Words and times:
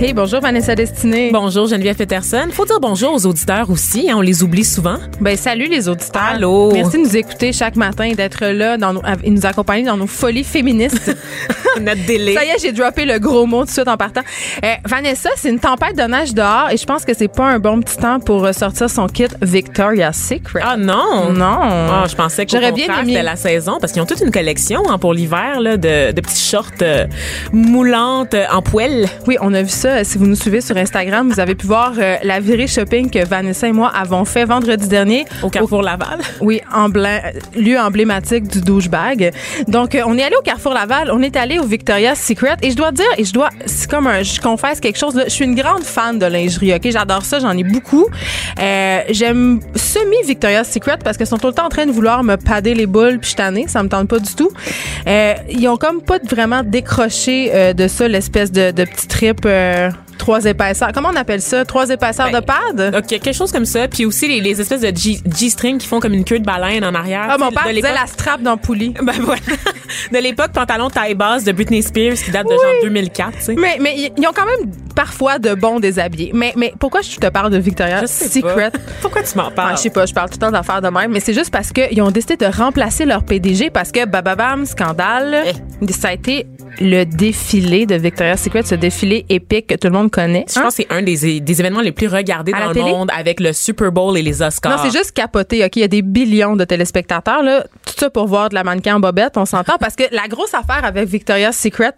Hey, 0.00 0.12
bonjour 0.12 0.40
Vanessa 0.40 0.74
Destinée. 0.74 1.30
Bonjour 1.32 1.66
Geneviève 1.68 1.96
Peterson. 1.96 2.48
Faut 2.50 2.66
dire 2.66 2.80
bonjour 2.80 3.14
aux 3.14 3.26
auditeurs 3.26 3.70
aussi, 3.70 4.10
hein, 4.10 4.16
on 4.18 4.20
les 4.20 4.42
oublie 4.42 4.64
souvent. 4.64 4.96
Ben 5.20 5.36
salut 5.36 5.66
les 5.66 5.88
auditeurs. 5.88 6.22
Allô. 6.34 6.72
Merci 6.72 6.98
de 6.98 7.02
nous 7.04 7.16
écouter 7.16 7.52
chaque 7.52 7.76
matin 7.76 8.04
et 8.04 8.14
d'être 8.14 8.44
là 8.44 8.76
dans 8.76 8.92
nos, 8.92 9.02
et 9.22 9.30
nous 9.30 9.46
accompagner 9.46 9.84
dans 9.84 9.96
nos 9.96 10.08
folies 10.08 10.44
féministes. 10.44 11.16
Notre 11.80 12.04
délai. 12.06 12.34
Ça 12.34 12.44
y 12.44 12.48
est, 12.48 12.60
j'ai 12.60 12.72
droppé 12.72 13.04
le 13.04 13.18
gros 13.18 13.46
mot 13.46 13.60
tout 13.60 13.66
de 13.66 13.70
suite 13.70 13.88
en 13.88 13.96
partant. 13.96 14.20
Euh, 14.64 14.74
Vanessa, 14.84 15.30
c'est 15.36 15.48
une 15.48 15.58
tempête 15.58 15.96
de 15.96 16.02
neige 16.02 16.34
dehors 16.34 16.70
et 16.70 16.76
je 16.76 16.84
pense 16.84 17.04
que 17.04 17.14
c'est 17.14 17.28
pas 17.28 17.46
un 17.46 17.58
bon 17.58 17.80
petit 17.80 17.96
temps 17.96 18.20
pour 18.20 18.52
sortir 18.54 18.90
son 18.90 19.06
kit 19.06 19.26
Victoria's 19.42 20.16
Secret. 20.16 20.60
Ah 20.64 20.76
non? 20.76 21.32
non. 21.32 21.58
Ah, 21.60 22.04
je 22.08 22.14
pensais 22.14 22.46
que 22.46 22.52
J'aurais 22.52 22.72
bien 22.72 22.86
aimé. 23.00 23.22
la 23.22 23.36
saison 23.36 23.78
parce 23.80 23.92
qu'ils 23.92 24.02
ont 24.02 24.06
toute 24.06 24.20
une 24.20 24.30
collection 24.32 24.82
hein, 24.88 24.98
pour 24.98 25.14
l'hiver 25.14 25.60
là, 25.60 25.76
de, 25.76 26.12
de 26.12 26.20
petits 26.20 26.44
shorts 26.44 26.70
euh, 26.82 27.06
moulantes 27.52 28.34
euh, 28.34 28.44
en 28.52 28.60
poêle. 28.62 29.08
Oui, 29.26 29.36
on 29.40 29.52
a 29.54 29.62
vu 29.62 29.68
ça. 29.68 29.83
Si 30.04 30.16
vous 30.18 30.26
nous 30.26 30.34
suivez 30.34 30.60
sur 30.60 30.76
Instagram, 30.76 31.28
vous 31.30 31.40
avez 31.40 31.54
pu 31.54 31.66
voir 31.66 31.92
euh, 31.98 32.16
la 32.22 32.40
virée 32.40 32.66
shopping 32.66 33.10
que 33.10 33.24
Vanessa 33.24 33.68
et 33.68 33.72
moi 33.72 33.90
avons 33.94 34.24
fait 34.24 34.44
vendredi 34.44 34.88
dernier. 34.88 35.26
Au 35.42 35.50
Carrefour 35.50 35.82
Laval. 35.82 36.18
Oui, 36.40 36.60
emblé- 36.74 37.20
lieu 37.56 37.78
emblématique 37.78 38.48
du 38.48 38.60
douchebag. 38.60 39.32
Donc, 39.68 39.94
euh, 39.94 40.02
on 40.06 40.16
est 40.18 40.22
allé 40.22 40.34
au 40.38 40.42
Carrefour 40.42 40.72
Laval, 40.74 41.10
on 41.12 41.22
est 41.22 41.36
allé 41.36 41.58
au 41.58 41.64
Victoria's 41.64 42.18
Secret 42.18 42.56
et 42.62 42.70
je 42.70 42.76
dois 42.76 42.92
dire, 42.92 43.04
et 43.18 43.24
je 43.24 43.32
dois, 43.32 43.50
c'est 43.66 43.90
comme 43.90 44.06
un, 44.06 44.22
je 44.22 44.40
confesse 44.40 44.80
quelque 44.80 44.98
chose, 44.98 45.14
là, 45.14 45.24
je 45.26 45.30
suis 45.30 45.44
une 45.44 45.54
grande 45.54 45.82
fan 45.84 46.18
de 46.18 46.26
lingerie, 46.26 46.74
ok? 46.74 46.90
J'adore 46.90 47.24
ça, 47.24 47.38
j'en 47.38 47.56
ai 47.56 47.64
beaucoup. 47.64 48.06
Euh, 48.60 49.00
J'aime 49.10 49.60
semi 49.74 50.16
Victoria's 50.26 50.70
Secret 50.70 50.98
parce 51.04 51.16
qu'ils 51.16 51.26
sont 51.26 51.38
tout 51.38 51.46
le 51.48 51.52
temps 51.52 51.66
en 51.66 51.68
train 51.68 51.86
de 51.86 51.92
vouloir 51.92 52.24
me 52.24 52.36
pader 52.36 52.74
les 52.74 52.86
boules 52.86 53.18
puis 53.20 53.30
je 53.30 53.36
tannée, 53.36 53.66
ça 53.68 53.82
me 53.82 53.88
tente 53.88 54.08
pas 54.08 54.18
du 54.18 54.34
tout. 54.34 54.50
Euh, 55.06 55.34
ils 55.50 55.68
ont 55.68 55.76
comme 55.76 56.00
pas 56.02 56.18
vraiment 56.30 56.62
décroché 56.64 57.50
euh, 57.52 57.72
de 57.74 57.86
ça 57.88 58.08
l'espèce 58.08 58.50
de, 58.50 58.70
de 58.70 58.84
petit 58.84 59.06
trip 59.08 59.40
euh, 59.44 59.73
care. 59.74 60.13
Trois 60.18 60.44
épaisseurs. 60.44 60.90
Comment 60.94 61.10
on 61.12 61.16
appelle 61.16 61.40
ça? 61.42 61.64
Trois 61.64 61.88
épaisseurs 61.90 62.30
Ben, 62.30 62.40
de 62.40 62.44
pad? 62.44 62.94
OK, 62.96 63.06
quelque 63.06 63.32
chose 63.32 63.52
comme 63.52 63.64
ça. 63.64 63.88
Puis 63.88 64.04
aussi 64.06 64.28
les, 64.28 64.40
les 64.40 64.60
espèces 64.60 64.80
de 64.80 64.92
G-string 64.94 65.78
qui 65.78 65.86
font 65.86 66.00
comme 66.00 66.14
une 66.14 66.24
queue 66.24 66.38
de 66.38 66.44
baleine 66.44 66.84
en 66.84 66.94
arrière. 66.94 67.26
Ah, 67.28 67.38
mon 67.38 67.50
père 67.50 67.68
de 67.68 67.72
disait 67.74 67.92
la 67.92 68.06
strap 68.06 68.42
dans 68.42 68.56
Poulie. 68.56 68.94
Ben 69.02 69.12
voilà. 69.20 69.40
De 70.12 70.18
l'époque, 70.18 70.52
pantalon 70.52 70.88
taille 70.88 71.14
basse 71.14 71.44
de 71.44 71.52
Britney 71.52 71.82
Spears 71.82 72.14
qui 72.14 72.30
date 72.30 72.46
de 72.46 72.52
genre 72.52 72.60
2004, 72.82 73.32
tu 73.38 73.42
sais. 73.42 73.54
Mais, 73.54 73.76
mais 73.80 74.12
ils 74.16 74.26
ont 74.26 74.32
quand 74.34 74.46
même 74.46 74.70
parfois 74.94 75.38
de 75.38 75.54
bons 75.54 75.78
déshabillés. 75.80 76.30
Mais, 76.34 76.52
mais 76.56 76.72
pourquoi 76.78 77.02
je 77.02 77.16
te 77.16 77.26
parle 77.28 77.50
de 77.50 77.58
Victoria's 77.58 78.10
Secret? 78.30 78.70
pas. 78.70 78.78
Pourquoi 79.02 79.22
tu 79.22 79.36
m'en 79.36 79.48
Ah, 79.48 79.50
parles? 79.50 79.76
je 79.76 79.82
sais 79.82 79.90
pas, 79.90 80.06
je 80.06 80.14
parle 80.14 80.28
tout 80.30 80.36
le 80.40 80.46
temps 80.46 80.50
d'affaires 80.52 80.80
de 80.80 80.88
même, 80.88 81.10
mais 81.12 81.20
c'est 81.20 81.34
juste 81.34 81.50
parce 81.50 81.70
qu'ils 81.72 82.00
ont 82.02 82.10
décidé 82.10 82.36
de 82.36 82.46
remplacer 82.46 83.04
leur 83.04 83.24
PDG 83.24 83.70
parce 83.70 83.92
que 83.92 84.06
bababam, 84.06 84.64
scandale, 84.66 85.44
ça 85.90 86.08
a 86.08 86.12
été 86.12 86.46
le 86.80 87.04
défilé 87.04 87.86
de 87.86 87.94
Victoria's 87.94 88.40
Secret, 88.42 88.62
ce 88.64 88.74
défilé 88.74 89.24
épique 89.28 89.68
que 89.68 89.74
tout 89.74 89.86
le 89.88 89.92
monde 89.92 90.03
connaît. 90.08 90.44
Je 90.48 90.58
Hein? 90.58 90.62
pense 90.62 90.76
que 90.76 90.82
c'est 90.88 90.92
un 90.92 91.02
des, 91.02 91.40
des 91.40 91.60
événements 91.60 91.80
les 91.80 91.92
plus 91.92 92.06
regardés 92.08 92.52
À 92.54 92.60
dans 92.60 92.68
le 92.68 92.74
télé? 92.74 92.90
monde 92.90 93.10
avec 93.16 93.40
le 93.40 93.52
Super 93.52 93.90
Bowl 93.92 94.16
et 94.18 94.22
les 94.22 94.42
Oscars. 94.42 94.76
Non, 94.76 94.82
c'est 94.90 94.96
juste 94.96 95.12
capoté. 95.12 95.64
OK, 95.64 95.76
il 95.76 95.80
y 95.80 95.84
a 95.84 95.88
des 95.88 96.02
billions 96.02 96.56
de 96.56 96.64
téléspectateurs. 96.64 97.42
Là. 97.42 97.64
Tout 97.84 97.94
ça 97.98 98.10
pour 98.10 98.26
voir 98.26 98.48
de 98.48 98.54
la 98.54 98.64
mannequin 98.64 98.96
en 98.96 99.00
bobette, 99.00 99.36
on 99.36 99.44
s'entend. 99.44 99.76
Parce 99.78 99.94
que 99.96 100.04
la 100.12 100.28
grosse 100.28 100.54
affaire 100.54 100.84
avec 100.84 101.08
Victoria's 101.08 101.56
Secret, 101.56 101.92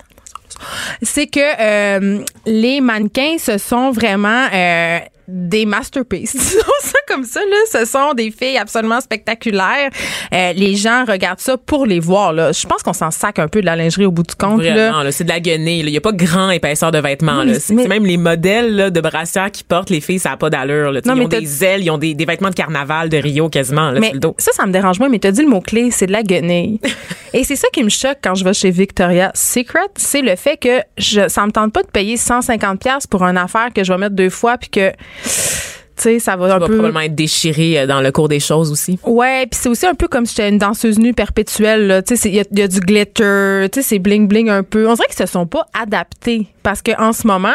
c'est 1.02 1.26
que 1.26 1.40
euh, 1.40 2.24
les 2.46 2.80
mannequins, 2.80 3.36
ce 3.38 3.58
sont 3.58 3.90
vraiment 3.90 4.46
euh, 4.52 4.98
des 5.28 5.66
masterpieces. 5.66 6.32
Disons 6.36 6.60
ça 6.82 6.98
comme 7.08 7.24
ça. 7.24 7.40
Là. 7.40 7.80
Ce 7.80 7.84
sont 7.84 8.14
des 8.14 8.30
filles 8.30 8.58
absolument 8.58 9.00
spectaculaires. 9.00 9.90
Euh, 10.32 10.52
les 10.52 10.74
gens 10.76 11.04
regardent 11.04 11.40
ça 11.40 11.56
pour 11.56 11.86
les 11.86 12.00
voir. 12.00 12.32
Là. 12.32 12.52
Je 12.52 12.66
pense 12.66 12.82
qu'on 12.82 12.92
s'en 12.92 13.10
sac 13.10 13.38
un 13.38 13.48
peu 13.48 13.60
de 13.60 13.66
la 13.66 13.76
lingerie 13.76 14.06
au 14.06 14.10
bout 14.12 14.22
du 14.22 14.34
compte. 14.34 14.62
là. 14.62 14.72
Vraiment, 14.72 15.02
là, 15.02 15.12
c'est 15.12 15.24
de 15.24 15.28
la 15.28 15.40
guenille. 15.40 15.82
là. 15.82 15.88
Il 15.88 15.92
n'y 15.92 15.96
a 15.98 16.00
pas 16.00 16.12
grand 16.12 16.50
épaisseur 16.50 16.90
de 16.92 16.98
vêtements. 16.98 17.40
Oui, 17.40 17.52
là. 17.52 17.60
C'est 17.60 17.74
mais- 17.74 17.86
même 17.88 18.06
les 18.06 18.16
modèles 18.16 18.74
là, 18.74 18.90
de 18.90 19.00
brassières 19.00 19.50
qui 19.50 19.64
portent 19.64 19.90
les 19.90 20.00
filles, 20.00 20.18
ça 20.18 20.30
n'a 20.30 20.36
pas 20.36 20.50
d'allure. 20.50 20.92
là. 20.92 21.00
Non, 21.04 21.14
Ils 21.14 21.18
mais 21.18 21.24
ont 21.24 21.28
t'as- 21.28 21.40
des 21.40 21.64
ailes, 21.64 21.82
ils 21.84 21.90
ont 21.90 21.98
des, 21.98 22.14
des 22.14 22.24
vêtements 22.24 22.50
de 22.50 22.54
carnaval 22.54 23.08
de 23.08 23.16
Rio 23.16 23.48
quasiment 23.48 23.90
là, 23.90 24.00
Mais 24.00 24.06
sur 24.08 24.14
le 24.14 24.20
dos. 24.20 24.34
ça, 24.38 24.52
ça 24.52 24.66
me 24.66 24.72
dérange 24.72 24.98
moins, 24.98 25.08
mais 25.08 25.18
tu 25.18 25.26
as 25.26 25.32
dit 25.32 25.42
le 25.42 25.48
mot-clé, 25.48 25.90
c'est 25.90 26.06
de 26.06 26.12
la 26.12 26.22
guenille. 26.22 26.80
Et 27.34 27.44
c'est 27.44 27.56
ça 27.56 27.68
qui 27.72 27.82
me 27.84 27.88
choque 27.90 28.18
quand 28.22 28.34
je 28.34 28.44
vais 28.44 28.54
chez 28.54 28.70
Victoria's 28.70 29.32
Secret, 29.34 29.80
c'est 29.96 30.22
le 30.22 30.36
fait 30.36 30.56
que 30.56 30.80
je, 30.96 31.28
ça 31.28 31.44
me 31.44 31.50
tente 31.52 31.72
pas 31.72 31.82
de 31.82 31.88
payer 31.88 32.16
150$ 32.16 32.78
pièces 32.78 33.06
pour 33.06 33.22
une 33.24 33.36
affaire 33.36 33.68
que 33.74 33.84
je 33.84 33.92
vais 33.92 33.98
mettre 33.98 34.14
deux 34.14 34.30
fois, 34.30 34.56
puis 34.56 34.70
que, 34.70 34.92
Yeah. 35.24 35.55
Sais, 36.02 36.18
ça 36.18 36.36
va 36.36 36.48
Ça 36.48 36.56
un 36.56 36.58
va 36.58 36.66
peu... 36.66 36.74
probablement 36.74 37.00
être 37.00 37.14
déchiré 37.14 37.78
euh, 37.80 37.86
dans 37.86 38.00
le 38.00 38.10
cours 38.12 38.28
des 38.28 38.40
choses 38.40 38.70
aussi. 38.70 38.98
Ouais, 39.04 39.46
puis 39.50 39.58
c'est 39.62 39.68
aussi 39.68 39.86
un 39.86 39.94
peu 39.94 40.08
comme 40.08 40.26
si 40.26 40.34
j'étais 40.36 40.48
une 40.48 40.58
danseuse 40.58 40.98
nue 40.98 41.14
perpétuelle. 41.14 41.86
là. 41.86 42.02
Tu 42.02 42.16
sais, 42.16 42.28
il 42.28 42.34
y, 42.36 42.40
a- 42.40 42.44
il 42.52 42.58
y 42.58 42.62
a 42.62 42.68
du 42.68 42.80
glitter, 42.80 43.68
tu 43.72 43.80
sais, 43.80 43.82
c'est 43.82 43.98
bling 43.98 44.28
bling 44.28 44.48
un 44.50 44.62
peu. 44.62 44.88
On 44.88 44.94
dirait 44.94 45.06
qu'ils 45.08 45.16
se 45.16 45.26
sont 45.26 45.46
pas 45.46 45.66
adaptés 45.78 46.46
parce 46.62 46.82
que 46.82 46.90
en 47.00 47.12
ce 47.12 47.26
moment, 47.26 47.48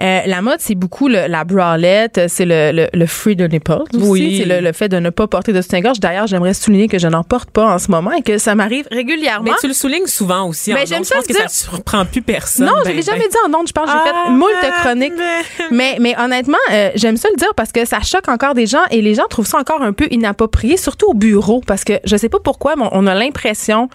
euh, 0.00 0.20
la 0.26 0.42
mode 0.42 0.58
c'est 0.60 0.74
beaucoup 0.74 1.08
le- 1.08 1.26
la 1.26 1.44
bralette, 1.44 2.20
c'est 2.28 2.44
le, 2.44 2.70
le, 2.72 2.88
le 2.92 3.06
free 3.06 3.36
the 3.36 3.50
nipples 3.50 3.82
aussi, 3.94 4.04
Oui. 4.08 4.38
c'est 4.38 4.44
le, 4.44 4.60
le 4.64 4.72
fait 4.72 4.88
de 4.88 4.98
ne 4.98 5.10
pas 5.10 5.26
porter 5.26 5.52
de 5.52 5.60
soutien-gorge. 5.60 6.00
D'ailleurs, 6.00 6.26
j'aimerais 6.26 6.54
souligner 6.54 6.88
que 6.88 6.98
je 6.98 7.08
n'en 7.08 7.24
porte 7.24 7.50
pas 7.50 7.66
en 7.74 7.78
ce 7.78 7.90
moment 7.90 8.12
et 8.12 8.22
que 8.22 8.38
ça 8.38 8.54
m'arrive 8.54 8.86
régulièrement. 8.90 9.44
Mais 9.50 9.56
tu 9.60 9.66
le 9.68 9.74
soulignes 9.74 10.06
souvent 10.06 10.48
aussi. 10.48 10.72
En 10.72 10.76
j'aime 10.86 10.98
ondes. 10.98 11.04
Je 11.04 11.08
ça 11.08 11.14
pense 11.16 11.24
le 11.28 11.34
que 11.34 11.38
dire. 11.40 11.50
ça 11.50 11.70
surprend 11.70 12.04
plus 12.04 12.22
personne. 12.22 12.66
non, 12.66 12.72
je 12.84 12.90
ben, 12.90 12.96
l'ai 12.96 13.02
jamais 13.02 13.18
ben. 13.20 13.28
dit 13.30 13.36
en 13.54 13.58
ondes. 13.60 13.66
Je 13.68 13.72
pense 13.72 13.86
que 13.86 13.90
j'ai 13.92 13.96
Ah, 14.04 14.24
fait 14.26 14.30
moult 14.32 14.50
ben, 14.62 14.70
chroniques. 14.82 15.16
ben. 15.16 15.66
Mais, 15.72 15.96
mais 16.00 16.14
honnêtement, 16.18 16.56
euh, 16.72 16.90
j'aime 16.94 17.16
ça 17.16 17.28
le 17.32 17.36
dire 17.36 17.52
parce 17.56 17.65
que 17.72 17.84
ça 17.84 18.00
choque 18.00 18.28
encore 18.28 18.54
des 18.54 18.66
gens 18.66 18.84
et 18.90 19.02
les 19.02 19.14
gens 19.14 19.26
trouvent 19.28 19.46
ça 19.46 19.58
encore 19.58 19.82
un 19.82 19.92
peu 19.92 20.06
inapproprié, 20.10 20.76
surtout 20.76 21.06
au 21.06 21.14
bureau, 21.14 21.62
parce 21.66 21.84
que 21.84 21.94
je 22.04 22.16
sais 22.16 22.28
pas 22.28 22.38
pourquoi, 22.42 22.74
mais 22.76 22.86
on 22.92 23.06
a 23.06 23.14
l'impression 23.14 23.88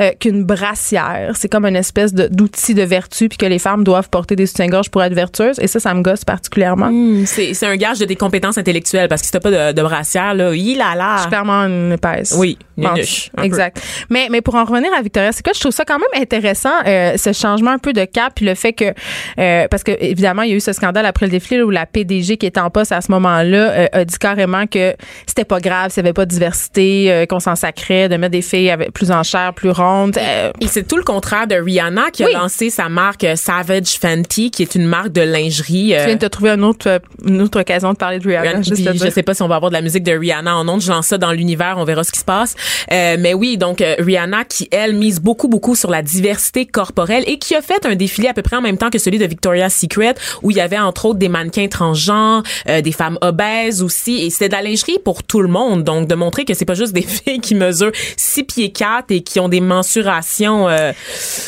euh, 0.00 0.10
qu'une 0.18 0.44
brassière, 0.44 1.32
c'est 1.34 1.48
comme 1.48 1.66
une 1.66 1.76
espèce 1.76 2.14
d'outil 2.14 2.74
de, 2.74 2.82
vertu, 2.82 3.28
puis 3.28 3.38
que 3.38 3.46
les 3.46 3.58
femmes 3.58 3.84
doivent 3.84 4.08
porter 4.08 4.36
des 4.36 4.46
soutiens-gorge 4.46 4.90
pour 4.90 5.02
être 5.02 5.14
vertueuses. 5.14 5.58
Et 5.60 5.66
ça, 5.66 5.80
ça 5.80 5.94
me 5.94 6.02
gosse 6.02 6.24
particulièrement. 6.24 6.90
Hmm, 6.90 7.24
C'est 7.26 7.64
un 7.64 7.76
gage 7.76 7.98
de 7.98 8.04
tes 8.04 8.16
compétences 8.16 8.58
intellectuelles 8.58 9.08
parce 9.08 9.20
que 9.22 9.26
si 9.26 9.32
t'as 9.32 9.40
pas 9.40 9.50
de, 9.50 9.72
de 9.72 9.82
brassière, 9.82 10.34
là, 10.34 10.54
il 10.54 10.80
a 10.80 11.18
suis 11.18 11.28
clairement 11.28 11.62
une 11.64 11.92
épaisse. 11.92 12.34
Oui, 12.36 12.58
Pense. 12.76 12.94
nunuche, 12.94 13.30
un 13.36 13.40
peu. 13.40 13.46
exact. 13.46 13.82
Mais, 14.10 14.28
mais 14.30 14.40
pour 14.40 14.54
en 14.54 14.64
revenir 14.64 14.90
à 14.96 15.02
Victoria 15.02 15.32
Secret, 15.32 15.52
je 15.54 15.60
trouve 15.60 15.72
ça 15.72 15.84
quand 15.84 15.98
même 15.98 16.22
intéressant, 16.22 16.72
euh, 16.86 17.16
ce 17.16 17.32
changement 17.32 17.70
un 17.70 17.78
peu 17.78 17.92
de 17.92 18.04
cap, 18.04 18.32
puis 18.34 18.44
le 18.44 18.54
fait 18.54 18.72
que, 18.72 18.92
euh, 19.38 19.66
parce 19.70 19.82
que 19.84 19.92
évidemment, 20.00 20.42
il 20.42 20.50
y 20.50 20.52
a 20.52 20.56
eu 20.56 20.60
ce 20.60 20.72
scandale 20.72 21.06
après 21.06 21.26
le 21.26 21.32
défilé 21.32 21.58
là, 21.58 21.66
où 21.66 21.70
la 21.70 21.86
PDG 21.86 22.36
qui 22.36 22.46
était 22.46 22.60
en 22.60 22.70
poste 22.70 22.92
à 22.92 23.00
ce 23.00 23.10
moment-là 23.14 23.70
euh, 23.70 23.86
a 23.92 24.04
dit 24.04 24.18
carrément 24.18 24.66
que 24.66 24.94
c'était 25.26 25.44
pas 25.44 25.60
grave 25.60 25.90
s'il 25.90 26.02
n'y 26.02 26.08
avait 26.08 26.14
pas 26.14 26.26
de 26.26 26.30
diversité, 26.30 27.10
euh, 27.10 27.26
qu'on 27.26 27.40
s'en 27.40 27.56
sacrait, 27.56 28.08
de 28.08 28.16
mettre 28.16 28.32
des 28.32 28.42
filles 28.42 28.70
avec 28.70 28.92
plus 28.92 29.10
en 29.10 29.22
chair, 29.22 29.52
plus 29.54 29.70
rondes. 29.70 30.16
Euh, 30.18 30.50
Et 30.60 30.66
c'est 30.66 30.86
tout 30.86 30.96
le 30.96 31.02
contraire 31.02 31.46
de 31.46 31.54
Rihanna 31.56 32.10
qui 32.12 32.22
a 32.24 32.26
Oui. 32.26 32.32
lancé 32.34 32.70
sa 32.70 32.88
marque 32.88 33.26
Savage 33.36 33.98
Fenty, 34.00 34.50
qui 34.50 34.62
est 34.62 34.74
une 34.74 34.86
marque 34.86 35.12
de 35.12 35.20
lingerie. 35.22 35.94
tu 35.98 36.04
viens 36.06 36.14
de 36.14 36.20
te 36.20 36.26
trouver 36.26 36.50
une 36.50 36.64
autre, 36.64 37.00
une 37.26 37.40
autre 37.42 37.60
occasion 37.60 37.92
de 37.92 37.96
parler 37.98 38.18
de 38.18 38.26
Rihanna. 38.28 38.42
Rihanna, 38.48 38.62
juste 38.62 38.88
puis 38.90 38.98
je 38.98 39.10
sais 39.10 39.22
pas 39.22 39.34
si 39.34 39.42
on 39.42 39.48
va 39.48 39.56
avoir 39.56 39.70
de 39.70 39.74
la 39.76 39.82
musique 39.82 40.02
de 40.04 40.12
Rihanna 40.12 40.56
en 40.56 40.68
ondes. 40.68 40.80
Je 40.82 40.90
lance 40.90 41.06
ça 41.08 41.18
dans 41.18 41.32
l'univers, 41.32 41.74
on 41.78 41.84
verra 41.84 42.04
ce 42.04 42.12
qui 42.12 42.20
se 42.20 42.24
passe. 42.24 42.54
Euh, 42.92 43.16
mais 43.18 43.34
oui, 43.34 43.56
donc 43.56 43.82
Rihanna 43.98 44.44
qui 44.44 44.68
elle 44.70 44.94
mise 44.94 45.20
beaucoup 45.20 45.48
beaucoup 45.48 45.74
sur 45.74 45.90
la 45.90 46.02
diversité 46.02 46.66
corporelle 46.66 47.24
et 47.26 47.38
qui 47.38 47.54
a 47.54 47.60
fait 47.62 47.84
un 47.86 47.94
défilé 47.94 48.28
à 48.28 48.34
peu 48.34 48.42
près 48.42 48.56
en 48.56 48.60
même 48.62 48.78
temps 48.78 48.90
que 48.90 48.98
celui 48.98 49.18
de 49.18 49.26
Victoria's 49.26 49.74
Secret 49.74 50.14
où 50.42 50.50
il 50.50 50.56
y 50.56 50.60
avait 50.60 50.78
entre 50.78 51.06
autres 51.06 51.18
des 51.18 51.28
mannequins 51.28 51.68
transgenres, 51.68 52.42
euh, 52.68 52.80
des 52.80 52.92
femmes 52.92 53.03
obèses 53.20 53.82
aussi. 53.82 54.24
Et 54.24 54.30
c'est 54.30 54.48
de 54.48 54.52
la 54.54 54.62
lingerie 54.62 54.98
pour 55.04 55.22
tout 55.22 55.40
le 55.40 55.48
monde. 55.48 55.84
Donc, 55.84 56.08
de 56.08 56.14
montrer 56.14 56.44
que 56.44 56.54
c'est 56.54 56.64
pas 56.64 56.74
juste 56.74 56.92
des 56.92 57.02
filles 57.06 57.40
qui 57.40 57.54
mesurent 57.54 57.92
6 58.16 58.44
pieds 58.44 58.72
4 58.72 59.04
et 59.10 59.20
qui 59.22 59.40
ont 59.40 59.48
des 59.48 59.60
mensurations. 59.60 60.68
euh, 60.68 60.92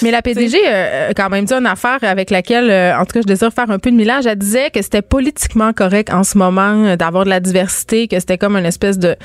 Mais 0.02 0.10
la 0.10 0.22
PDG 0.22 0.58
euh, 0.66 1.10
a 1.10 1.14
quand 1.14 1.28
même 1.30 1.44
dit 1.44 1.52
une 1.54 1.66
affaire 1.66 1.98
avec 2.02 2.30
laquelle, 2.30 2.70
euh, 2.70 2.96
en 2.98 3.04
tout 3.04 3.12
cas, 3.14 3.20
je 3.20 3.26
désire 3.26 3.52
faire 3.52 3.70
un 3.70 3.78
peu 3.78 3.90
de 3.90 3.96
millage. 3.96 4.26
Elle 4.26 4.38
disait 4.38 4.70
que 4.70 4.80
c'était 4.82 5.02
politiquement 5.02 5.72
correct 5.72 6.10
en 6.12 6.24
ce 6.24 6.38
moment 6.38 6.84
euh, 6.86 6.96
d'avoir 6.96 7.24
de 7.24 7.30
la 7.30 7.40
diversité, 7.40 8.08
que 8.08 8.18
c'était 8.20 8.38
comme 8.38 8.56
une 8.56 8.66
espèce 8.66 8.98
de, 8.98 9.16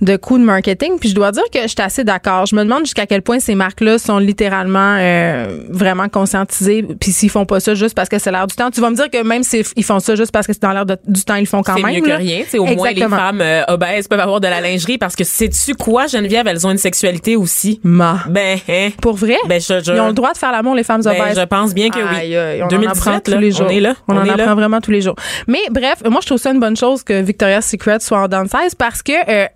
de 0.00 0.16
coup 0.16 0.38
de 0.38 0.44
marketing. 0.44 0.98
Puis 0.98 1.10
je 1.10 1.14
dois 1.14 1.32
dire 1.32 1.44
que 1.52 1.60
j'étais 1.66 1.82
assez 1.82 2.04
d'accord. 2.04 2.46
Je 2.46 2.56
me 2.56 2.64
demande 2.64 2.84
jusqu'à 2.84 3.06
quel 3.06 3.22
point 3.22 3.38
ces 3.40 3.54
marques-là 3.54 3.98
sont 3.98 4.18
littéralement 4.18 4.96
euh, 4.98 5.58
vraiment 5.70 6.08
conscientisées. 6.08 6.82
Puis 7.00 7.12
s'ils 7.12 7.30
font 7.30 7.46
pas 7.46 7.60
ça 7.60 7.74
juste 7.74 7.94
parce 7.94 8.08
que 8.08 8.18
c'est 8.18 8.30
l'air 8.30 8.46
du 8.46 8.54
temps. 8.54 8.70
Tu 8.70 8.80
vas 8.80 8.90
me 8.90 8.96
dire 8.96 9.10
que 9.10 9.22
même 9.22 9.42
s'ils 9.42 9.64
ils 9.76 9.84
font 9.84 10.00
ça 10.00 10.14
juste 10.14 10.32
parce 10.32 10.46
que 10.46 10.52
c'est 10.52 10.62
dans 10.62 10.72
l'air 10.72 10.86
du 10.86 11.24
temps, 11.24 11.34
ils 11.36 11.40
le 11.40 11.46
font 11.46 11.62
quand 11.62 11.71
c'est 11.76 11.82
même. 11.82 11.94
mieux 11.94 12.00
que 12.00 12.10
rien. 12.12 12.44
Au 12.58 12.64
moins 12.66 12.90
les 12.92 13.02
femmes 13.08 13.40
euh, 13.40 13.62
obèses 13.68 14.08
peuvent 14.08 14.20
avoir 14.20 14.40
de 14.40 14.48
la 14.48 14.60
lingerie 14.60 14.98
parce 14.98 15.16
que 15.16 15.24
sais-tu 15.24 15.74
quoi, 15.74 16.06
Geneviève, 16.06 16.46
elles 16.46 16.66
ont 16.66 16.70
une 16.70 16.78
sexualité 16.78 17.36
aussi. 17.36 17.80
Ma. 17.82 18.20
Ben, 18.28 18.58
hein? 18.68 18.90
Pour 19.00 19.14
vrai? 19.14 19.36
Ben, 19.48 19.60
je, 19.60 19.80
je- 19.84 19.92
Ils 19.92 20.00
ont 20.00 20.08
le 20.08 20.12
droit 20.12 20.32
de 20.32 20.38
faire 20.38 20.52
l'amour, 20.52 20.74
les 20.74 20.84
femmes 20.84 21.02
ben, 21.02 21.10
obèses. 21.20 21.38
je 21.38 21.44
pense 21.44 21.74
bien 21.74 21.90
que 21.90 21.98
oui. 21.98 22.16
Aïe, 22.16 22.36
aïe, 22.36 22.62
on 22.62 22.66
en 22.66 22.68
2017, 22.68 23.06
apprend 23.06 23.20
tous 23.20 23.38
les 23.38 23.50
jours. 23.50 23.66
On 23.66 23.70
est 23.70 23.80
là. 23.80 23.94
On, 24.08 24.16
en 24.16 24.20
apprend 24.22 24.36
là. 24.36 24.54
vraiment 24.54 24.80
tous 24.80 24.90
les 24.90 25.00
jours. 25.00 25.14
Mais 25.46 25.60
bref, 25.70 26.02
moi 26.08 26.20
je 26.22 26.26
trouve 26.26 26.38
ça 26.38 26.50
une 26.50 26.60
bonne 26.60 26.76
chose 26.76 27.02
que 27.02 27.20
Victoria's 27.20 27.66
Secret 27.68 27.98
soit 28.00 28.18
en 28.18 28.28
downsize 28.28 28.74
parce 28.76 29.02
que 29.02 29.12
euh, 29.28 29.46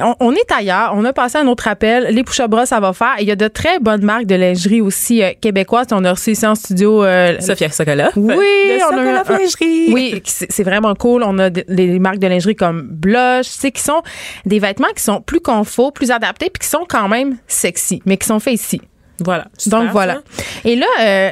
on, 0.00 0.14
on 0.20 0.32
est 0.32 0.50
ailleurs. 0.56 0.92
On 0.94 1.04
a 1.04 1.12
passé 1.12 1.38
un 1.38 1.46
autre 1.46 1.68
appel. 1.68 2.08
Les 2.10 2.24
push 2.24 2.40
bras 2.48 2.66
ça 2.66 2.80
va 2.80 2.92
faire. 2.92 3.14
Il 3.20 3.26
y 3.26 3.30
a 3.30 3.36
de 3.36 3.48
très 3.48 3.78
bonnes 3.78 4.04
marques 4.04 4.26
de 4.26 4.34
lingerie 4.34 4.80
aussi 4.80 5.22
euh, 5.22 5.30
québécoises. 5.40 5.86
On 5.92 6.04
a 6.04 6.12
reçu 6.12 6.30
ici 6.32 6.46
en 6.46 6.54
studio. 6.54 7.04
euh, 7.04 7.36
Sophia 7.40 7.70
Sokola. 7.70 8.10
oui, 8.16 8.34
de 8.36 8.92
on 8.92 8.98
a 8.98 9.22
lingerie. 9.38 9.92
oui, 9.92 10.22
c'est 10.24 10.50
c'est 10.50 10.62
vraiment 10.62 10.94
cool. 10.94 11.22
On 11.24 11.38
a 11.38 11.50
de- 11.52 11.64
les 11.68 11.98
marques 11.98 12.18
de 12.18 12.26
lingerie 12.26 12.56
comme 12.56 12.82
Blush, 12.90 13.46
tu 13.46 13.52
sais, 13.58 13.70
qui 13.70 13.82
sont 13.82 14.02
des 14.46 14.58
vêtements 14.58 14.88
qui 14.96 15.02
sont 15.02 15.20
plus 15.20 15.40
confort, 15.40 15.92
plus 15.92 16.10
adaptés, 16.10 16.50
puis 16.50 16.60
qui 16.60 16.68
sont 16.68 16.84
quand 16.88 17.08
même 17.08 17.36
sexy, 17.46 18.02
mais 18.06 18.16
qui 18.16 18.26
sont 18.26 18.40
faits 18.40 18.54
ici. 18.54 18.80
Voilà. 19.20 19.46
Super, 19.56 19.80
Donc 19.82 19.90
voilà. 19.90 20.14
ça. 20.14 20.42
Et 20.64 20.74
là, 20.76 20.86
euh, 21.00 21.30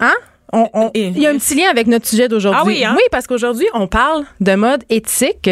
hein? 0.00 0.14
On- 0.52 0.68
on- 0.74 0.90
Et- 0.94 1.08
Il 1.08 1.18
y 1.18 1.26
a 1.26 1.30
un 1.30 1.38
petit 1.38 1.56
lien 1.56 1.68
avec 1.70 1.86
notre 1.88 2.06
sujet 2.06 2.28
d'aujourd'hui. 2.28 2.60
Ah 2.62 2.66
oui, 2.66 2.84
hein? 2.84 2.96
parce 3.10 3.26
qu'aujourd'hui, 3.26 3.66
on 3.74 3.88
parle 3.88 4.24
de 4.40 4.54
mode 4.54 4.84
éthique 4.90 5.50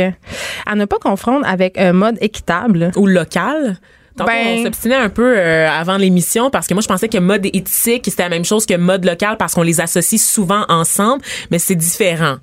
à 0.67 0.75
ne 0.77 0.85
pas 0.85 0.99
confondre 0.99 1.47
avec 1.47 1.77
un 1.79 1.93
mode 1.93 2.17
équitable. 2.21 2.93
Ou 2.97 3.07
local. 3.07 3.77
Tantôt, 4.17 4.31
Ben- 4.31 4.61
on 4.61 4.65
s'obstinait 4.65 4.95
un 4.95 5.09
peu 5.09 5.35
euh, 5.37 5.69
avant 5.69 5.97
l'émission 5.97 6.49
parce 6.51 6.67
que 6.69 6.75
moi, 6.75 6.83
je 6.83 6.87
pensais 6.89 7.09
que 7.09 7.19
mode 7.19 7.47
éthique, 7.47 8.05
c'était 8.09 8.23
la 8.23 8.29
même 8.29 8.45
chose 8.45 8.65
que 8.65 8.77
mode 8.77 9.05
local 9.05 9.37
parce 9.39 9.55
qu'on 9.55 9.63
les 9.63 9.81
associe 9.81 10.23
souvent 10.23 10.65
ensemble, 10.69 11.23
mais 11.51 11.59
c'est 11.59 11.75
différent. 11.75 12.37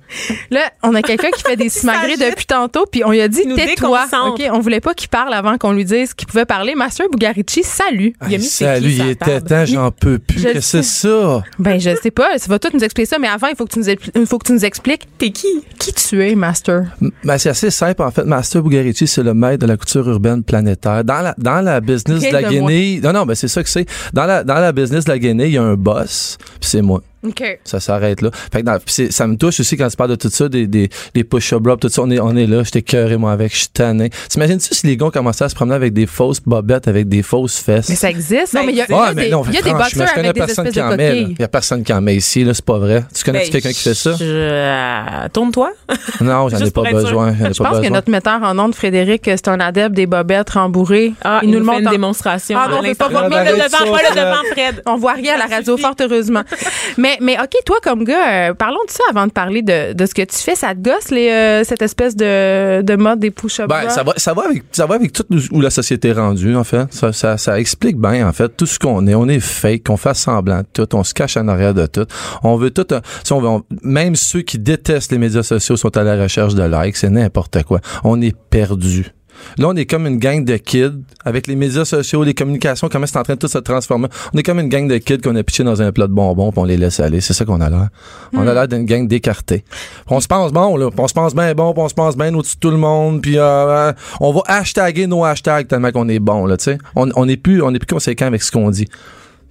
Là, 0.50 0.60
on 0.82 0.94
a 0.94 1.00
quelqu'un 1.02 1.30
qui 1.30 1.42
fait 1.42 1.56
des 1.56 1.68
simagrées 1.70 2.16
depuis 2.16 2.44
tantôt, 2.44 2.84
puis 2.90 3.02
on 3.04 3.10
lui 3.10 3.20
a 3.22 3.28
dit 3.28 3.42
tais-toi. 3.54 4.04
OK, 4.26 4.42
on 4.52 4.60
voulait 4.60 4.80
pas 4.80 4.92
qu'il 4.94 5.08
parle 5.08 5.32
avant 5.32 5.56
qu'on 5.56 5.72
lui 5.72 5.84
dise 5.84 6.12
qu'il 6.14 6.28
pouvait 6.28 6.44
parler. 6.44 6.74
Master 6.74 7.06
Bugarici, 7.10 7.62
salut. 7.62 8.14
Il 8.28 8.34
a 8.34 8.38
mis 8.38 8.44
ses 8.44 8.64
Salut, 8.64 8.90
il 8.90 9.08
était 9.08 9.40
temps, 9.40 9.64
j'en 9.64 9.90
peux 9.90 10.18
plus. 10.18 10.40
Je 10.40 10.48
Qu'est-ce 10.48 10.54
que 10.54 10.82
c'est 10.82 11.08
ça? 11.08 11.42
Ben, 11.58 11.80
je 11.80 11.90
sais 12.02 12.10
pas, 12.10 12.36
ça 12.38 12.48
va 12.48 12.58
tout 12.58 12.68
nous 12.74 12.84
expliquer 12.84 13.06
ça, 13.08 13.18
mais 13.18 13.28
avant, 13.28 13.46
il 13.46 13.56
faut 13.56 13.64
que 13.64 13.72
tu 13.72 13.78
nous, 14.14 14.26
faut 14.26 14.38
que 14.38 14.46
tu 14.46 14.52
nous 14.52 14.64
expliques 14.64 15.08
T'es 15.16 15.30
qui? 15.30 15.48
qui 15.78 15.92
tu 15.94 16.22
es, 16.22 16.34
Master? 16.34 16.84
Ben, 17.24 17.38
c'est 17.38 17.48
assez 17.50 17.70
simple, 17.70 18.02
en 18.02 18.10
fait. 18.10 18.24
Master 18.24 18.62
Bugarici, 18.62 19.06
c'est 19.06 19.22
le 19.22 19.32
maître 19.32 19.62
de 19.62 19.66
la 19.66 19.76
couture 19.76 20.06
urbaine 20.08 20.42
planétaire. 20.42 21.02
Dans 21.04 21.20
la, 21.22 21.34
dans 21.38 21.61
la 21.62 21.80
business 21.80 22.22
de 22.22 22.32
la 22.32 22.42
guenille, 22.42 23.00
non, 23.00 23.12
non, 23.12 23.26
ben, 23.26 23.34
c'est 23.34 23.48
ça 23.48 23.62
que 23.62 23.68
c'est. 23.68 23.86
Dans 24.12 24.24
la, 24.24 24.44
dans 24.44 24.54
la 24.54 24.72
business 24.72 25.04
de 25.04 25.10
la 25.10 25.18
guenille, 25.18 25.48
il 25.48 25.54
y 25.54 25.58
a 25.58 25.62
un 25.62 25.74
boss, 25.74 26.38
puis 26.60 26.68
c'est 26.68 26.82
moi. 26.82 27.02
Ça 27.64 27.80
s'arrête 27.80 28.20
là. 28.22 28.30
Fait 28.52 28.60
que 28.62 28.66
dans- 28.66 28.78
ça 28.86 29.26
me 29.26 29.36
touche 29.36 29.60
aussi 29.60 29.76
quand 29.76 29.88
tu 29.88 29.96
parles 29.96 30.10
de 30.10 30.16
tout 30.16 30.28
ça, 30.30 30.48
des, 30.48 30.66
des, 30.66 30.88
des 31.14 31.24
push-up 31.24 31.60
bras, 31.62 31.76
tout 31.76 31.88
ça. 31.88 32.02
On 32.02 32.10
est, 32.10 32.18
on 32.20 32.34
est 32.36 32.46
là, 32.46 32.62
j'étais 32.64 32.82
cœuré, 32.82 33.16
moi, 33.16 33.32
avec, 33.32 33.52
je 33.52 33.58
suis 33.60 33.68
tanné. 33.68 34.10
T'imagines-tu 34.28 34.74
si 34.74 34.86
les 34.86 34.96
gars 34.96 35.10
commençaient 35.12 35.44
à 35.44 35.48
se 35.48 35.54
promener 35.54 35.76
avec 35.76 35.92
des 35.92 36.06
fausses 36.06 36.40
bobettes, 36.44 36.88
avec 36.88 37.08
des 37.08 37.22
fausses 37.22 37.58
fesses? 37.58 37.88
Mais 37.88 37.94
ça 37.94 38.10
existe. 38.10 38.54
Non, 38.54 38.62
mais 38.64 38.72
il 38.72 38.76
y 38.78 38.80
a, 38.82 38.86
il 38.88 38.92
y 38.92 38.94
a 38.94 39.14
mais 39.14 39.24
des, 39.26 39.30
non, 39.30 39.44
il 39.46 39.54
y 39.54 39.58
a 39.58 39.62
des 39.62 39.70
boxeurs 39.72 40.06
je 40.08 40.14
connais 40.14 40.28
avec 40.28 40.34
des 40.34 40.40
personne 40.46 40.66
espèces 40.66 40.82
qui 40.84 40.90
de 40.90 40.96
coquilles. 40.96 41.34
Il 41.38 41.40
y 41.40 41.44
a 41.44 41.48
personne 41.48 41.82
qui 41.84 41.92
en 41.92 42.00
met 42.00 42.16
ici, 42.16 42.44
là, 42.44 42.54
c'est 42.54 42.64
pas 42.64 42.78
vrai. 42.78 43.04
Tu 43.14 43.22
connais 43.24 43.40
Ben, 43.44 43.50
quelqu'un 43.50 43.70
qui 43.72 43.80
fait 43.82 43.94
ça? 43.94 44.12
je- 44.18 44.24
euh, 44.24 45.28
Tourne-toi. 45.32 45.70
Non, 46.20 46.48
j'en 46.48 46.58
ai 46.58 46.70
pas 46.70 46.82
besoin. 46.90 47.30
Ai 47.32 47.52
Je 47.54 47.62
pas 47.62 47.70
pense 47.70 47.80
que 47.80 47.88
notre 47.88 48.10
metteur 48.10 48.42
en 48.42 48.58
ondes, 48.58 48.74
Frédéric, 48.74 49.22
c'est 49.24 49.48
un 49.48 49.60
adepte 49.60 49.94
des 49.94 50.06
bobettes 50.06 50.50
rembourrées. 50.50 51.12
Ah, 51.22 51.40
il 51.42 51.50
nous 51.50 51.58
le 51.58 51.64
montre 51.64 51.80
une 51.82 51.90
démonstration. 51.90 52.58
Ah 52.60 52.68
on 52.72 52.82
veut 52.82 52.94
pas 52.94 53.08
le 53.08 53.14
devant, 54.14 54.42
Fred. 54.52 54.82
On 54.86 54.96
voit 54.96 55.12
rien 55.12 55.34
à 55.34 55.38
la 55.38 55.46
radio, 55.56 55.76
fort 55.76 55.94
heureusement. 56.00 56.42
mais, 56.98 57.11
mais 57.20 57.36
OK, 57.40 57.52
toi, 57.66 57.76
comme 57.82 58.04
gars, 58.04 58.50
euh, 58.50 58.54
parlons 58.54 58.82
de 58.86 58.90
ça 58.90 59.02
avant 59.10 59.26
de 59.26 59.32
parler 59.32 59.62
de, 59.62 59.92
de 59.92 60.06
ce 60.06 60.14
que 60.14 60.22
tu 60.22 60.36
fais. 60.36 60.54
Ça 60.54 60.74
te 60.74 60.80
gosse, 60.80 61.10
les, 61.10 61.28
euh, 61.30 61.64
cette 61.64 61.82
espèce 61.82 62.16
de, 62.16 62.82
de 62.82 62.96
mode 62.96 63.18
des 63.20 63.30
push-up 63.30 63.68
Ben, 63.68 63.88
ça 63.90 64.02
va, 64.02 64.12
ça 64.16 64.32
va 64.34 64.42
avec, 64.44 64.64
ça 64.72 64.86
va 64.86 64.94
avec 64.94 65.12
tout 65.12 65.24
où 65.52 65.60
la 65.60 65.70
société 65.70 66.08
est 66.08 66.12
rendue, 66.12 66.54
en 66.56 66.64
fait. 66.64 66.86
Ça, 66.92 67.12
ça, 67.12 67.36
ça 67.38 67.58
explique 67.58 67.96
bien, 67.98 68.26
en 68.28 68.32
fait, 68.32 68.48
tout 68.56 68.66
ce 68.66 68.78
qu'on 68.78 69.06
est. 69.06 69.14
On 69.14 69.28
est 69.28 69.40
fake, 69.40 69.84
qu'on 69.84 69.96
fait 69.96 70.14
semblant 70.14 70.60
de 70.60 70.66
tout, 70.72 70.94
on 70.94 71.04
se 71.04 71.14
cache 71.14 71.36
en 71.36 71.48
arrière 71.48 71.74
de 71.74 71.86
tout. 71.86 72.06
On 72.42 72.56
veut 72.56 72.70
tout, 72.70 72.86
un- 72.94 73.00
si 73.24 73.32
on 73.32 73.40
veut, 73.40 73.48
on- 73.48 73.62
même 73.82 74.16
ceux 74.16 74.42
qui 74.42 74.58
détestent 74.58 75.12
les 75.12 75.18
médias 75.18 75.42
sociaux 75.42 75.76
sont 75.76 75.96
à 75.96 76.02
la 76.02 76.22
recherche 76.22 76.54
de 76.54 76.62
likes, 76.62 76.96
c'est 76.96 77.10
n'importe 77.10 77.62
quoi. 77.64 77.80
On 78.04 78.20
est 78.22 78.36
perdu. 78.50 79.12
Là, 79.58 79.68
on 79.68 79.76
est 79.76 79.86
comme 79.86 80.06
une 80.06 80.18
gang 80.18 80.44
de 80.44 80.56
kids 80.56 81.02
avec 81.24 81.46
les 81.46 81.56
médias 81.56 81.84
sociaux, 81.84 82.24
les 82.24 82.34
communications, 82.34 82.88
comment 82.90 83.06
c'est 83.06 83.18
en 83.18 83.22
train 83.22 83.34
de 83.34 83.38
tout 83.38 83.48
se 83.48 83.58
transformer. 83.58 84.08
On 84.34 84.38
est 84.38 84.42
comme 84.42 84.60
une 84.60 84.68
gang 84.68 84.88
de 84.88 84.98
kids 84.98 85.18
qu'on 85.18 85.36
a 85.36 85.42
pitché 85.42 85.64
dans 85.64 85.80
un 85.82 85.92
plat 85.92 86.06
de 86.06 86.12
bonbons 86.12 86.50
puis 86.50 86.60
on 86.60 86.64
les 86.64 86.76
laisse 86.76 87.00
aller. 87.00 87.20
C'est 87.20 87.34
ça 87.34 87.44
qu'on 87.44 87.60
a 87.60 87.70
l'air. 87.70 87.88
On 88.32 88.46
a 88.46 88.54
l'air 88.54 88.68
d'une 88.68 88.84
gang 88.84 89.06
d'écartés. 89.06 89.64
On 90.08 90.20
se 90.20 90.26
pense 90.26 90.52
bon, 90.52 90.76
là. 90.76 90.88
On 90.96 91.08
se 91.08 91.14
pense 91.14 91.34
bien 91.34 91.54
bon, 91.54 91.72
on 91.76 91.88
se 91.88 91.94
pense 91.94 92.16
bien 92.16 92.34
au-dessus 92.34 92.56
de 92.56 92.60
tout 92.60 92.70
le 92.70 92.76
monde. 92.76 93.22
Puis 93.22 93.38
euh, 93.38 93.42
euh, 93.42 93.92
on 94.20 94.32
va 94.32 94.42
hashtaguer 94.46 95.06
nos 95.06 95.24
hashtags 95.24 95.68
tellement 95.68 95.90
qu'on 95.90 96.08
est 96.08 96.18
bon, 96.18 96.46
là, 96.46 96.56
tu 96.56 96.64
sais. 96.64 96.78
On 96.96 97.10
on 97.14 97.28
est 97.28 97.36
plus, 97.36 97.62
on 97.62 97.72
est 97.74 97.78
plus 97.78 97.92
conséquent 97.94 98.26
avec 98.26 98.42
ce 98.42 98.50
qu'on 98.50 98.70
dit. 98.70 98.88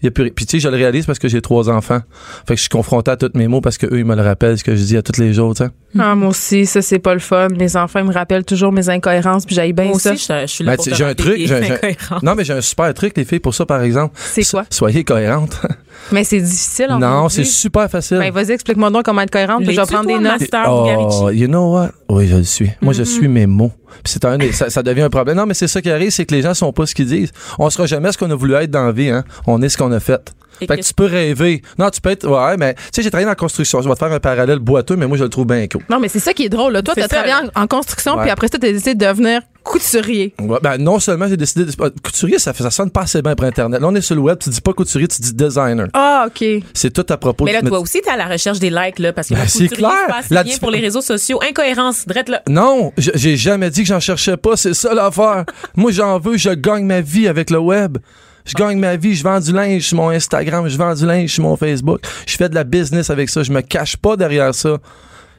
Il 0.01 0.06
y 0.06 0.07
a 0.07 0.12
plus, 0.12 0.31
puis 0.31 0.45
tu 0.48 0.51
sais, 0.57 0.59
je 0.59 0.68
le 0.68 0.77
réalise 0.77 1.06
parce 1.06 1.19
que 1.19 1.27
j'ai 1.27 1.42
trois 1.42 1.69
enfants. 1.69 2.00
Fait 2.48 2.53
que 2.53 2.57
je 2.57 2.62
suis 2.62 2.69
confronté 2.69 3.12
à 3.12 3.18
tous 3.18 3.30
mes 3.36 3.48
mots 3.48 3.62
parce 3.62 3.77
que 3.77 3.86
eux, 3.86 4.00
ils 4.00 4.06
me 4.06 4.15
le 4.15 4.21
rappellent, 4.24 4.57
ce 4.57 4.63
que 4.63 4.75
je 4.75 4.83
dis 4.83 4.98
à 4.98 5.01
tous 5.03 5.19
les 5.21 5.33
jours, 5.33 5.53
tu 5.53 5.63
sais. 5.63 5.69
Ah, 6.00 6.15
moi 6.15 6.30
aussi, 6.30 6.65
ça, 6.65 6.81
c'est 6.81 7.00
pas 7.00 7.13
le 7.13 7.19
fun. 7.19 7.50
Les 7.50 7.77
enfants 7.77 8.00
ils 8.00 8.06
me 8.06 8.13
rappellent 8.13 8.45
toujours 8.45 8.71
mes 8.71 8.89
incohérences, 8.89 9.45
puis 9.45 9.53
j'aille 9.53 9.74
bien 9.74 9.86
Moi 9.86 10.00
ça. 10.00 10.13
aussi, 10.13 10.25
je, 10.27 10.42
je 10.42 10.45
suis 10.48 10.63
là 10.63 10.71
Ben, 10.75 10.83
pour 10.83 10.95
j'ai 10.95 11.03
un 11.06 11.13
truc, 11.13 11.38
j'ai-. 11.38 11.98
Non, 12.24 12.33
mais 12.36 12.44
j'ai 12.44 12.53
un 12.53 12.62
super 12.62 12.92
truc, 12.94 13.13
les 13.15 13.25
filles, 13.25 13.39
pour 13.39 13.53
ça, 13.53 13.65
par 13.65 13.81
exemple. 13.83 14.15
C'est 14.15 14.50
quoi? 14.50 14.63
So- 14.63 14.77
Soyez 14.81 15.03
cohérentes. 15.03 15.62
Mais 16.12 16.24
c'est 16.24 16.39
difficile, 16.42 16.88
en 16.89 16.98
non, 17.00 17.30
c'est 17.30 17.44
super 17.44 17.88
facile. 17.89 18.18
Ben, 18.18 18.31
vas-y, 18.31 18.51
explique-moi 18.53 18.89
donc 18.89 19.03
comment 19.06 19.21
être 19.21 19.30
cohérente, 19.30 19.63
puis 19.63 19.75
je 19.75 19.80
vais 19.81 19.86
prendre 19.86 20.07
des 20.07 20.18
notes. 20.18 20.39
Master 20.42 20.63
Oh, 20.68 21.30
you 21.30 21.45
know 21.48 21.74
what? 21.75 21.89
Oui, 22.13 22.27
je 22.27 22.35
le 22.35 22.43
suis. 22.43 22.69
Moi, 22.81 22.93
Mm-hmm. 22.93 22.97
je 22.97 23.03
suis 23.03 23.27
mes 23.29 23.47
mots. 23.47 23.71
C'est 24.03 24.25
un, 24.25 24.37
ça 24.51 24.83
devient 24.83 25.03
un 25.03 25.09
problème. 25.09 25.37
Non, 25.37 25.45
mais 25.45 25.53
c'est 25.53 25.67
ça 25.67 25.81
qui 25.81 25.89
arrive, 25.89 26.09
c'est 26.11 26.25
que 26.25 26.35
les 26.35 26.41
gens 26.41 26.53
sont 26.53 26.73
pas 26.73 26.85
ce 26.85 26.93
qu'ils 26.93 27.07
disent. 27.07 27.31
On 27.57 27.69
sera 27.69 27.85
jamais 27.85 28.11
ce 28.11 28.17
qu'on 28.17 28.29
a 28.31 28.35
voulu 28.35 28.53
être 28.55 28.69
dans 28.71 28.83
la 28.85 28.91
vie, 28.91 29.09
hein. 29.09 29.23
On 29.47 29.61
est 29.61 29.69
ce 29.69 29.77
qu'on 29.77 29.91
a 29.91 29.99
fait. 29.99 30.33
Et 30.61 30.67
Fait 30.67 30.77
que 30.77 30.83
tu 30.83 30.93
peux 30.93 31.05
rêver. 31.05 31.61
Non, 31.79 31.89
tu 31.89 31.99
peux 32.01 32.09
être, 32.11 32.27
ouais, 32.27 32.55
mais, 32.57 32.75
tu 32.75 32.81
sais, 32.93 33.01
j'ai 33.01 33.09
travaillé 33.09 33.25
dans 33.25 33.31
la 33.31 33.35
construction. 33.35 33.81
Je 33.81 33.89
vais 33.89 33.95
te 33.95 33.99
faire 33.99 34.11
un 34.11 34.19
parallèle 34.19 34.59
boiteux, 34.59 34.95
mais 34.95 35.07
moi, 35.07 35.17
je 35.17 35.23
le 35.23 35.29
trouve 35.29 35.45
bien 35.47 35.67
cool. 35.67 35.81
Non, 35.89 35.99
mais 35.99 36.07
c'est 36.07 36.19
ça 36.19 36.33
qui 36.33 36.45
est 36.45 36.49
drôle. 36.49 36.73
Là. 36.73 36.81
Toi, 36.81 36.93
t'as 36.95 37.01
ça, 37.03 37.07
travaillé 37.07 37.33
en, 37.55 37.61
en 37.63 37.67
construction, 37.67 38.15
Ouais. 38.15 38.21
puis 38.23 38.29
après 38.31 38.47
ça, 38.47 38.57
t'as 38.59 38.71
décidé 38.71 38.93
de 38.95 39.05
devenir 39.05 39.41
couturier. 39.63 40.33
Ouais, 40.41 40.57
ben, 40.61 40.77
non 40.77 40.99
seulement 40.99 41.27
j'ai 41.27 41.37
décidé 41.37 41.65
de, 41.65 41.71
couturier, 42.03 42.39
ça 42.39 42.51
fait, 42.53 42.63
ça 42.63 42.71
sonne 42.71 42.89
pas 42.89 43.01
assez 43.01 43.21
bien 43.21 43.35
pour 43.35 43.45
Internet. 43.45 43.79
Là, 43.79 43.87
on 43.87 43.95
est 43.95 44.01
sur 44.01 44.15
le 44.15 44.21
web, 44.21 44.37
tu 44.39 44.50
dis 44.50 44.62
pas 44.62 44.74
couturier, 44.74 45.07
tu 45.07 45.21
dis 45.21 45.33
designer. 45.33 45.88
Ah, 45.93 46.25
OK. 46.27 46.43
C'est 46.74 46.91
tout 46.91 47.05
à 47.09 47.17
propos 47.17 47.45
Mais 47.45 47.53
là, 47.53 47.62
de- 47.62 47.67
toi 47.69 47.79
aussi, 47.79 48.01
t'es 48.01 48.09
à 48.09 48.17
la 48.17 48.25
recherche 48.27 48.59
des 48.59 48.69
likes, 48.71 49.00
là, 49.00 49.13
parce 49.13 49.29
que 49.29 49.36
Ben, 49.36 49.47
c'est 49.47 49.67
clair. 49.67 49.91
La 50.29 50.43
bien 50.43 50.53
dif- 50.53 50.59
pour 50.59 50.71
les 50.71 50.79
réseaux 50.79 51.01
sociaux. 51.01 51.39
Incohérence, 51.47 52.05
drette 52.07 52.29
là. 52.29 52.41
Non, 52.50 52.91
j'ai 52.97 53.38
jamais 53.38 53.69
dit 53.69 53.81
que 53.81 53.88
j'en 53.88 54.00
cherchais 54.00 54.38
pas, 54.38 54.55
c'est 54.57 54.74
ça 54.74 54.93
l'affaire. 54.93 55.45
Moi, 55.75 55.91
j'en 55.91 56.17
veux, 56.19 56.38
je 56.38 56.50
gagne 56.51 56.86
ma 56.86 57.01
vie 57.01 57.27
avec 57.27 57.50
le 57.51 57.59
web. 57.59 57.97
Je 58.45 58.53
gagne 58.53 58.79
ma 58.79 58.95
vie, 58.95 59.15
je 59.15 59.24
vends 59.24 59.39
du 59.39 59.51
linge 59.51 59.83
sur 59.83 59.98
mon 59.98 60.10
Instagram, 60.10 60.67
je 60.67 60.77
vends 60.77 60.93
du 60.93 61.05
linge 61.05 61.29
sur 61.29 61.43
mon 61.43 61.55
Facebook. 61.55 62.01
Je 62.25 62.36
fais 62.36 62.50
de 62.50 62.55
la 62.55 62.63
business 62.63 63.10
avec 63.10 63.29
ça, 63.29 63.43
je 63.43 63.51
me 63.51 63.62
cache 63.62 63.98
pas 63.98 64.15
derrière 64.15 64.53
ça. 64.55 64.77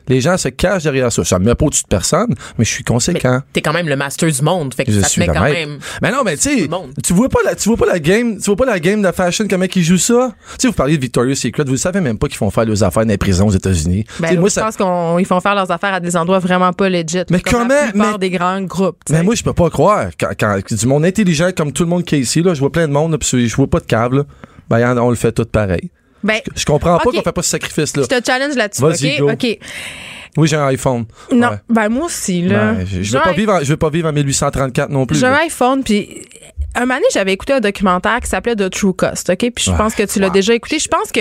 Les 0.08 0.20
gens 0.20 0.36
se 0.36 0.48
cachent 0.48 0.82
derrière 0.84 1.12
ça. 1.12 1.24
Ça 1.24 1.38
me 1.38 1.44
met 1.44 1.54
pas 1.54 1.66
au-dessus 1.66 1.82
de 1.84 1.88
personne, 1.88 2.34
mais 2.58 2.64
je 2.64 2.70
suis 2.70 2.84
conséquent. 2.84 3.40
T'es 3.52 3.60
quand 3.60 3.72
même 3.72 3.88
le 3.88 3.96
master 3.96 4.30
du 4.30 4.42
monde, 4.42 4.74
fait 4.74 4.84
que 4.84 4.92
Je 4.92 5.00
ça 5.00 5.06
te 5.06 5.10
suis 5.12 5.20
met 5.20 5.26
quand 5.28 5.40
maître. 5.42 5.54
même. 5.68 5.78
Mais 6.02 6.10
non, 6.10 6.22
mais 6.24 6.36
tu 6.36 6.68
tu 7.02 7.12
vois 7.12 7.28
pas 7.28 7.38
la, 7.44 7.54
tu 7.54 7.68
vois 7.68 7.78
pas 7.78 7.86
la 7.86 7.98
game, 7.98 8.36
tu 8.38 8.44
vois 8.46 8.56
pas 8.56 8.66
la 8.66 8.80
game 8.80 9.00
de 9.02 9.10
fashion 9.12 9.46
comment 9.48 9.64
ils 9.74 9.82
jouent 9.82 9.96
ça? 9.98 10.32
Tu 10.52 10.54
sais, 10.62 10.68
vous 10.68 10.74
parliez 10.74 10.96
de 10.96 11.02
Victoria's 11.02 11.38
Secret, 11.38 11.64
vous 11.66 11.76
savez 11.76 12.00
même 12.00 12.18
pas 12.18 12.28
qu'ils 12.28 12.36
font 12.36 12.50
faire 12.50 12.64
leurs 12.64 12.82
affaires 12.82 13.04
dans 13.04 13.10
les 13.10 13.18
prisons 13.18 13.46
aux 13.48 13.52
États-Unis. 13.52 14.04
Ben, 14.20 14.38
moi, 14.38 14.48
je 14.48 14.54
ça- 14.54 14.62
pense 14.62 14.76
qu'ils 14.76 15.26
font 15.26 15.40
faire 15.40 15.54
leurs 15.54 15.70
affaires 15.70 15.94
à 15.94 16.00
des 16.00 16.16
endroits 16.16 16.38
vraiment 16.38 16.72
pas 16.72 16.88
legit. 16.88 17.22
Mais 17.30 17.40
comme 17.40 17.68
comment- 17.68 17.74
mais- 17.94 18.18
des 18.18 18.30
grands 18.30 18.60
groupes. 18.62 18.98
Mais 19.10 19.22
moi, 19.22 19.34
je 19.34 19.42
peux 19.42 19.52
pas 19.52 19.70
croire. 19.70 20.06
Quand, 20.18 20.30
quand 20.38 20.58
du 20.70 20.86
monde 20.86 21.04
intelligent 21.04 21.50
comme 21.56 21.72
tout 21.72 21.84
le 21.84 21.88
monde 21.88 22.04
qui 22.04 22.16
est 22.16 22.20
ici, 22.20 22.42
là, 22.42 22.54
je 22.54 22.60
vois 22.60 22.70
plein 22.72 22.86
de 22.88 22.92
monde, 22.92 23.12
là, 23.12 23.18
puis 23.18 23.48
je 23.48 23.56
vois 23.56 23.66
pas 23.68 23.80
de 23.80 23.84
câble, 23.86 24.18
là. 24.18 24.24
Ben, 24.70 24.98
on 24.98 25.10
le 25.10 25.16
fait 25.16 25.32
tout 25.32 25.44
pareil. 25.44 25.90
Ben, 26.22 26.40
Je 26.54 26.64
comprends 26.64 26.98
pas 26.98 27.10
qu'on 27.10 27.22
fait 27.22 27.32
pas 27.32 27.42
ce 27.42 27.50
sacrifice-là. 27.50 28.02
je 28.04 28.08
te 28.18 28.24
challenge 28.24 28.54
là-dessus. 28.54 28.82
Vas-y, 28.82 29.20
OK? 29.20 29.58
Oui, 30.38 30.48
j'ai 30.48 30.56
un 30.56 30.66
iPhone. 30.66 31.04
Non, 31.30 31.48
Ouais. 31.50 31.56
ben, 31.68 31.88
moi 31.90 32.06
aussi, 32.06 32.42
là. 32.42 32.72
Ben, 32.72 32.86
je, 32.86 33.02
je 33.02 33.12
veux 33.12 33.20
pas 33.22 33.32
vivre, 33.32 33.52
en- 33.52 33.60
je 33.60 33.66
veux 33.66 33.76
pas 33.76 33.90
vivre 33.90 34.08
en 34.08 34.12
1834 34.12 34.88
non 34.90 35.04
plus. 35.04 35.18
J'ai 35.18 35.26
un 35.26 35.34
iPhone, 35.34 35.82
puis 35.84 36.22
un 36.74 36.86
moment 36.86 36.98
j'avais 37.12 37.32
écouté 37.34 37.52
un 37.52 37.60
documentaire 37.60 38.18
qui 38.20 38.28
s'appelait 38.28 38.56
The 38.56 38.70
True 38.70 38.94
Cost, 38.94 39.28
OK? 39.28 39.36
Puis 39.54 39.64
je 39.66 39.70
Ouais. 39.70 39.76
pense 39.76 39.94
que 39.94 40.04
tu 40.04 40.20
l'as 40.20 40.30
déjà 40.30 40.54
écouté. 40.54 40.78
Je 40.78 40.88
pense 40.88 41.12
que 41.12 41.20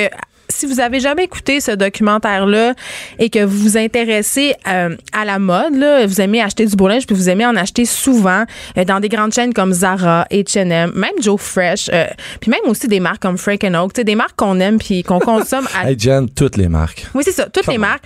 si 0.51 0.65
vous 0.65 0.79
avez 0.79 0.99
jamais 0.99 1.23
écouté 1.23 1.59
ce 1.59 1.71
documentaire-là 1.71 2.73
et 3.19 3.29
que 3.29 3.43
vous 3.43 3.57
vous 3.57 3.77
intéressez 3.77 4.53
euh, 4.67 4.95
à 5.13 5.25
la 5.25 5.39
mode, 5.39 5.75
là, 5.75 6.05
vous 6.05 6.21
aimez 6.21 6.41
acheter 6.41 6.65
du 6.65 6.75
beau 6.75 6.87
linge, 6.87 7.05
puis 7.05 7.15
vous 7.15 7.29
aimez 7.29 7.45
en 7.45 7.55
acheter 7.55 7.85
souvent 7.85 8.43
euh, 8.77 8.83
dans 8.85 8.99
des 8.99 9.09
grandes 9.09 9.33
chaînes 9.33 9.53
comme 9.53 9.73
Zara, 9.73 10.25
H&M, 10.31 10.91
même 10.95 11.11
Joe 11.21 11.39
Fresh, 11.39 11.89
euh, 11.93 12.05
puis 12.39 12.51
même 12.51 12.61
aussi 12.65 12.87
des 12.87 12.99
marques 12.99 13.21
comme 13.21 13.37
Frank 13.37 13.63
Oak, 13.63 13.93
des 13.93 14.15
marques 14.15 14.35
qu'on 14.35 14.59
aime 14.59 14.77
puis 14.77 15.03
qu'on 15.03 15.19
consomme 15.31 15.67
à 15.79 15.89
Hey, 15.89 15.97
Jen, 15.99 16.29
toutes 16.29 16.57
les 16.57 16.67
marques. 16.67 17.07
oui, 17.13 17.23
c'est 17.25 17.31
ça, 17.31 17.47
toutes 17.49 17.67
les 17.67 17.77
marques. 17.77 18.03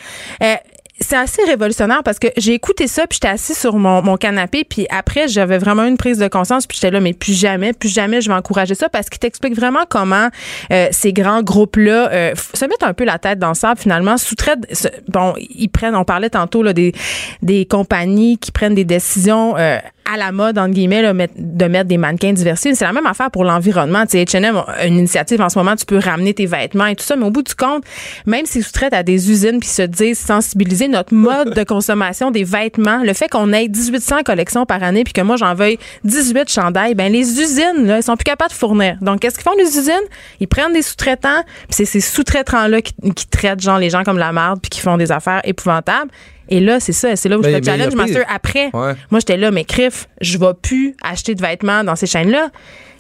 Euh, 0.96 1.02
c'est 1.02 1.18
assez 1.18 1.44
révolutionnaire 1.44 2.04
parce 2.04 2.20
que 2.20 2.28
j'ai 2.38 2.54
écouté 2.54 2.88
ça 2.88 3.08
puis 3.08 3.18
j'étais 3.22 3.34
assis 3.34 3.54
sur 3.54 3.76
mon, 3.76 4.02
mon 4.02 4.18
canapé 4.18 4.64
puis 4.64 4.88
après 4.90 5.28
j'avais 5.28 5.58
vraiment 5.58 5.84
une 5.84 5.98
prise 5.98 6.18
de 6.18 6.28
conscience 6.28 6.68
puis 6.68 6.78
j'étais 6.82 6.92
là 6.92 7.00
mais 7.00 7.14
plus 7.14 7.34
jamais 7.34 7.74
plus 7.74 7.90
jamais 7.90 8.22
je 8.22 8.30
vais 8.30 8.36
encourager 8.36 8.76
ça 8.76 8.90
parce 8.90 9.10
qu'il 9.10 9.20
t'explique 9.20 9.56
vraiment 9.56 9.86
comment 9.90 10.30
euh, 10.72 10.88
ces 10.92 11.14
grands 11.14 11.44
groupes 11.44 11.76
là 11.76 12.34
se 12.36 12.66
mettent 12.66 12.84
un 12.84 12.94
peu 12.94 13.04
la 13.04 13.20
tête 13.20 13.40
dans 13.40 13.50
le 13.50 13.56
sable 13.56 13.80
finalement 13.80 14.18
sous-traitent 14.18 14.92
bon 15.08 15.34
ils 15.38 15.70
prennent 15.70 15.96
on 15.96 16.06
parlait 16.06 16.30
tantôt 16.30 16.64
là 16.64 16.74
des 16.74 16.94
des 17.42 17.66
compagnies 17.66 18.38
qui 18.38 18.52
prennent 18.52 18.76
des 18.76 18.86
décisions 18.86 19.56
euh, 19.58 19.78
à 20.12 20.18
la 20.18 20.32
mode 20.32 20.58
entre 20.58 20.74
guillemets 20.74 21.02
là, 21.02 21.14
de 21.14 21.66
mettre 21.66 21.88
des 21.88 21.98
mannequins 21.98 22.32
diversifiés. 22.32 22.76
C'est 22.76 22.86
la 22.86 22.94
même 22.94 23.08
affaire 23.08 23.32
pour 23.32 23.44
l'environnement. 23.44 24.06
Tu 24.06 24.12
sais 24.12 24.24
H&M 24.24 24.62
une 24.86 25.00
initiative 25.00 25.42
en 25.42 25.50
ce 25.50 25.58
moment 25.58 25.76
tu 25.76 25.86
peux 25.86 25.98
ramener 25.98 26.34
tes 26.34 26.46
vêtements 26.46 26.86
et 26.86 26.96
tout 26.96 27.04
ça 27.04 27.16
mais 27.16 27.26
au 27.26 27.32
bout 27.32 27.42
du 27.42 27.56
compte 27.56 27.84
même 28.26 28.46
s'ils 28.46 28.64
sous-traitent 28.64 28.94
à 28.94 29.04
des 29.04 29.32
usines 29.32 29.60
puis 29.60 29.70
se 29.70 29.82
disent 29.82 30.20
sensibiliser 30.20 30.85
notre 30.88 31.14
mode 31.14 31.54
de 31.54 31.64
consommation 31.64 32.32
des 32.32 32.44
vêtements 32.44 33.04
le 33.04 33.14
fait 33.14 33.28
qu'on 33.28 33.52
ait 33.54 33.68
1800 33.68 34.24
collections 34.26 34.66
par 34.66 34.82
année 34.84 35.04
puis 35.04 35.14
que 35.14 35.22
moi 35.22 35.36
j'en 35.38 35.54
veuille 35.54 35.78
18 36.04 36.50
chandails 36.50 36.96
ben 36.96 37.12
les 37.12 37.40
usines 37.40 37.86
là 37.86 37.98
ils 37.98 38.04
sont 38.04 38.16
plus 38.16 38.24
capables 38.24 38.52
de 38.52 38.56
fournir 38.56 38.98
donc 39.02 39.20
qu'est-ce 39.20 39.36
qu'ils 39.36 39.44
font 39.44 39.58
les 39.58 39.78
usines? 39.78 39.94
Ils 40.40 40.48
prennent 40.48 40.74
des 40.74 40.82
sous-traitants 40.82 41.44
puis 41.44 41.68
c'est 41.72 41.86
ces 41.86 42.02
sous-traitants 42.02 42.68
là 42.68 42.82
qui, 42.82 42.94
qui 43.16 43.28
traitent 43.28 43.62
genre 43.62 43.78
les 43.80 43.90
gens 43.90 44.04
comme 44.04 44.18
la 44.18 44.32
merde 44.32 44.60
puis 44.62 44.70
qui 44.70 44.80
font 44.82 44.98
des 44.98 45.12
affaires 45.12 45.42
épouvantables 45.44 46.12
et 46.48 46.60
là, 46.60 46.80
c'est 46.80 46.92
ça, 46.94 47.16
c'est 47.16 47.28
là 47.28 47.40
où 47.40 47.42
Mais- 47.42 47.54
je 47.54 47.58
te 47.58 47.66
challenge. 47.66 47.96
Master. 47.96 48.24
Après, 48.32 48.70
Ouais. 48.72 48.94
moi, 49.10 49.20
j'étais 49.20 49.36
là, 49.36 49.50
mais 49.50 49.64
crif, 49.66 50.08
je 50.22 50.38
vais 50.38 50.54
plus 50.62 50.96
acheter 51.02 51.34
de 51.34 51.42
vêtements 51.42 51.84
dans 51.84 51.96
ces 51.96 52.06
chaînes-là. 52.06 52.50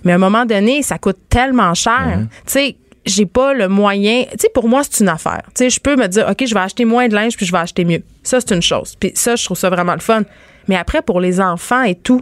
Mais 0.03 0.13
à 0.13 0.15
un 0.15 0.17
moment 0.17 0.45
donné, 0.47 0.81
ça 0.81 0.97
coûte 0.97 1.17
tellement 1.29 1.75
cher. 1.75 2.17
Mhm. 2.17 2.27
Tu 2.47 2.51
sais, 2.51 2.75
j'ai 3.05 3.25
pas 3.25 3.53
le 3.53 3.67
moyen. 3.67 4.23
Tu 4.31 4.37
sais, 4.41 4.49
pour 4.53 4.67
moi, 4.67 4.81
c'est 4.89 5.03
une 5.03 5.09
affaire. 5.09 5.41
Tu 5.55 5.63
sais, 5.65 5.69
je 5.69 5.79
peux 5.79 5.95
me 5.95 6.07
dire, 6.07 6.27
OK, 6.29 6.45
je 6.45 6.53
vais 6.53 6.59
acheter 6.59 6.85
moins 6.85 7.07
de 7.07 7.15
linge 7.15 7.35
puis 7.37 7.45
je 7.45 7.51
vais 7.51 7.57
acheter 7.59 7.85
mieux. 7.85 8.01
Ça, 8.23 8.39
c'est 8.39 8.53
une 8.55 8.61
chose. 8.61 8.95
Puis 8.99 9.11
ça, 9.15 9.35
je 9.35 9.45
trouve 9.45 9.57
ça 9.57 9.69
vraiment 9.69 9.93
le 9.93 9.99
fun. 9.99 10.23
Mais 10.67 10.75
après, 10.75 11.01
pour 11.01 11.19
les 11.21 11.39
enfants 11.39 11.83
et 11.83 11.95
tout, 11.95 12.21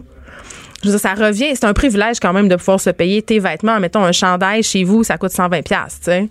je 0.82 0.88
veux 0.90 0.94
dire, 0.96 1.00
ça 1.00 1.14
revient. 1.14 1.46
C'est 1.54 1.64
un 1.64 1.72
privilège 1.72 2.20
quand 2.20 2.32
même 2.34 2.48
de 2.48 2.56
pouvoir 2.56 2.78
se 2.80 2.90
payer 2.90 3.22
tes 3.22 3.38
vêtements. 3.38 3.80
Mettons, 3.80 4.04
un 4.04 4.12
chandail 4.12 4.62
chez 4.62 4.84
vous, 4.84 5.02
ça 5.04 5.16
coûte 5.16 5.32
120$, 5.32 5.62
tu 5.62 5.74
sais. 6.02 6.28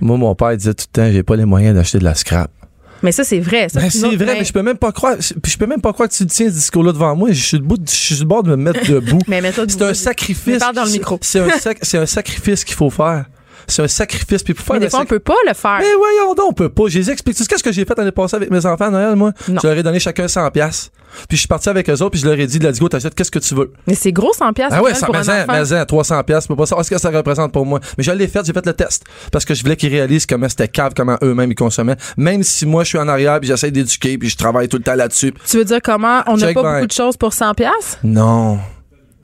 Moi, 0.00 0.16
mon 0.16 0.34
père 0.34 0.56
disait 0.56 0.74
tout 0.74 0.86
le 0.92 1.00
temps, 1.02 1.12
j'ai 1.12 1.22
pas 1.22 1.36
les 1.36 1.44
moyens 1.44 1.74
d'acheter 1.76 1.98
de 1.98 2.04
la 2.04 2.14
scrap. 2.14 2.50
Mais 3.04 3.10
ça, 3.12 3.24
c'est 3.24 3.40
vrai. 3.40 3.68
Ça, 3.68 3.80
Ben, 3.80 3.90
c'est 3.90 4.14
vrai, 4.16 4.34
mais 4.38 4.44
je 4.44 4.52
peux 4.52 4.62
même 4.62 4.76
pas 4.78 4.92
croire, 4.92 5.16
je 5.20 5.56
peux 5.56 5.66
même 5.66 5.80
pas 5.80 5.92
croire 5.92 6.08
que 6.08 6.14
tu 6.14 6.24
tiens 6.26 6.46
ce 6.48 6.52
discours-là 6.54 6.92
devant 6.92 7.16
moi. 7.16 7.30
Je 7.32 7.40
suis 7.44 7.56
le 7.56 7.62
bout, 7.64 7.76
de- 7.76 7.88
je 7.88 7.92
suis 7.94 8.14
le 8.18 8.24
bord 8.24 8.42
de 8.44 8.50
me 8.50 8.56
mettre 8.56 8.84
debout. 8.92 9.18
Mais 9.26 9.40
mets-toi 9.40 9.64
c'est 9.68 9.76
debout. 9.76 9.90
un 9.90 9.94
sacrifice. 9.94 10.46
Mais 10.60 10.72
dans 10.72 10.84
le 10.84 10.90
micro. 10.90 11.18
C'est 11.20 11.40
un, 11.40 11.48
sac- 11.58 11.78
c'est 11.82 11.98
un 11.98 12.06
sacrifice 12.06 12.64
qu'il 12.64 12.76
faut 12.76 12.90
faire. 12.90 13.24
C'est 13.66 13.82
un 13.82 13.88
sacrifice. 13.88 14.42
Puis 14.42 14.54
pour 14.54 14.64
faire 14.64 14.74
Mais 14.74 14.86
des 14.86 14.90
fois, 14.90 15.00
on 15.00 15.06
peut 15.06 15.18
pas 15.18 15.34
le 15.46 15.54
faire. 15.54 15.78
Mais 15.80 15.94
voyons 15.96 16.34
donc, 16.34 16.50
on 16.50 16.52
peut 16.52 16.68
pas. 16.68 16.84
Je 16.88 16.98
les 16.98 17.10
explique. 17.10 17.36
Tu 17.36 17.44
sais 17.44 17.56
ce 17.56 17.62
que 17.62 17.72
j'ai 17.72 17.84
fait 17.84 17.96
l'année 17.96 18.12
passée 18.12 18.36
avec 18.36 18.50
mes 18.50 18.64
enfants 18.66 18.86
à 18.86 18.90
Noël, 18.90 19.16
moi? 19.16 19.32
Non. 19.48 19.60
Je 19.62 19.68
leur 19.68 19.76
ai 19.76 19.82
donné 19.82 20.00
chacun 20.00 20.28
100 20.28 20.50
pièces. 20.50 20.90
Puis 21.28 21.36
je 21.36 21.40
suis 21.40 21.48
parti 21.48 21.68
avec 21.68 21.88
eux 21.88 21.92
autres, 21.94 22.10
puis 22.10 22.20
je 22.20 22.26
leur 22.26 22.38
ai 22.38 22.46
dit, 22.46 22.58
let's 22.58 22.78
go, 22.78 22.88
t'achètes 22.88 23.14
qu'est-ce 23.14 23.30
que 23.30 23.38
tu 23.38 23.54
veux? 23.54 23.72
Mais 23.86 23.94
c'est 23.94 24.12
gros 24.12 24.32
100 24.32 24.52
pièces 24.52 24.68
Ah 24.70 24.82
ouais, 24.82 24.94
ça, 24.94 25.06
mais 25.12 25.46
mais 25.46 25.80
en, 25.80 25.84
300 25.84 26.22
pièces, 26.24 26.46
peux 26.46 26.56
pas 26.56 26.66
savoir 26.66 26.84
ce 26.84 26.90
que 26.90 26.98
ça 26.98 27.10
représente 27.10 27.52
pour 27.52 27.66
moi. 27.66 27.80
Mais 27.98 28.04
je 28.04 28.10
l'ai 28.12 28.28
fait, 28.28 28.44
j'ai 28.44 28.52
fait 28.52 28.64
le 28.64 28.72
test 28.72 29.04
parce 29.30 29.44
que 29.44 29.54
je 29.54 29.62
voulais 29.62 29.76
qu'ils 29.76 29.90
réalisent 29.90 30.26
comment 30.26 30.48
c'était 30.48 30.68
cave, 30.68 30.92
comment 30.96 31.16
eux-mêmes 31.22 31.50
ils 31.50 31.56
consommaient. 31.56 31.96
Même 32.16 32.42
si 32.42 32.66
moi 32.66 32.84
je 32.84 32.90
suis 32.90 32.98
en 32.98 33.08
arrière, 33.08 33.38
puis 33.40 33.48
j'essaie 33.48 33.70
d'éduquer, 33.70 34.18
puis 34.18 34.28
je 34.28 34.36
travaille 34.36 34.68
tout 34.68 34.78
le 34.78 34.82
temps 34.82 34.94
là-dessus. 34.94 35.34
Tu 35.46 35.58
veux 35.58 35.64
dire 35.64 35.80
comment 35.82 36.22
on 36.26 36.36
n'a 36.36 36.52
pas 36.52 36.62
beaucoup 36.62 36.86
de 36.86 36.92
choses 36.92 37.16
pour 37.16 37.32
100 37.32 37.54
pièces 37.54 37.98
Non. 38.02 38.58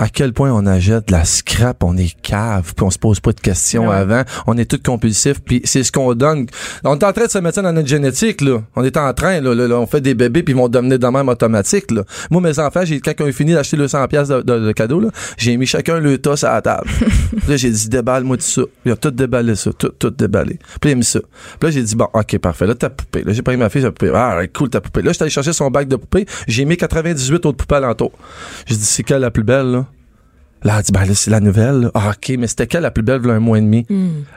À 0.00 0.08
quel 0.08 0.32
point 0.32 0.52
on 0.52 0.64
achète 0.66 1.08
de 1.08 1.12
la 1.12 1.24
scrap, 1.24 1.82
on 1.82 1.96
est 1.96 2.14
cave, 2.22 2.72
puis 2.76 2.84
on 2.84 2.90
se 2.90 2.98
pose 2.98 3.18
pas 3.20 3.32
de 3.32 3.40
questions 3.40 3.88
Ouais. 3.88 3.96
avant. 3.96 4.22
On 4.46 4.56
est 4.56 4.64
tous 4.70 4.78
compulsifs, 4.82 5.40
puis 5.44 5.60
c'est 5.64 5.82
ce 5.82 5.90
qu'on 5.90 6.14
donne. 6.14 6.46
On 6.84 6.96
est 6.96 7.04
en 7.04 7.12
train 7.12 7.26
de 7.26 7.30
se 7.30 7.38
mettre 7.38 7.56
ça 7.56 7.62
dans 7.62 7.72
notre 7.72 7.88
génétique, 7.88 8.40
là. 8.40 8.62
On 8.76 8.84
est 8.84 8.96
en 8.96 9.12
train, 9.12 9.40
là, 9.40 9.54
là, 9.54 9.66
là, 9.66 9.76
on 9.80 9.86
fait 9.86 10.00
des 10.00 10.14
bébés, 10.14 10.42
puis 10.42 10.54
ils 10.54 10.56
vont 10.56 10.68
devenir 10.68 10.98
de 10.98 11.06
même 11.08 11.28
automatique, 11.28 11.90
là. 11.90 12.02
Moi, 12.30 12.40
mes 12.40 12.58
enfants, 12.60 12.84
j'ai, 12.84 13.00
quand 13.00 13.12
ils 13.18 13.22
ont 13.24 13.32
fini 13.32 13.54
d'acheter 13.54 13.76
le 13.76 13.88
100 13.88 14.06
pièces 14.08 14.28
de, 14.28 14.40
de, 14.42 14.58
de 14.66 14.72
cadeaux, 14.72 15.00
là, 15.00 15.08
j'ai 15.36 15.56
mis 15.56 15.66
chacun 15.66 15.98
le 15.98 16.18
tas 16.18 16.34
à 16.44 16.54
la 16.54 16.62
table. 16.62 16.88
Là, 17.48 17.56
j'ai 17.56 17.70
dit, 17.70 17.88
déballe-moi 17.88 18.36
tout 18.36 18.42
ça. 18.42 18.62
Ils 18.84 18.92
ont 18.92 18.96
tout 18.96 19.10
déballé 19.10 19.54
ça, 19.56 19.72
tout, 19.72 19.88
tout 19.98 20.10
déballé. 20.10 20.58
Puis 20.80 20.90
il 20.90 20.92
a 20.92 20.96
mis 20.96 21.04
ça. 21.04 21.20
Puis 21.58 21.68
là, 21.68 21.70
j'ai 21.70 21.82
dit, 21.82 21.96
bon, 21.96 22.06
ok, 22.12 22.38
parfait. 22.38 22.66
Là, 22.66 22.74
ta 22.74 22.90
poupée. 22.90 23.22
Là, 23.24 23.32
j'ai 23.32 23.42
pris 23.42 23.56
ma 23.56 23.68
fille, 23.70 23.80
sa 23.82 23.90
poupée. 23.90 24.12
Ah, 24.14 24.38
cool, 24.54 24.68
ta 24.68 24.80
poupée. 24.80 25.00
Là, 25.02 25.12
j'étais 25.12 25.22
allé 25.24 25.30
chercher 25.30 25.52
son 25.54 25.70
bac 25.70 25.88
de 25.88 25.96
poupée. 25.96 26.26
J'ai 26.46 26.64
mis 26.66 26.76
98 26.76 27.46
autres 27.46 27.56
poupées 27.56 27.76
alentour. 27.76 28.12
J'ai 28.66 28.76
dit, 28.76 28.84
c'est 28.84 29.02
quelle 29.02 29.22
la 29.22 29.30
plus 29.30 29.42
belle, 29.44 29.66
là? 29.70 29.86
Là, 30.64 30.74
elle 30.78 30.82
dit, 30.82 30.92
ben 30.92 31.04
là, 31.04 31.14
c'est 31.14 31.30
la 31.30 31.40
nouvelle. 31.40 31.80
là. 31.82 31.90
Ah, 31.94 32.10
OK, 32.10 32.34
mais 32.38 32.46
c'était 32.46 32.66
quelle 32.66 32.82
la 32.82 32.90
plus 32.90 33.02
belle, 33.02 33.20
voilà 33.20 33.36
un 33.36 33.40
mois 33.40 33.58
et 33.58 33.60
demi? 33.60 33.86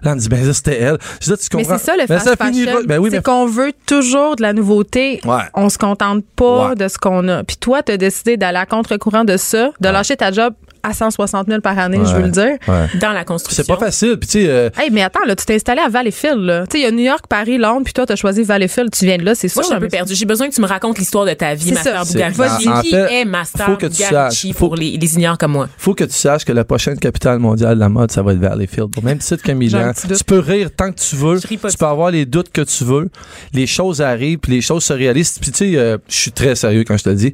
Là, 0.03 0.13
on 0.13 0.15
dit, 0.15 0.29
ben 0.29 0.45
là, 0.45 0.53
c'était 0.53 0.79
elle. 0.79 0.97
Je 1.19 1.25
dis, 1.25 1.29
là, 1.31 1.37
tu 1.37 1.57
Mais 1.57 1.63
comprends? 1.63 1.77
c'est 1.77 1.85
ça 1.85 1.93
le 1.97 2.05
Ben, 2.07 2.19
fast 2.19 2.37
fashion. 2.37 2.81
Ben 2.85 2.99
oui, 2.99 3.09
c'est 3.11 3.17
mais 3.17 3.23
qu'on 3.23 3.45
veut 3.47 3.71
toujours 3.85 4.35
de 4.35 4.41
la 4.41 4.53
nouveauté. 4.53 5.19
Ouais. 5.25 5.41
On 5.55 5.69
se 5.69 5.77
contente 5.77 6.23
pas 6.35 6.69
Ouais. 6.69 6.75
de 6.75 6.87
ce 6.87 6.97
qu'on 6.97 7.27
a. 7.27 7.43
Puis 7.43 7.57
toi, 7.57 7.81
tu 7.83 7.91
as 7.91 7.97
décidé 7.97 8.37
d'aller 8.37 8.57
à 8.59 8.65
contre-courant 8.65 9.23
de 9.23 9.37
ça, 9.37 9.71
de 9.79 9.89
lâcher 9.89 10.15
ta 10.15 10.31
job 10.31 10.53
à 10.83 10.93
160 10.93 11.47
000 11.47 11.61
par 11.61 11.77
année, 11.77 11.99
je 12.03 12.15
veux 12.15 12.23
le 12.23 12.29
dire. 12.29 12.57
Ouais. 12.67 12.87
Dans 12.99 13.11
la 13.11 13.23
construction. 13.23 13.63
C'est 13.65 13.71
pas 13.73 13.79
facile. 13.85 14.17
Puis, 14.19 14.27
tu 14.29 14.41
sais, 14.41 14.49
euh, 14.49 14.69
Hey, 14.77 14.89
mais 14.91 15.01
attends, 15.03 15.23
là, 15.25 15.35
tu 15.35 15.45
t'es 15.45 15.55
installé 15.55 15.81
à 15.81 15.89
Valleyfield, 15.89 16.39
là. 16.39 16.65
Tu 16.67 16.71
sais, 16.73 16.79
il 16.79 16.83
y 16.83 16.85
a 16.87 16.91
New 16.91 16.99
York, 17.03 17.25
Paris, 17.29 17.57
Londres, 17.57 17.81
puis 17.83 17.93
toi, 17.93 18.05
tu 18.05 18.13
as 18.13 18.15
choisi 18.15 18.43
Valleyfield. 18.43 18.89
Tu 18.91 19.05
viens 19.05 19.17
de 19.17 19.23
là, 19.23 19.35
c'est 19.35 19.47
sûr. 19.47 19.57
Moi, 19.57 19.63
je 19.63 19.67
suis 19.67 19.75
un 19.75 19.79
peu 19.79 19.87
perdue. 19.87 20.15
J'ai 20.15 20.25
besoin 20.25 20.49
que 20.49 20.53
tu 20.55 20.61
me 20.61 20.67
racontes 20.67 20.97
l'histoire 20.97 21.25
de 21.25 21.33
ta 21.33 21.53
vie, 21.53 21.69
C'est 21.69 21.73
Master 21.93 22.05
ça. 22.05 22.13
Bugarici. 22.13 22.69
Qui 22.83 22.89
fait, 22.91 23.21
est 23.21 23.25
Master 23.25 23.65
faut 23.65 23.75
que 23.75 23.85
tu 23.87 24.01
saches. 24.03 24.47
pour 24.53 24.69
Faut- 24.71 24.75
les, 24.75 24.97
les 24.97 25.15
ignorants 25.15 25.35
comme 25.37 25.51
moi? 25.53 25.67
faut 25.77 25.93
que 25.93 26.03
tu 26.03 26.13
saches 26.13 26.45
que 26.45 26.51
la 26.53 26.63
prochaine 26.63 26.97
capitale 26.97 27.39
mondiale 27.39 27.75
de 27.75 27.79
la 27.79 27.89
mode, 27.89 28.11
ça 28.11 28.21
va 28.21 28.33
être 28.33 28.39
Valleyfield. 28.39 28.89
Au 28.97 29.01
même 29.01 29.17
titre 29.19 29.43
que 29.43 29.51
Milan. 29.51 29.91
Tu 29.95 30.23
peux 30.25 30.39
rire 30.39 30.69
tant 30.75 30.91
que 30.91 30.99
tu 30.99 31.15
veux. 31.15 31.37
Je 31.39 31.47
ris 31.47 31.57
pas 31.57 31.69
Tu 31.69 31.77
peux 31.77 31.85
avoir 31.85 32.11
les 32.11 32.25
doutes 32.25 32.51
que 32.51 32.61
tu 32.61 32.83
veux. 32.83 33.09
Les 33.53 33.67
choses 33.67 34.01
arrivent, 34.01 34.39
puis 34.39 34.51
les 34.53 34.61
choses 34.61 34.83
se 34.83 34.93
réalisent. 34.93 35.37
Puis 35.39 35.51
tu 35.51 35.57
sais, 35.73 35.77
euh, 35.77 35.97
je 36.07 36.15
suis 36.15 36.31
très 36.31 36.55
sérieux 36.55 36.83
quand 36.87 36.97
je 36.97 37.03
te 37.03 37.09
le 37.09 37.15
dis. 37.15 37.33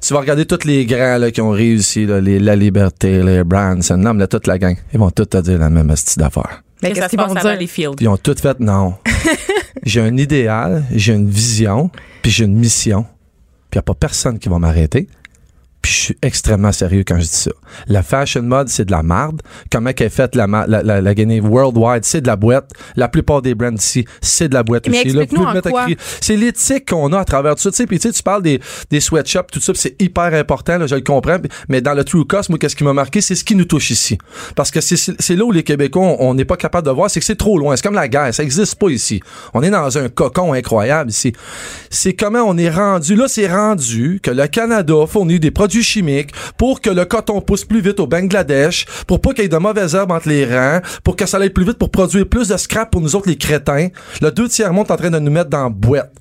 Tu 0.00 0.14
vas 0.14 0.20
regarder 0.20 0.46
tous 0.46 0.64
les 0.64 0.84
grands 0.86 1.18
là, 1.18 1.30
qui 1.30 1.40
ont 1.40 1.50
réussi, 1.50 2.06
là, 2.06 2.20
les 2.20 2.38
La 2.38 2.54
Liberté, 2.56 3.22
les 3.22 3.44
Branson, 3.44 3.96
non, 3.96 4.14
mais 4.14 4.20
là, 4.20 4.26
toute 4.26 4.46
la 4.46 4.58
gang. 4.58 4.76
Ils 4.92 4.98
vont 4.98 5.10
tous 5.10 5.26
te 5.26 5.38
dire 5.38 5.58
la 5.58 5.70
même 5.70 5.94
style 5.96 6.20
d'affaires. 6.22 6.62
Mais 6.82 6.92
Qu'est-ce 6.92 7.08
qu'ils 7.08 7.18
vont 7.18 7.34
dire? 7.34 7.58
Puis 7.96 8.04
ils 8.04 8.08
ont 8.08 8.16
toutes 8.16 8.40
fait 8.40 8.60
non. 8.60 8.94
j'ai 9.82 10.00
un 10.00 10.16
idéal, 10.16 10.84
j'ai 10.92 11.14
une 11.14 11.28
vision, 11.28 11.90
puis 12.22 12.30
j'ai 12.30 12.44
une 12.44 12.56
mission. 12.56 13.02
Puis 13.70 13.74
il 13.74 13.78
n'y 13.78 13.80
a 13.80 13.82
pas 13.82 13.94
personne 13.94 14.38
qui 14.38 14.48
va 14.48 14.58
m'arrêter. 14.58 15.08
Puis 15.86 15.94
je 15.94 16.00
suis 16.00 16.16
extrêmement 16.20 16.72
sérieux 16.72 17.04
quand 17.06 17.14
je 17.14 17.20
dis 17.22 17.28
ça. 17.28 17.52
La 17.86 18.02
fashion 18.02 18.42
mode, 18.42 18.68
c'est 18.68 18.86
de 18.86 18.90
la 18.90 19.04
marde. 19.04 19.40
Comment 19.70 19.92
qu'elle 19.92 20.08
est 20.08 20.10
faite 20.10 20.34
la, 20.34 20.48
la, 20.66 20.82
la, 20.82 21.00
la 21.00 21.14
Guinée 21.14 21.38
worldwide, 21.40 22.04
c'est 22.04 22.20
de 22.22 22.26
la 22.26 22.34
boîte. 22.34 22.72
La 22.96 23.06
plupart 23.06 23.40
des 23.40 23.54
brands 23.54 23.70
ici, 23.72 24.04
c'est 24.20 24.48
de 24.48 24.54
la 24.54 24.64
boîte 24.64 24.88
Mais 24.88 24.98
aussi. 24.98 25.10
Là, 25.10 25.22
vous 25.30 25.36
en 25.44 25.60
quoi? 25.60 25.86
C'est 26.20 26.34
l'éthique 26.34 26.88
qu'on 26.90 27.12
a 27.12 27.20
à 27.20 27.24
travers 27.24 27.54
tout 27.54 27.62
ça. 27.62 27.70
Tu 27.70 27.76
sais, 27.76 27.86
puis 27.86 28.00
tu 28.00 28.08
sais, 28.08 28.12
tu 28.12 28.20
parles 28.24 28.42
des, 28.42 28.60
des 28.90 28.98
sweatshops, 28.98 29.46
tout 29.52 29.60
ça, 29.60 29.74
c'est 29.76 29.94
hyper 30.02 30.34
important, 30.34 30.76
là, 30.76 30.88
je 30.88 30.96
le 30.96 31.02
comprends. 31.02 31.36
Mais 31.68 31.80
dans 31.80 31.94
le 31.94 32.02
true 32.02 32.24
cost, 32.24 32.48
moi, 32.48 32.58
qu'est-ce 32.58 32.74
qui 32.74 32.82
m'a 32.82 32.92
marqué, 32.92 33.20
c'est 33.20 33.36
ce 33.36 33.44
qui 33.44 33.54
nous 33.54 33.64
touche 33.64 33.90
ici. 33.90 34.18
Parce 34.56 34.72
que 34.72 34.80
c'est 34.80 34.96
c'est 34.96 35.36
là 35.36 35.44
où 35.44 35.52
les 35.52 35.62
Québécois, 35.62 36.16
on- 36.18 36.34
n'est 36.34 36.44
pas 36.44 36.56
capable 36.56 36.86
de 36.88 36.92
voir, 36.92 37.08
c'est 37.10 37.20
que 37.20 37.26
c'est 37.26 37.36
trop 37.36 37.58
loin. 37.58 37.76
C'est 37.76 37.82
comme 37.82 37.94
la 37.94 38.08
guerre, 38.08 38.34
ça 38.34 38.42
existe 38.42 38.74
pas 38.74 38.88
ici. 38.88 39.20
On 39.54 39.62
est 39.62 39.70
dans 39.70 39.98
un 39.98 40.08
cocon 40.08 40.52
incroyable 40.52 41.10
ici. 41.10 41.32
C'est 41.90 42.14
comment 42.14 42.40
on 42.42 42.58
est 42.58 42.70
rendu. 42.70 43.14
Là, 43.14 43.28
c'est 43.28 43.46
rendu 43.46 44.18
que 44.20 44.32
le 44.32 44.48
Canada 44.48 44.94
fournit 45.06 45.38
des 45.38 45.52
produits 45.52 45.75
chimiques 45.82 46.32
pour 46.56 46.80
que 46.80 46.90
le 46.90 47.04
coton 47.04 47.40
pousse 47.40 47.64
plus 47.64 47.80
vite 47.80 48.00
au 48.00 48.06
Bangladesh, 48.06 48.86
pour 49.06 49.20
pas 49.20 49.32
qu'il 49.32 49.44
y 49.44 49.46
ait 49.46 49.48
de 49.48 49.56
mauvaises 49.56 49.94
herbes 49.94 50.12
entre 50.12 50.28
les 50.28 50.44
rangs, 50.44 50.80
pour 51.04 51.16
que 51.16 51.26
ça 51.26 51.38
aille 51.38 51.50
plus 51.50 51.64
vite 51.64 51.78
pour 51.78 51.90
produire 51.90 52.26
plus 52.26 52.48
de 52.48 52.56
scrap 52.56 52.90
pour 52.90 53.00
nous 53.00 53.16
autres 53.16 53.28
les 53.28 53.36
crétins. 53.36 53.88
Le 54.20 54.30
deux 54.30 54.48
tiers 54.48 54.72
monde 54.72 54.86
est 54.88 54.92
en 54.92 54.96
train 54.96 55.10
de 55.10 55.18
nous 55.18 55.30
mettre 55.30 55.50
dans 55.50 55.64
la 55.64 55.70
boîte. 55.70 56.12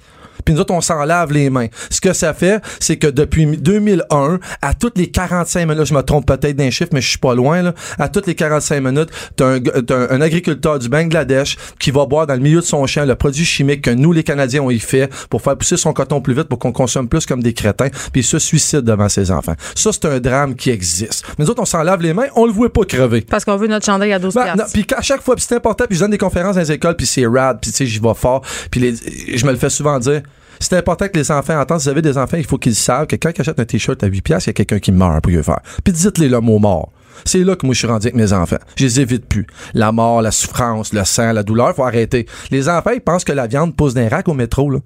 Puis 0.45 0.53
nous 0.53 0.61
autres, 0.61 0.73
on 0.73 0.81
s'en 0.81 1.03
lave 1.03 1.31
les 1.33 1.49
mains. 1.49 1.67
Ce 1.89 1.99
que 1.99 2.13
ça 2.13 2.33
fait, 2.33 2.61
c'est 2.79 2.97
que 2.97 3.07
depuis 3.07 3.45
2001, 3.45 4.39
à 4.61 4.73
toutes 4.73 4.97
les 4.97 5.07
45 5.07 5.67
minutes, 5.67 5.85
je 5.85 5.93
me 5.93 6.01
trompe 6.01 6.25
peut-être 6.27 6.55
d'un 6.55 6.69
chiffre, 6.69 6.91
mais 6.93 7.01
je 7.01 7.09
suis 7.09 7.17
pas 7.17 7.33
loin, 7.33 7.63
là, 7.63 7.73
à 7.97 8.07
toutes 8.09 8.27
les 8.27 8.35
45 8.35 8.81
minutes, 8.81 9.09
t'as 9.35 9.57
un, 9.89 10.21
agriculteur 10.21 10.79
du 10.79 10.89
Bangladesh 10.89 11.57
qui 11.79 11.91
va 11.91 12.05
boire 12.05 12.27
dans 12.27 12.35
le 12.35 12.39
milieu 12.39 12.59
de 12.59 12.65
son 12.65 12.85
champ 12.85 13.05
le 13.05 13.15
produit 13.15 13.45
chimique 13.45 13.81
que 13.81 13.89
nous, 13.89 14.11
les 14.11 14.23
Canadiens, 14.23 14.61
on 14.61 14.69
y 14.69 14.79
fait 14.79 15.11
pour 15.29 15.41
faire 15.41 15.57
pousser 15.57 15.77
son 15.77 15.93
coton 15.93 16.21
plus 16.21 16.33
vite 16.33 16.45
pour 16.45 16.59
qu'on 16.59 16.71
consomme 16.71 17.07
plus 17.07 17.25
comme 17.25 17.41
des 17.41 17.53
crétins, 17.53 17.89
puis 18.11 18.21
il 18.21 18.23
se 18.23 18.39
suicide 18.39 18.81
devant 18.81 19.09
ses 19.09 19.31
enfants. 19.31 19.55
Ça, 19.73 19.91
c'est 19.91 20.05
un 20.05 20.19
drame 20.19 20.55
qui 20.55 20.69
existe. 20.69 21.25
Mais 21.37 21.45
nous 21.45 21.51
autres, 21.51 21.61
on 21.61 21.65
s'en 21.65 21.83
lave 21.83 22.01
les 22.01 22.13
mains, 22.13 22.27
on 22.35 22.45
le 22.45 22.51
voit 22.51 22.71
pas 22.71 22.85
crever. 22.85 23.21
Parce 23.21 23.45
qu'on 23.45 23.57
veut 23.57 23.67
notre 23.67 23.85
chandail 23.85 24.13
à 24.13 24.19
12 24.19 24.33
Ben, 24.33 24.55
non, 24.55 24.63
puis 24.71 24.85
à 24.95 25.01
chaque 25.01 25.21
fois, 25.21 25.35
c'est 25.37 25.55
important, 25.55 25.85
puis 25.87 25.95
je 25.95 26.01
donne 26.01 26.11
des 26.11 26.17
conférences 26.17 26.55
dans 26.55 26.61
les 26.61 26.71
écoles, 26.71 26.95
puis 26.95 27.05
c'est 27.05 27.25
rad, 27.25 27.59
puis 27.61 27.71
tu 27.71 27.77
sais, 27.77 27.85
j'y 27.85 27.99
vais 27.99 28.13
fort, 28.13 28.41
puis 28.69 28.95
je 29.35 29.45
me 29.45 29.51
le 29.51 29.57
fais 29.57 29.69
souvent 29.69 29.99
dire. 29.99 30.21
C'est 30.59 30.77
important 30.77 31.07
que 31.07 31.17
les 31.17 31.31
enfants 31.31 31.59
entendent. 31.59 31.79
Si 31.79 31.85
vous 31.85 31.91
avez 31.91 32.01
des 32.01 32.17
enfants, 32.17 32.37
il 32.37 32.45
faut 32.45 32.57
qu'ils 32.57 32.75
savent 32.75 33.07
que 33.07 33.15
quand 33.15 33.31
ils 33.35 33.41
achètent 33.41 33.59
un 33.59 33.65
t-shirt 33.65 34.01
à 34.03 34.07
8 34.07 34.21
piastres, 34.21 34.47
il 34.47 34.49
y 34.49 34.51
a 34.51 34.53
quelqu'un 34.53 34.79
qui 34.79 34.91
meurt 34.91 35.21
pour 35.21 35.31
y 35.31 35.43
faire. 35.43 35.59
Puis 35.83 35.93
dites-les 35.93 36.29
le 36.29 36.39
mot 36.39 36.59
mort. 36.59 36.91
C'est 37.23 37.43
là 37.43 37.55
que 37.55 37.65
moi 37.65 37.73
je 37.73 37.79
suis 37.79 37.87
rendu 37.87 38.07
avec 38.07 38.15
mes 38.15 38.33
enfants. 38.33 38.57
Je 38.75 38.83
les 38.83 38.99
évite 38.99 39.25
plus. 39.25 39.47
La 39.73 39.91
mort, 39.91 40.21
la 40.21 40.31
souffrance, 40.31 40.93
le 40.93 41.03
sang, 41.05 41.31
la 41.31 41.43
douleur, 41.43 41.75
faut 41.75 41.83
arrêter. 41.83 42.25
Les 42.51 42.67
enfants, 42.69 42.91
ils 42.93 43.01
pensent 43.01 43.23
que 43.23 43.31
la 43.31 43.47
viande 43.47 43.75
pousse 43.75 43.93
d'un 43.93 44.09
rack 44.09 44.27
au 44.27 44.33
métro, 44.33 44.69
là. 44.69 44.79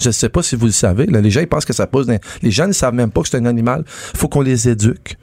Je 0.00 0.10
sais 0.10 0.28
pas 0.28 0.42
si 0.42 0.56
vous 0.56 0.66
le 0.66 0.72
savez. 0.72 1.06
Les 1.06 1.30
gens, 1.30 1.40
ils 1.40 1.48
pensent 1.48 1.66
que 1.66 1.74
ça 1.74 1.86
pousse 1.86 2.06
d'un... 2.06 2.16
Les 2.40 2.50
gens 2.50 2.66
ne 2.66 2.72
savent 2.72 2.94
même 2.94 3.10
pas 3.10 3.20
que 3.22 3.28
c'est 3.28 3.36
un 3.36 3.44
animal. 3.44 3.84
Faut 3.86 4.26
qu'on 4.28 4.40
les 4.40 4.68
éduque. 4.68 5.16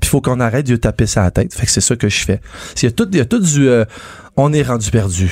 Puis 0.00 0.10
faut 0.10 0.20
qu'on 0.20 0.38
arrête 0.40 0.66
de 0.66 0.76
taper 0.76 1.06
ça 1.06 1.22
à 1.22 1.24
la 1.24 1.30
tête. 1.30 1.54
Fait 1.54 1.66
que 1.66 1.72
c'est 1.72 1.80
ça 1.80 1.96
que 1.96 2.08
je 2.08 2.24
fais. 2.24 2.40
Il 2.76 2.84
y 2.84 2.88
a 2.88 2.90
tout, 2.92 3.08
il 3.10 3.16
y 3.16 3.20
a 3.20 3.24
tout 3.24 3.40
du... 3.40 3.68
euh, 3.68 3.84
on 4.42 4.52
est 4.54 4.62
rendu 4.62 4.90
perdu. 4.90 5.30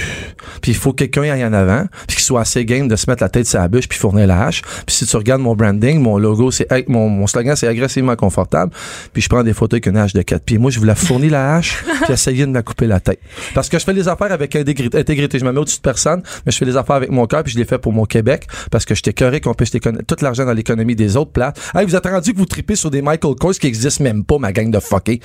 Puis 0.60 0.72
il 0.72 0.74
faut 0.76 0.92
que 0.92 1.04
quelqu'un 1.04 1.22
aille 1.32 1.44
en 1.44 1.52
avant, 1.54 1.86
puis 2.06 2.16
qu'il 2.16 2.24
soit 2.24 2.42
assez 2.42 2.64
game 2.64 2.88
de 2.88 2.96
se 2.96 3.08
mettre 3.08 3.22
la 3.22 3.28
tête 3.30 3.46
sur 3.46 3.58
la 3.58 3.68
bûche 3.68 3.88
puis 3.88 3.98
fournir 3.98 4.26
la 4.26 4.46
hache. 4.46 4.60
Puis 4.86 4.96
si 4.96 5.06
tu 5.06 5.16
regardes 5.16 5.40
mon 5.40 5.54
branding, 5.54 5.98
mon 6.00 6.18
logo, 6.18 6.50
c'est 6.50 6.66
mon, 6.88 7.08
mon 7.08 7.26
slogan, 7.26 7.56
c'est 7.56 7.66
agressivement 7.68 8.16
confortable. 8.16 8.72
Puis 9.14 9.22
je 9.22 9.28
prends 9.28 9.42
des 9.42 9.54
photos 9.54 9.76
avec 9.76 9.86
une 9.86 9.96
hache 9.96 10.12
de 10.12 10.20
4 10.22 10.42
pieds. 10.42 10.58
Moi, 10.58 10.70
je 10.70 10.78
vous 10.78 10.84
la 10.84 10.94
fournis 10.94 11.30
la 11.30 11.56
hache, 11.56 11.82
puis 12.02 12.12
essayer 12.12 12.44
de 12.44 12.50
me 12.50 12.54
la 12.54 12.62
couper 12.62 12.86
la 12.86 13.00
tête. 13.00 13.20
Parce 13.54 13.68
que 13.70 13.78
je 13.78 13.84
fais 13.84 13.94
les 13.94 14.08
affaires 14.08 14.30
avec 14.30 14.54
intégrité. 14.56 15.38
Je 15.38 15.44
me 15.44 15.52
mets 15.52 15.58
au-dessus 15.60 15.78
de 15.78 15.82
personne, 15.82 16.22
mais 16.44 16.52
je 16.52 16.58
fais 16.58 16.66
les 16.66 16.76
affaires 16.76 16.96
avec 16.96 17.10
mon 17.10 17.26
cœur, 17.26 17.42
puis 17.44 17.52
je 17.52 17.58
les 17.58 17.64
fais 17.64 17.78
pour 17.78 17.92
mon 17.94 18.04
Québec, 18.04 18.46
parce 18.70 18.84
que 18.84 18.94
j'étais 18.94 19.14
curé 19.14 19.40
qu'on 19.40 19.54
puisse 19.54 19.72
écono- 19.74 20.02
tout 20.06 20.16
l'argent 20.20 20.44
dans 20.44 20.52
l'économie 20.52 20.96
des 20.96 21.16
autres 21.16 21.32
places. 21.32 21.54
Hey, 21.74 21.86
vous 21.86 21.96
êtes 21.96 22.06
rendu 22.06 22.32
que 22.34 22.38
vous 22.38 22.44
tripez 22.46 22.76
sur 22.76 22.90
des 22.90 23.00
Michael 23.00 23.34
Kors 23.36 23.52
qui 23.54 23.66
existent 23.68 24.04
même 24.04 24.24
pas, 24.24 24.38
ma 24.38 24.52
gang 24.52 24.70
de 24.70 24.80
fuckés. 24.80 25.20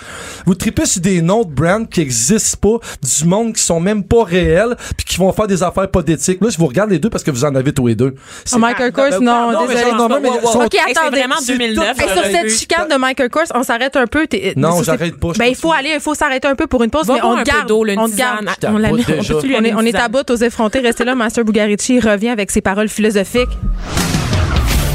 Vous 0.46 0.56
tripez 0.56 0.86
sur 0.86 1.02
des 1.02 1.22
noms 1.22 1.44
de 1.44 1.52
brands 1.54 1.86
qui 1.86 2.02
existent 2.02 2.58
pas, 2.62 2.86
du 3.02 3.26
monde 3.26 3.54
qui 3.54 3.62
sont 3.62 3.73
même 3.80 4.04
pas 4.04 4.24
réels, 4.24 4.76
puis 4.98 5.06
qui 5.06 5.18
vont 5.18 5.32
faire 5.34 5.48
des 5.48 5.64
affaires 5.64 5.90
pas 5.90 6.02
d'éthique. 6.02 6.40
Là, 6.42 6.50
je 6.50 6.58
vous 6.58 6.68
regarde 6.68 6.90
les 6.90 7.00
deux 7.00 7.10
parce 7.10 7.24
que 7.24 7.32
vous 7.32 7.46
en 7.46 7.54
avez 7.56 7.74
tous 7.74 7.88
les 7.88 7.96
deux. 7.96 8.16
Oh, 8.54 8.58
Michael 8.58 8.92
Kors, 8.92 9.22
non, 9.22 9.32
Pardon, 9.52 9.66
mais 9.68 9.76
désolé. 9.76 9.92
Non, 9.92 10.10
non, 10.10 10.20
mais 10.22 10.30
wow, 10.30 10.36
wow, 10.44 10.52
sont- 10.52 10.60
wow. 10.60 10.66
Ok, 10.66 10.74
Hey, 10.76 10.82
c'est 10.88 11.00
attendez. 11.00 11.18
vraiment 11.20 11.36
C'est 11.42 11.54
2009. 11.58 11.98
tout- 11.98 12.04
Hey, 12.04 12.10
sur 12.10 12.24
cette 12.26 12.50
chicane 12.52 12.88
de 12.90 12.96
Michael 12.96 13.30
Kors, 13.30 13.44
on 13.56 13.64
s'arrête 13.64 13.96
un 13.96 14.08
peu. 14.08 14.28
T'es- 14.28 14.54
Non, 14.56 14.82
j'arrête 14.84 15.18
pas, 15.20 15.30
Ben, 15.38 15.46
il 15.46 15.56
faut 15.56 15.72
aller, 15.72 15.92
il 15.96 16.00
faut 16.02 16.14
s'arrêter 16.16 16.48
un 16.48 16.56
peu 16.56 16.68
pour 16.68 16.84
une 16.84 16.90
pause, 16.90 17.06
Va 17.08 17.16
mais 17.16 17.22
on 17.24 17.36
garde. 17.44 17.72
On 17.72 18.08
garde. 18.08 18.50
On 18.68 18.78
la 18.78 18.90
on 18.92 19.86
est, 19.86 19.96
à 19.96 20.08
bout 20.08 20.30
aux 20.30 20.36
effrontés. 20.36 20.80
Restez 20.80 21.04
là, 21.04 21.16
Master 21.16 21.44
Bugarici 21.46 22.00
revient 22.00 22.30
avec 22.30 22.52
ses 22.52 22.62
paroles 22.62 22.90
philosophiques. 22.90 23.50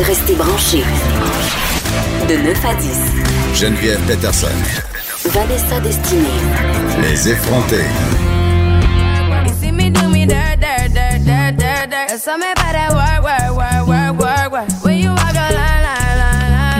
Restez 0.02 0.34
branchés. 0.34 0.84
De 2.28 2.34
9 2.36 2.64
à 2.64 2.74
10. 2.74 3.60
Geneviève 3.60 4.00
Peterson. 4.06 4.46
Vanessa 5.26 5.80
Destinée. 5.80 6.22
Les 7.02 7.28
effrontés. 7.30 7.84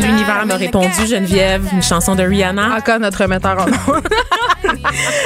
L'univers 0.02 0.46
m'a 0.46 0.56
répondu, 0.56 1.06
Geneviève, 1.06 1.64
une 1.72 1.82
chanson 1.82 2.16
de 2.16 2.24
Rihanna. 2.24 2.76
Encore 2.76 2.98
notre 2.98 3.22
remetteur 3.22 3.56
en. 3.60 3.66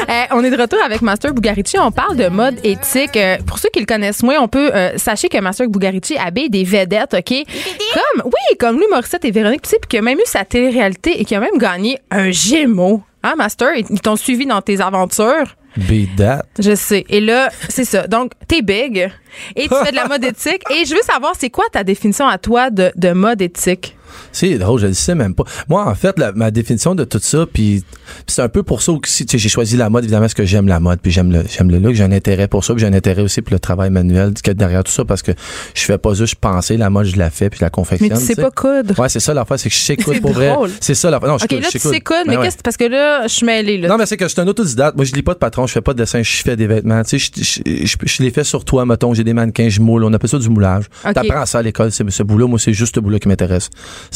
Eh, 0.09 0.25
on 0.33 0.45
est 0.45 0.50
de 0.50 0.61
retour 0.61 0.78
avec 0.85 1.00
Master 1.00 1.33
Bugarici. 1.33 1.78
On 1.78 1.90
parle 1.90 2.16
de 2.16 2.28
mode 2.28 2.57
éthique. 2.62 3.16
Euh, 3.16 3.38
pour 3.47 3.59
ceux 3.59 3.71
qui 3.71 3.81
le 3.81 3.87
connaissent 3.87 4.23
moins, 4.23 4.38
on 4.40 4.49
peut 4.49 4.71
euh, 4.75 4.99
sachez 4.99 5.28
que 5.28 5.38
Master 5.38 5.69
Bugarici 5.69 6.19
habille 6.19 6.50
des 6.50 6.64
vedettes, 6.64 7.14
ok? 7.14 7.47
Comme 7.95 8.23
oui, 8.26 8.57
comme 8.59 8.76
Louis 8.76 8.87
Morissette 8.90 9.25
et 9.25 9.31
Véronique 9.31 9.62
Petit, 9.62 9.76
puis 9.81 9.88
qui 9.88 9.99
a 9.99 10.02
même 10.02 10.19
eu 10.19 10.26
sa 10.26 10.45
télé-réalité 10.45 11.21
et 11.21 11.25
qui 11.25 11.35
a 11.35 11.40
même 11.40 11.57
gagné 11.57 11.99
un 12.11 12.31
Gémeaux. 12.31 13.02
Hein, 13.23 13.35
Master? 13.37 13.71
Ils 13.76 14.00
t'ont 14.00 14.16
suivi 14.16 14.45
dans 14.45 14.61
tes 14.61 14.81
aventures? 14.81 15.57
Beat 15.76 16.16
that. 16.16 16.44
Je 16.58 16.74
sais. 16.74 17.04
Et 17.08 17.20
là, 17.20 17.50
c'est 17.68 17.84
ça. 17.84 18.06
Donc, 18.06 18.32
t'es 18.46 18.62
big 18.62 19.10
et 19.56 19.68
tu 19.68 19.74
fais 19.84 19.90
de 19.90 19.96
la 19.96 20.06
mode 20.06 20.24
éthique. 20.24 20.62
Et 20.70 20.84
je 20.84 20.94
veux 20.94 21.02
savoir, 21.02 21.32
c'est 21.38 21.50
quoi 21.50 21.64
ta 21.72 21.84
définition 21.84 22.26
à 22.26 22.38
toi 22.38 22.70
de, 22.70 22.92
de 22.94 23.12
mode 23.12 23.40
éthique? 23.40 23.96
C'est 24.32 24.58
drôle, 24.58 24.80
je 24.80 24.86
le 24.88 24.94
sais 24.94 25.14
même 25.14 25.34
pas. 25.34 25.44
Moi, 25.68 25.86
en 25.86 25.94
fait, 25.94 26.18
la- 26.18 26.32
ma 26.32 26.50
définition 26.50 26.94
de 26.94 27.04
tout 27.04 27.18
ça, 27.22 27.44
puis 27.52 27.84
c'est 28.26 28.42
un 28.42 28.48
peu 28.48 28.62
pour 28.62 28.82
ça 28.82 28.92
aussi, 28.92 29.26
tu 29.26 29.32
sais, 29.32 29.38
j'ai 29.38 29.48
choisi 29.48 29.76
la 29.76 29.90
mode, 29.90 30.04
évidemment, 30.04 30.22
parce 30.22 30.34
que 30.34 30.44
j'aime 30.44 30.66
la 30.68 30.80
mode, 30.80 31.00
puis 31.00 31.10
j'aime 31.12 31.30
le, 31.32 31.44
j'aime 31.48 31.70
le 31.70 31.78
look, 31.78 31.94
j'ai 31.94 32.04
un 32.04 32.12
intérêt 32.12 32.48
pour 32.48 32.64
ça, 32.64 32.74
puis 32.74 32.80
j'ai 32.80 32.86
un 32.86 32.92
intérêt 32.94 33.22
aussi 33.22 33.42
pour 33.42 33.52
le 33.52 33.58
travail 33.60 33.90
manuel 33.90 34.32
a 34.46 34.54
derrière 34.54 34.84
tout 34.84 34.92
ça, 34.92 35.04
parce 35.04 35.22
que 35.22 35.32
je 35.74 35.82
fais 35.82 35.98
pas 35.98 36.14
juste 36.14 36.34
penser, 36.36 36.76
la 36.76 36.90
mode, 36.90 37.06
je 37.06 37.16
la 37.16 37.30
fais, 37.30 37.48
puis 37.50 37.58
je 37.58 37.64
la 37.64 37.66
Mais 37.66 37.70
confectionne. 37.70 38.10
tu 38.10 38.16
sais 38.24 38.34
sais. 38.34 38.42
pas 38.42 38.50
coudre. 38.50 38.98
Ouais, 38.98 39.08
c'est 39.08 39.20
ça 39.20 39.34
l'affaire, 39.34 39.58
c'est 39.58 39.68
que 39.68 39.74
je 39.74 39.80
sais 39.80 39.96
coudre 40.02 40.20
pour 40.20 40.32
vrai. 40.32 40.54
C'est 40.80 40.94
ça 40.94 41.10
l'affaire. 41.10 41.28
Non, 41.28 41.38
je 41.38 41.44
là, 41.56 41.62
sais 41.64 41.70
tu 41.70 41.78
sais 41.78 42.00
coudre. 42.00 42.04
coudre, 42.04 42.20
mais 42.26 42.34
Ben 42.34 42.40
ouais. 42.40 42.46
qu'est-ce 42.46 42.58
parce 42.62 42.76
que 42.76 42.84
là, 42.84 43.22
je 43.26 43.32
suis 43.32 43.46
mêlée, 43.46 43.78
là. 43.78 43.88
Non, 43.88 43.96
mais 43.98 44.06
c'est 44.06 44.16
que 44.16 44.24
je 44.24 44.30
suis 44.32 44.40
un 44.40 44.46
autodidacte. 44.48 44.96
Moi, 44.96 45.04
je 45.04 45.12
lis 45.12 45.22
pas 45.22 45.34
de 45.34 45.38
patron, 45.38 45.66
je 45.66 45.72
fais 45.72 45.80
pas 45.80 45.92
de 45.92 45.98
dessin, 45.98 46.22
je 46.22 46.42
fais 46.42 46.56
des 46.56 46.66
vêtements. 46.66 47.02
Tu 47.04 47.18
sais, 47.18 47.32
je, 47.36 47.62
je, 47.86 47.96
je, 48.04 48.22
les 48.22 48.30
fais 48.30 48.44
sur 48.44 48.64
toi, 48.64 48.84
mettons, 48.86 49.14
j'ai 49.14 49.24
des 49.24 49.32
mannequins, 49.34 49.68
je 49.68 49.80
moule. 49.80 50.04
On 50.04 50.12
appelle 50.12 50.30
ça 50.30 50.38
du 50.38 50.48
moulage. 50.48 50.84
Ok. 51.04 51.12
T'apprends 51.14 51.46
ça 51.46 51.58
à 51.58 51.62
l'école, 51.62 51.90
c'est 51.92 52.08
ce 52.10 52.22
boulot. 52.22 52.48
Moi, 52.48 52.58
c'est 52.58 52.72
juste 52.72 52.94
ce 52.94 53.00
boulot 53.00 53.18
qui 53.18 53.28
m'intéresse. 53.28 53.68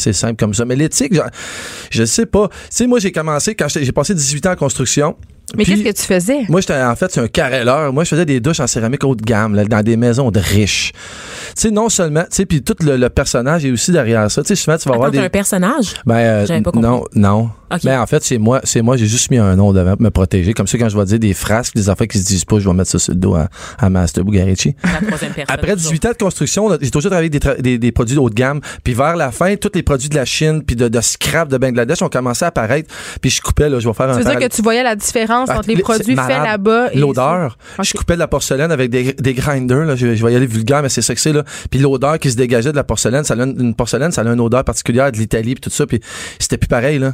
C'est 0.07 0.13
simple 0.13 0.37
comme 0.37 0.53
ça. 0.53 0.63
Mais 0.63 0.77
l'éthique, 0.77 1.13
je 1.89 2.05
sais 2.05 2.25
pas. 2.25 2.47
Tu 2.47 2.55
sais, 2.69 2.87
moi, 2.87 2.99
j'ai 2.99 3.11
commencé 3.11 3.55
quand 3.55 3.67
j'ai 3.67 3.91
passé 3.91 4.15
18 4.15 4.45
ans 4.45 4.51
en 4.51 4.55
construction. 4.55 5.17
Mais 5.55 5.63
qu'est-ce 5.63 5.83
que 5.83 5.91
tu 5.91 6.03
faisais? 6.03 6.39
moi, 6.49 6.59
j'étais 6.61 6.73
en 6.81 6.95
fait 6.95 7.11
c'est 7.11 7.21
un 7.21 7.27
carreleur. 7.27 7.93
Moi, 7.93 8.03
je 8.03 8.09
faisais 8.09 8.25
des 8.25 8.39
douches 8.39 8.59
en 8.59 8.67
céramique 8.67 9.03
haut 9.03 9.15
de 9.15 9.21
gamme, 9.23 9.55
là, 9.55 9.63
dans 9.65 9.81
des 9.83 9.95
maisons 9.97 10.29
de 10.31 10.39
riches. 10.39 10.91
Tu 11.55 11.61
sais, 11.61 11.71
non 11.71 11.89
seulement, 11.89 12.23
tu 12.23 12.27
sais, 12.31 12.45
puis 12.45 12.61
tout 12.63 12.75
le, 12.83 12.97
le 12.97 13.09
personnage 13.09 13.65
est 13.65 13.71
aussi 13.71 13.91
derrière 13.91 14.29
ça. 14.29 14.41
Tu 14.43 14.49
sais, 14.49 14.55
souvent, 14.55 14.77
tu 14.77 14.89
vas 14.89 14.95
Attends, 14.95 15.03
avoir 15.05 15.11
des. 15.11 15.19
un 15.19 15.29
personnage? 15.29 15.93
Ben, 16.05 16.15
euh, 16.17 16.61
pas 16.61 16.71
non, 16.75 17.03
non. 17.15 17.49
Ok. 17.71 17.81
Ben, 17.83 17.99
en 17.99 18.05
fait, 18.07 18.23
c'est 18.23 18.37
moi, 18.37 18.61
c'est 18.63 18.81
moi, 18.81 18.95
j'ai 18.97 19.07
juste 19.07 19.29
mis 19.31 19.37
un 19.37 19.55
nom 19.55 19.73
devant 19.73 19.93
pour 19.95 20.01
me 20.03 20.09
protéger. 20.09 20.53
Comme 20.53 20.67
ça, 20.67 20.77
quand 20.77 20.87
je 20.89 20.97
vais 20.97 21.05
dire 21.05 21.19
des 21.19 21.33
phrases, 21.33 21.71
des 21.73 21.89
affaires 21.89 22.07
qui 22.07 22.19
se 22.19 22.25
disent 22.25 22.45
pas, 22.45 22.59
je 22.59 22.67
vais 22.67 22.73
mettre 22.75 22.89
ça 22.91 22.99
sur 22.99 23.13
le 23.13 23.19
dos 23.19 23.35
à, 23.35 23.47
à 23.79 23.89
Master 23.89 24.23
Bugarici. 24.23 24.75
Après 25.47 25.75
18 25.75 26.05
ans 26.05 26.11
de 26.11 26.17
construction, 26.17 26.69
j'ai 26.81 26.91
toujours 26.91 27.11
travaillé 27.11 27.29
avec 27.29 27.31
des, 27.31 27.39
tra- 27.39 27.61
des, 27.61 27.77
des 27.77 27.91
produits 27.91 28.17
haut 28.17 28.29
de 28.29 28.35
gamme. 28.35 28.61
Puis 28.83 28.93
vers 28.93 29.15
la 29.15 29.31
fin, 29.31 29.55
tous 29.55 29.71
les 29.73 29.83
produits 29.83 30.09
de 30.09 30.15
la 30.15 30.25
Chine 30.25 30.63
puis 30.65 30.75
de, 30.75 30.87
de 30.87 31.01
scrap 31.01 31.49
de 31.49 31.57
Bangladesh 31.57 32.01
ont 32.01 32.09
commencé 32.09 32.45
à 32.45 32.49
apparaître. 32.49 32.93
Puis 33.21 33.29
je 33.31 33.41
coupais, 33.41 33.69
là, 33.69 33.79
je 33.79 33.87
vais 33.87 33.93
faire 33.93 34.09
un 34.09 34.17
Tu 34.17 34.23
veux 34.23 34.29
dire 34.37 34.39
que 34.39 34.53
tu 34.53 34.61
voyais 34.61 34.83
la 34.83 34.95
différence 34.95 35.36
Ah, 35.47 35.57
entre 35.59 35.67
les 35.69 35.77
produits 35.77 36.15
faits 36.15 36.43
là-bas 36.43 36.93
et 36.93 36.97
L'odeur. 36.99 37.57
Ok. 37.77 37.85
Je 37.85 37.93
coupais 37.93 38.13
de 38.15 38.19
la 38.19 38.27
porcelaine 38.27 38.71
avec 38.71 38.89
des, 38.89 39.13
des 39.13 39.33
grinders. 39.33 39.85
Là. 39.85 39.95
Je, 39.95 40.15
je 40.15 40.25
vais 40.25 40.33
y 40.33 40.35
aller 40.35 40.47
vulgaire, 40.47 40.81
mais 40.81 40.89
c'est 40.89 41.01
ça 41.01 41.13
que 41.13 41.21
c'est. 41.21 41.33
Là. 41.33 41.43
Puis 41.69 41.79
l'odeur 41.79 42.19
qui 42.19 42.31
se 42.31 42.37
dégageait 42.37 42.71
de 42.71 42.75
la 42.75 42.83
porcelaine, 42.83 43.23
ça 43.23 43.33
a 43.33 43.37
une, 43.43 43.55
une 43.59 43.75
porcelaine, 43.75 44.11
ça 44.11 44.21
a 44.21 44.25
une 44.25 44.39
odeur 44.39 44.63
particulière 44.63 45.11
de 45.11 45.17
l'Italie 45.17 45.55
puis 45.55 45.61
tout 45.61 45.69
ça. 45.69 45.85
Puis 45.85 45.99
c'était 46.39 46.57
plus 46.57 46.67
pareil. 46.67 46.99
là. 46.99 47.13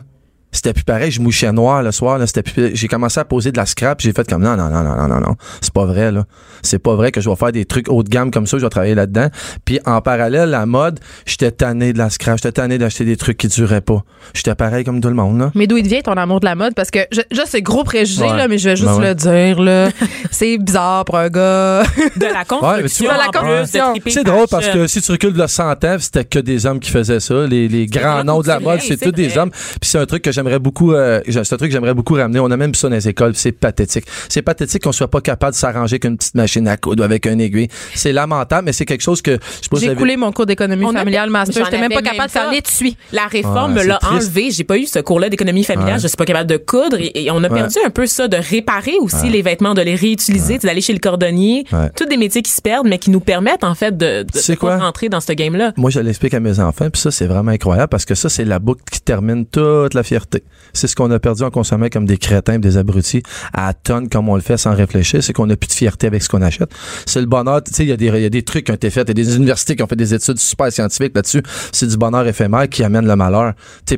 C'était 0.53 0.71
plus 0.73 0.83
pareil, 0.85 1.11
je 1.11 1.19
mouchais 1.19 1.51
noir 1.51 1.83
le 1.83 1.91
soir, 1.91 2.17
là, 2.17 2.27
c'était 2.27 2.43
plus, 2.43 2.71
j'ai 2.75 2.87
commencé 2.87 3.19
à 3.19 3.25
poser 3.25 3.51
de 3.51 3.57
la 3.57 3.65
scrap, 3.65 3.99
j'ai 3.99 4.13
fait 4.13 4.25
comme 4.29 4.43
non 4.43 4.55
non 4.55 4.69
non 4.69 4.83
non 4.83 4.95
non 4.95 5.07
non 5.07 5.19
non, 5.19 5.35
c'est 5.59 5.73
pas 5.73 5.85
vrai 5.85 6.11
là. 6.11 6.23
C'est 6.61 6.79
pas 6.79 6.95
vrai 6.95 7.11
que 7.11 7.19
je 7.19 7.29
vais 7.29 7.35
faire 7.35 7.51
des 7.51 7.65
trucs 7.65 7.89
haut 7.89 8.03
de 8.03 8.09
gamme 8.09 8.31
comme 8.31 8.47
ça, 8.47 8.57
je 8.57 8.63
vais 8.63 8.69
travailler 8.69 8.95
là-dedans. 8.95 9.27
Puis 9.65 9.79
en 9.85 9.99
parallèle 9.99 10.49
la 10.49 10.65
mode, 10.65 10.99
j'étais 11.25 11.51
tanné 11.51 11.91
de 11.91 11.97
la 11.97 12.09
scrap, 12.09 12.37
j'étais 12.37 12.53
tanné 12.53 12.77
d'acheter 12.77 13.03
des 13.03 13.17
trucs 13.17 13.37
qui 13.37 13.47
duraient 13.49 13.81
pas. 13.81 14.03
J'étais 14.33 14.55
pareil 14.55 14.83
comme 14.85 15.01
tout 15.01 15.09
le 15.09 15.15
monde 15.15 15.39
là. 15.39 15.51
Mais 15.55 15.67
d'où 15.67 15.75
il 15.77 15.87
vient 15.87 15.99
ton 16.01 16.13
amour 16.13 16.39
de 16.39 16.45
la 16.45 16.55
mode? 16.55 16.73
Parce 16.75 16.91
que, 16.91 16.99
je, 17.11 17.21
je 17.31 17.41
c'est 17.45 17.61
gros 17.61 17.83
préjugé, 17.83 18.23
Ouais. 18.23 18.37
là, 18.37 18.47
mais 18.47 18.57
je 18.57 18.69
vais 18.69 18.75
juste 18.75 18.89
Ben 18.91 18.99
ouais. 18.99 19.09
le 19.09 19.15
dire, 19.15 19.59
là. 19.61 19.89
c'est 20.31 20.57
bizarre 20.57 21.03
pour 21.05 21.17
un 21.17 21.29
gars. 21.29 21.83
De 22.15 22.25
la 22.25 22.29
Ouais, 22.29 22.83
mais 22.83 22.89
tu 22.89 23.03
construction. 23.03 23.05
vois, 23.05 23.13
De 23.15 23.19
la 23.19 23.39
construction. 23.57 23.93
C'est 24.07 24.23
drôle 24.23 24.47
parce 24.49 24.67
que 24.69 24.87
si 24.87 25.01
tu 25.01 25.11
recules 25.11 25.33
de 25.33 25.47
100 25.47 25.83
ans, 25.83 25.95
c'était 25.99 26.23
que 26.25 26.39
des 26.39 26.65
hommes 26.65 26.79
qui 26.79 26.91
faisaient 26.91 27.19
ça. 27.19 27.45
Les, 27.47 27.67
les 27.67 27.85
grands 27.87 28.03
grand 28.03 28.23
noms 28.23 28.41
de 28.41 28.47
la 28.47 28.59
mode, 28.59 28.79
c'est 28.81 28.97
tous 28.97 29.11
des 29.11 29.37
hommes. 29.37 29.49
Puis 29.51 29.89
c'est 29.89 29.97
un 29.99 30.05
truc 30.05 30.21
que 30.23 30.31
j'aimerais 30.43 30.59
beaucoup, 30.59 30.93
euh, 30.93 31.21
c'est 31.27 31.39
un 31.39 31.43
truc 31.43 31.69
que 31.69 31.71
j'aimerais 31.71 31.93
beaucoup 31.93 32.15
ramener. 32.15 32.39
On 32.39 32.51
a 32.51 32.57
même 32.57 32.75
ça 32.75 32.89
dans 32.89 32.95
les 32.95 33.07
écoles, 33.07 33.35
c'est 33.35 33.51
pathétique. 33.51 34.05
C'est 34.29 34.41
pathétique 34.41 34.83
qu'on 34.83 34.91
soit 34.91 35.07
pas 35.09 35.21
capable 35.21 35.53
de 35.53 35.57
s'arranger 35.57 35.99
qu'une 35.99 36.17
petite 36.17 36.35
machine 36.35 36.67
à 36.67 36.77
coudre 36.77 37.01
ou 37.01 37.05
avec 37.05 37.25
un 37.27 37.39
aiguille. 37.39 37.69
C'est 37.95 38.11
lamentable, 38.11 38.65
mais 38.65 38.73
c'est 38.73 38.85
quelque 38.85 39.01
chose 39.01 39.21
que 39.21 39.37
je 39.61 39.67
pense 39.69 39.79
J'ai 39.79 39.95
coulé 39.95 40.17
mon 40.17 40.31
cours 40.31 40.45
d'économie 40.45 40.91
familiale 40.91 41.29
master. 41.29 41.65
J'étais 41.65 41.79
même 41.79 41.89
pas 41.91 42.01
capable 42.01 42.17
même 42.17 42.27
de 42.27 42.31
faire 42.31 42.45
pas. 42.45 42.51
l'étui. 42.51 42.97
La 43.11 43.27
réforme 43.27 43.73
Ouais, 43.73 43.83
me 43.83 43.87
l'a 43.87 43.99
c'est 44.01 44.07
triste. 44.07 44.27
enlevé. 44.27 44.51
J'ai 44.51 44.63
pas 44.63 44.77
eu 44.77 44.85
ce 44.85 44.99
cours-là 44.99 45.29
d'économie 45.29 45.63
familiale. 45.63 45.95
Ouais. 45.95 46.01
Je 46.01 46.07
suis 46.07 46.17
pas 46.17 46.25
capable 46.25 46.49
de 46.49 46.57
coudre 46.57 46.97
et, 46.99 47.11
et 47.25 47.31
on 47.31 47.43
a 47.43 47.49
perdu 47.49 47.77
un 47.85 47.89
peu 47.89 48.05
ça 48.05 48.27
de 48.27 48.37
réparer 48.37 48.95
aussi 48.99 49.29
les 49.29 49.41
vêtements, 49.41 49.73
de 49.73 49.81
les 49.81 49.95
réutiliser, 49.95 50.57
d'aller 50.57 50.81
chez 50.81 50.93
le 50.93 50.99
cordonnier. 50.99 51.65
Ouais. 51.71 51.89
Tous 51.95 52.05
des 52.05 52.17
métiers 52.17 52.41
qui 52.41 52.51
se 52.51 52.61
perdent, 52.61 52.87
mais 52.87 52.97
qui 52.97 53.09
nous 53.09 53.19
permettent 53.19 53.63
en 53.63 53.75
fait 53.75 53.95
de, 53.97 54.25
quoi? 54.55 54.77
rentrer 54.77 55.09
dans 55.09 55.21
ce 55.21 55.31
game-là. 55.33 55.71
Moi, 55.77 55.89
je 55.89 55.99
l'explique 55.99 56.33
à 56.33 56.39
mes 56.39 56.59
enfants, 56.59 56.89
puis 56.89 57.01
ça, 57.01 57.11
c'est 57.11 57.27
vraiment 57.27 57.51
incroyable 57.51 57.89
parce 57.89 58.05
que 58.05 58.15
ça, 58.15 58.29
c'est 58.29 58.45
la 58.45 58.59
boucle 58.59 58.81
qui 58.91 59.01
termine 59.01 59.45
toute 59.45 59.93
la 59.93 60.03
fierté. 60.03 60.32
C'est 60.73 60.87
ce 60.87 60.95
qu'on 60.95 61.09
a 61.11 61.19
perdu 61.19 61.43
en 61.43 61.51
consommant 61.51 61.87
comme 61.91 62.05
des 62.05 62.17
crétins, 62.17 62.59
des 62.59 62.77
abrutis, 62.77 63.23
à 63.53 63.73
tonnes 63.73 64.09
comme 64.09 64.29
on 64.29 64.35
le 64.35 64.41
fait 64.41 64.57
sans 64.57 64.73
réfléchir. 64.73 65.23
C'est 65.23 65.33
qu'on 65.33 65.49
a 65.49 65.55
plus 65.55 65.67
de 65.67 65.73
fierté 65.73 66.07
avec 66.07 66.23
ce 66.23 66.29
qu'on 66.29 66.41
achète. 66.41 66.69
C'est 67.05 67.19
le 67.19 67.27
bonheur. 67.27 67.61
Tu 67.63 67.73
sais, 67.73 67.83
il 67.83 67.89
y, 67.89 67.91
a 67.91 68.29
des- 68.29 68.43
trucs 68.43 68.65
qui 68.65 68.71
ont 68.71 68.75
été 68.75 68.89
faits. 68.89 69.07
Il 69.09 69.17
y 69.17 69.21
a 69.21 69.25
des 69.25 69.35
universités 69.35 69.75
qui 69.75 69.83
ont 69.83 69.87
fait 69.87 69.95
des 69.95 70.13
études 70.13 70.37
super 70.39 70.71
scientifiques 70.71 71.15
là-dessus. 71.15 71.43
C'est 71.71 71.87
du 71.87 71.97
bonheur 71.97 72.25
éphémère 72.27 72.67
qui 72.69 72.83
amène 72.83 73.07
le 73.07 73.15
malheur. 73.15 73.53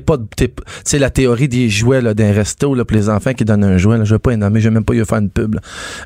Pas, 0.05 0.17
de- 0.17 0.25
t'es- 0.35 0.49
tu 0.49 0.63
sais, 0.83 0.99
la 0.99 1.09
théorie 1.09 1.47
des 1.47 1.69
jouets 1.69 2.01
d'un 2.13 2.31
resto 2.33 2.75
là, 2.75 2.83
pour 2.85 2.95
les 2.97 3.09
enfants 3.09 3.33
qui 3.33 3.45
donnent 3.45 3.63
un 3.63 3.77
jouet. 3.77 3.97
Là, 3.97 4.03
je 4.03 4.13
vais 4.15 4.19
pas 4.19 4.31
les 4.31 4.37
nommer, 4.37 4.59
je 4.59 4.69
vais 4.69 4.73
même 4.73 4.83
pas 4.83 4.93
y 4.93 5.03
faire 5.05 5.17
une 5.19 5.29
pub. 5.29 5.55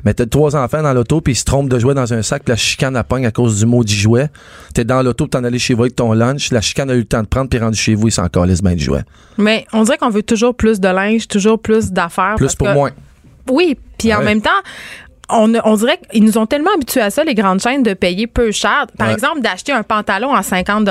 Mais 0.04 0.14
t'as 0.14 0.26
trois 0.26 0.56
enfants 0.56 0.82
dans 0.82 0.92
l'auto, 0.92 1.20
puis 1.20 1.32
ils 1.32 1.36
se 1.36 1.44
trompent 1.44 1.68
de 1.68 1.78
jouet 1.78 1.94
dans 1.94 2.12
un 2.14 2.22
sac, 2.22 2.42
la 2.48 2.56
chicane 2.56 2.96
à 2.96 3.04
pogne 3.04 3.26
à 3.26 3.30
cause 3.30 3.58
du 3.58 3.66
maudit 3.66 3.94
jouet. 3.96 4.28
T'es 4.74 4.84
dans 4.84 5.02
l'auto, 5.02 5.26
t'en 5.26 5.42
allais 5.44 5.58
chez 5.58 5.74
vous 5.74 5.82
avec 5.82 5.96
ton 5.96 6.12
lunch. 6.12 6.50
La 6.52 6.60
chicane 6.60 6.90
a 6.90 6.94
eu 6.94 6.98
le 7.00 7.04
temps 7.04 7.22
de 7.22 7.26
prendre, 7.26 7.48
puis 7.50 7.58
rendu 7.58 7.76
chez 7.78 7.94
vous, 7.94 8.08
ils 8.08 8.12
s'en 8.12 8.28
calissent 8.28 8.62
bien 8.62 8.74
du 8.74 8.84
jouet. 8.84 9.02
Mais 9.38 9.66
on 9.72 9.82
dirait 9.82 9.98
qu'on 9.98 10.09
veut 10.10 10.22
toujours 10.22 10.54
plus 10.54 10.80
de 10.80 10.88
linge, 10.88 11.26
toujours 11.28 11.58
plus 11.60 11.90
d'affaires. 11.90 12.34
Plus 12.36 12.46
parce 12.46 12.56
pour 12.56 12.68
que- 12.68 12.72
moins. 12.74 12.90
Oui, 13.50 13.76
puis 13.98 14.14
en 14.14 14.22
même 14.22 14.42
temps, 14.42 14.50
on, 15.28 15.52
on 15.64 15.74
dirait 15.76 15.98
qu'ils 16.10 16.24
nous 16.24 16.38
ont 16.38 16.46
tellement 16.46 16.70
habitués 16.74 17.00
à 17.00 17.10
ça, 17.10 17.24
les 17.24 17.34
grandes 17.34 17.60
chaînes, 17.60 17.82
de 17.82 17.94
payer 17.94 18.26
peu 18.26 18.50
cher. 18.52 18.86
Par 18.98 19.08
Ouais. 19.08 19.14
exemple, 19.14 19.40
d'acheter 19.40 19.72
un 19.72 19.82
pantalon 19.82 20.32
à 20.34 20.42
50 20.42 20.84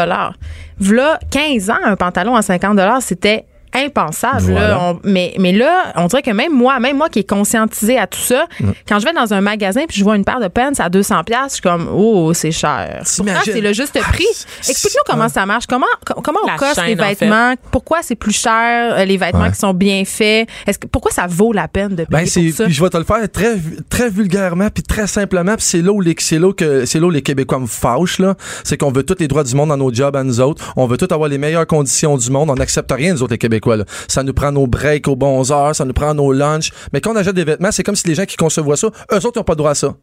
V'là 0.80 1.20
15 1.32 1.70
ans, 1.70 1.78
un 1.86 1.96
pantalon 1.96 2.36
à 2.36 2.42
50 2.42 2.80
c'était 3.02 3.46
impensable. 3.74 4.42
Voilà. 4.52 4.68
là. 4.70 4.80
On- 4.82 5.00
mais, 5.04 5.34
mais 5.40 5.52
là, 5.52 5.94
on 5.96 6.08
dirait 6.08 6.22
que 6.22 6.32
même 6.32 6.54
moi, 6.54 6.80
même 6.80 6.98
moi 6.98 7.10
qui 7.10 7.20
est 7.20 7.30
conscientisé 7.30 7.98
à 7.98 8.08
tout 8.08 8.20
ça, 8.20 8.46
Mm. 8.60 8.72
quand 8.88 9.00
je 9.00 9.06
vais 9.06 9.14
dans 9.14 9.34
un 9.34 9.42
magasin 9.42 9.82
puis 9.88 9.98
je 9.98 10.04
vois 10.04 10.16
une 10.16 10.26
paire 10.26 10.40
de 10.40 10.48
pants 10.48 10.72
à 10.80 10.90
200 10.90 11.24
pièces, 11.24 11.40
je 11.50 11.54
suis 11.54 11.62
comme 11.62 11.88
oh, 11.94 12.34
c'est 12.34 12.52
cher. 12.52 13.02
Pourtant, 13.18 13.32
c'est 13.46 13.62
le 13.62 13.74
juste 13.74 14.00
prix. 14.00 14.26
c'est- 14.62 14.72
Explique-nous 14.72 15.04
comment 15.14 15.30
ça 15.30 15.46
marche. 15.46 15.66
Comment 15.68 15.86
co- 16.06 16.22
comment 16.22 16.40
on 16.46 16.58
coste 16.58 16.78
les 16.78 16.90
chaîne, 16.96 17.02
en 17.02 17.04
fait. 17.06 17.16
vêtements? 17.26 17.54
Pourquoi 17.72 18.00
c'est 18.02 18.16
plus 18.16 18.34
cher 18.40 18.94
euh, 18.98 19.06
les 19.06 19.18
vêtements 19.18 19.42
Ouais. 19.44 19.52
qui 19.52 19.60
sont 19.60 19.74
bien 19.74 20.04
faits? 20.06 20.48
Est-ce 20.68 20.80
que 20.80 20.88
pourquoi 20.88 21.12
ça 21.12 21.28
vaut 21.28 21.54
la 21.54 21.68
peine 21.68 21.90
de 21.90 22.04
payer 22.06 22.08
Ben 22.10 22.26
c'est 22.26 22.42
pour 22.48 22.56
ça? 22.58 22.68
je 22.68 22.84
vais 22.84 22.90
te 22.90 22.98
le 22.98 23.04
faire 23.04 23.30
très 23.32 23.56
très 23.90 24.10
vulgairement 24.10 24.70
puis 24.74 24.84
très 24.84 25.08
simplement 25.08 25.56
puis 25.56 25.66
c'est 25.66 25.82
là 25.82 25.92
où 25.92 26.02
les 26.02 26.16
c'est 26.20 26.40
là 26.40 26.52
que 26.54 26.86
c'est 26.86 27.00
là 27.00 27.08
où 27.08 27.12
les 27.12 27.22
Québécois 27.22 27.60
me 27.60 27.68
fâchent 27.68 28.20
là, 28.20 28.36
c'est 28.64 28.78
qu'on 28.78 28.92
veut 28.92 29.04
tous 29.04 29.16
les 29.20 29.28
droits 29.28 29.44
du 29.44 29.56
monde 29.56 29.70
dans 29.70 29.78
nos 29.78 29.94
jobs 29.94 30.16
à 30.16 30.24
nous 30.24 30.40
autres, 30.42 30.74
on 30.76 30.86
veut 30.88 30.98
tous 30.98 31.14
avoir 31.14 31.30
les 31.30 31.38
meilleures 31.38 31.68
conditions 31.68 32.18
du 32.18 32.30
monde, 32.32 32.50
on 32.50 32.56
n'accepte 32.56 32.92
rien 32.92 33.14
nous 33.14 33.24
autres 33.24 33.34
les 33.34 33.38
Québécois 33.38 33.59
là. 33.68 33.86
Ça 34.08 34.24
nous 34.24 34.34
prend 34.34 34.52
nos 34.52 34.68
breaks 34.68 35.08
aux 35.08 35.16
bons 35.16 35.52
heures, 35.52 35.76
ça 35.76 35.86
nous 35.86 35.94
prend 35.94 36.14
nos 36.14 36.32
lunchs, 36.32 36.72
mais 36.94 37.02
quand 37.02 37.12
on 37.12 37.16
achète 37.16 37.36
des 37.36 37.44
vêtements, 37.44 37.72
c'est 37.72 37.84
comme 37.84 37.96
si 37.96 38.08
les 38.08 38.16
gens 38.16 38.26
qui 38.26 38.36
concevoient 38.38 38.78
ça, 38.78 38.88
eux 39.12 39.16
autres 39.18 39.32
ils 39.36 39.40
ont 39.40 39.44
pas 39.44 39.56
droit 39.56 39.72
à 39.72 39.76
ça. 39.76 39.96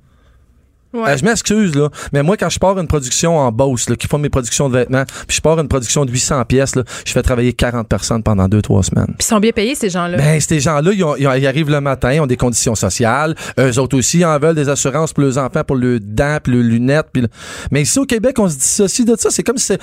Ouais. 0.95 1.11
Euh, 1.11 1.17
je 1.19 1.25
m'excuse, 1.25 1.75
là, 1.75 1.91
mais 2.13 2.23
moi, 2.23 2.37
quand 2.39 2.49
je 2.49 2.59
pars 2.59 2.79
une 2.79 2.87
production 2.87 3.37
en 3.39 3.51
Beauce, 3.53 3.91
là, 3.91 3.97
qui 3.97 4.07
font 4.07 4.19
mes 4.19 4.31
productions 4.31 4.69
de 4.71 4.79
vêtements, 4.79 5.03
puis 5.27 5.37
je 5.37 5.41
pars 5.43 5.59
une 5.59 5.69
production 5.69 6.05
de 6.07 6.13
800 6.13 6.45
pièces, 6.45 6.75
là, 6.77 6.85
je 7.05 7.13
fais 7.13 7.23
travailler 7.23 7.53
40 7.53 7.87
personnes 7.89 8.23
pendant 8.23 8.47
2-3 8.49 8.83
semaines. 8.85 9.07
Puis 9.09 9.17
ils 9.21 9.25
sont 9.25 9.41
bien 9.41 9.51
payés 9.51 9.75
ces 9.75 9.91
gens-là. 9.91 10.17
Ben, 10.17 10.41
ces 10.41 10.61
gens-là, 10.61 10.93
ils, 10.95 11.05
ils 11.19 11.39
ils 11.43 11.47
arrivent 11.47 11.71
le 11.71 11.81
matin, 11.83 12.13
ils 12.15 12.21
ont 12.21 12.27
des 12.27 12.37
conditions 12.39 12.77
sociales. 12.77 13.35
Eux 13.59 13.79
autres 13.79 13.99
aussi 13.99 14.25
en 14.25 14.39
veulent 14.39 14.55
des 14.55 14.69
assurances 14.71 15.13
pour 15.13 15.25
leurs 15.25 15.37
enfants, 15.39 15.65
pour 15.65 15.77
leurs 15.77 15.99
dents, 16.01 16.39
pour 16.43 16.55
leurs 16.55 16.63
lunettes. 16.63 17.09
Puis 17.13 17.23
le- 17.23 17.29
Mais 17.73 17.83
ici, 17.83 17.99
au 17.99 18.07
Québec, 18.07 18.39
on 18.39 18.49
se 18.49 18.57
dissocie 18.57 19.05
de 19.05 19.17
ça. 19.19 19.29
C'est 19.31 19.43
comme 19.43 19.59
si, 19.59 19.75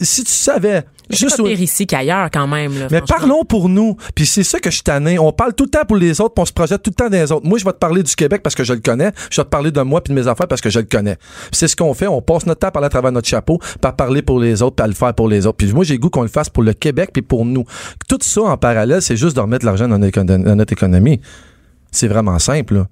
si 0.00 0.22
tu 0.24 0.30
savais... 0.32 0.84
Juste 1.16 1.36
pas 1.36 1.42
au- 1.42 1.46
pire 1.46 1.60
ici 1.60 1.86
qu'ailleurs, 1.86 2.28
quand 2.32 2.46
même. 2.46 2.78
Là, 2.78 2.86
mais 2.90 3.00
parlons 3.00 3.44
pour 3.44 3.68
nous. 3.68 3.96
Puis 4.14 4.26
c'est 4.26 4.44
ça 4.44 4.60
que 4.60 4.70
je 4.70 4.76
suis 4.76 4.82
tanné. 4.84 5.18
On 5.18 5.32
parle 5.32 5.54
tout 5.54 5.64
le 5.64 5.70
temps 5.70 5.84
pour 5.86 5.96
les 5.96 6.20
autres, 6.20 6.34
puis 6.34 6.42
on 6.42 6.46
se 6.46 6.52
projette 6.52 6.82
tout 6.82 6.90
le 6.90 6.94
temps 6.94 7.08
des 7.10 7.32
autres. 7.32 7.46
Moi, 7.46 7.58
je 7.58 7.64
vais 7.64 7.72
te 7.72 7.78
parler 7.78 8.02
du 8.02 8.14
Québec 8.14 8.42
parce 8.42 8.54
que 8.54 8.64
je 8.64 8.72
le 8.72 8.80
connais. 8.80 9.10
Je 9.30 9.40
vais 9.40 9.44
te 9.44 9.48
parler 9.50 9.70
de 9.70 9.80
moi 9.82 10.02
puis 10.02 10.14
de 10.14 10.20
mes 10.20 10.26
affaires 10.28 10.46
parce 10.48 10.60
que 10.60 10.70
je 10.70 10.78
le 10.78 10.86
connais. 10.86 11.16
C'est 11.52 11.68
ce 11.68 11.76
qu'on 11.76 11.94
fait. 11.94 12.06
On 12.06 12.22
passe 12.22 12.46
notre 12.46 12.60
temps 12.60 12.68
à 12.68 12.70
parler 12.70 12.86
à 12.86 12.90
travers 12.90 13.12
notre 13.12 13.28
chapeau, 13.28 13.58
par 13.80 13.96
parler 13.96 14.22
pour 14.22 14.38
les 14.40 14.62
autres, 14.62 14.82
à 14.82 14.86
le 14.86 14.94
faire 14.94 15.14
pour 15.14 15.28
les 15.28 15.46
autres. 15.46 15.56
Puis 15.56 15.72
moi, 15.72 15.84
j'ai 15.84 15.98
goût 15.98 16.10
qu'on 16.10 16.22
le 16.22 16.28
fasse 16.28 16.48
pour 16.48 16.62
le 16.62 16.72
Québec 16.72 17.10
puis 17.12 17.22
pour 17.22 17.44
nous. 17.44 17.64
Tout 18.08 18.18
ça 18.20 18.42
en 18.42 18.56
parallèle, 18.56 19.02
c'est 19.02 19.16
juste 19.16 19.36
de 19.36 19.40
remettre 19.40 19.62
de 19.62 19.66
l'argent 19.66 19.88
dans, 19.88 19.98
dans 19.98 20.56
notre 20.56 20.72
économie. 20.72 21.20
C'est 21.90 22.08
vraiment 22.08 22.38
simple, 22.38 22.74
là. 22.74 22.86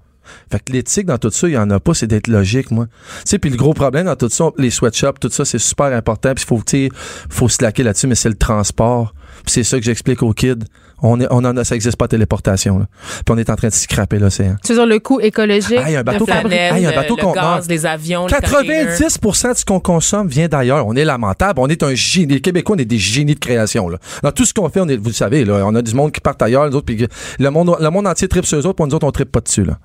Fait 0.50 0.60
que 0.62 0.72
l'éthique 0.72 1.06
dans 1.06 1.18
tout 1.18 1.30
ça, 1.30 1.48
il 1.48 1.54
y 1.54 1.58
en 1.58 1.70
a 1.70 1.80
pas, 1.80 1.94
c'est 1.94 2.06
d'être 2.06 2.28
logique, 2.28 2.70
moi. 2.70 2.86
Tu 2.86 3.22
sais, 3.26 3.38
puis 3.38 3.50
le 3.50 3.56
gros 3.56 3.74
problème 3.74 4.06
dans 4.06 4.16
tout 4.16 4.28
ça, 4.28 4.50
les 4.58 4.70
sweatshops, 4.70 5.18
tout 5.20 5.30
ça, 5.30 5.44
c'est 5.44 5.58
super 5.58 5.86
important, 5.86 6.32
puis 6.34 6.44
faut, 6.44 6.62
tu 6.64 6.90
faut 7.28 7.48
slacker 7.48 7.82
là-dessus, 7.82 8.06
mais 8.06 8.14
c'est 8.14 8.28
le 8.28 8.36
transport. 8.36 9.14
C'est 9.46 9.62
ça 9.62 9.78
que 9.78 9.84
j'explique 9.84 10.22
aux 10.22 10.32
kids. 10.32 10.64
On 11.00 11.20
est, 11.20 11.28
on 11.30 11.38
en 11.44 11.56
a, 11.56 11.64
ça 11.64 11.76
existe 11.76 11.96
pas 11.96 12.06
de 12.06 12.10
téléportation, 12.10 12.80
là. 12.80 12.86
Puis 13.24 13.32
on 13.32 13.38
est 13.38 13.50
en 13.50 13.56
train 13.56 13.68
de 13.68 13.72
scraper 13.72 14.18
l'océan. 14.18 14.56
Tu 14.64 14.72
veux 14.72 14.78
dire 14.78 14.86
le 14.86 14.98
coût 14.98 15.20
écologique 15.20 15.78
Ah, 15.78 15.90
il 15.90 15.92
y 15.92 15.96
a 15.96 16.00
un 16.00 16.02
bateau 16.02 16.26
un 16.28 16.42
bateau 16.42 17.16
le 17.16 17.34
gaz, 17.34 17.68
les 17.68 17.86
avions, 17.86 18.26
les 18.26 18.34
containers. 18.34 18.98
90% 18.98 19.52
de 19.52 19.58
ce 19.58 19.64
qu'on 19.64 19.78
consomme 19.78 20.26
vient 20.26 20.48
d'ailleurs. 20.48 20.86
On 20.86 20.96
est 20.96 21.04
lamentable. 21.04 21.60
On 21.60 21.68
est 21.68 21.84
un 21.84 21.94
génie. 21.94 22.34
Les 22.34 22.40
Québécois, 22.40 22.74
on 22.76 22.78
est 22.80 22.84
des 22.84 22.98
génies 22.98 23.34
de 23.34 23.40
création. 23.40 23.88
Là. 23.88 23.98
Dans 24.22 24.32
tout 24.32 24.44
ce 24.44 24.52
qu'on 24.52 24.68
fait, 24.70 24.80
on 24.80 24.88
est, 24.88 24.96
vous 24.96 25.08
le 25.08 25.12
savez, 25.12 25.44
là, 25.44 25.62
on 25.64 25.74
a 25.74 25.82
du 25.82 25.94
monde 25.94 26.10
qui 26.10 26.20
part 26.20 26.34
ailleurs, 26.40 26.66
les 26.66 26.74
autres, 26.74 26.86
puis 26.86 27.06
le 27.38 27.50
monde, 27.50 27.76
le 27.78 27.90
monde 27.90 28.06
entier 28.06 28.26
tripe 28.26 28.46
sur 28.46 28.58
eux 28.58 28.66
autres, 28.66 28.76
puis 28.76 28.88
nous 28.88 28.94
autres, 28.94 29.06
on 29.06 29.12
tripe 29.12 29.30
pas 29.30 29.40
dessus. 29.40 29.64
Là. 29.64 29.78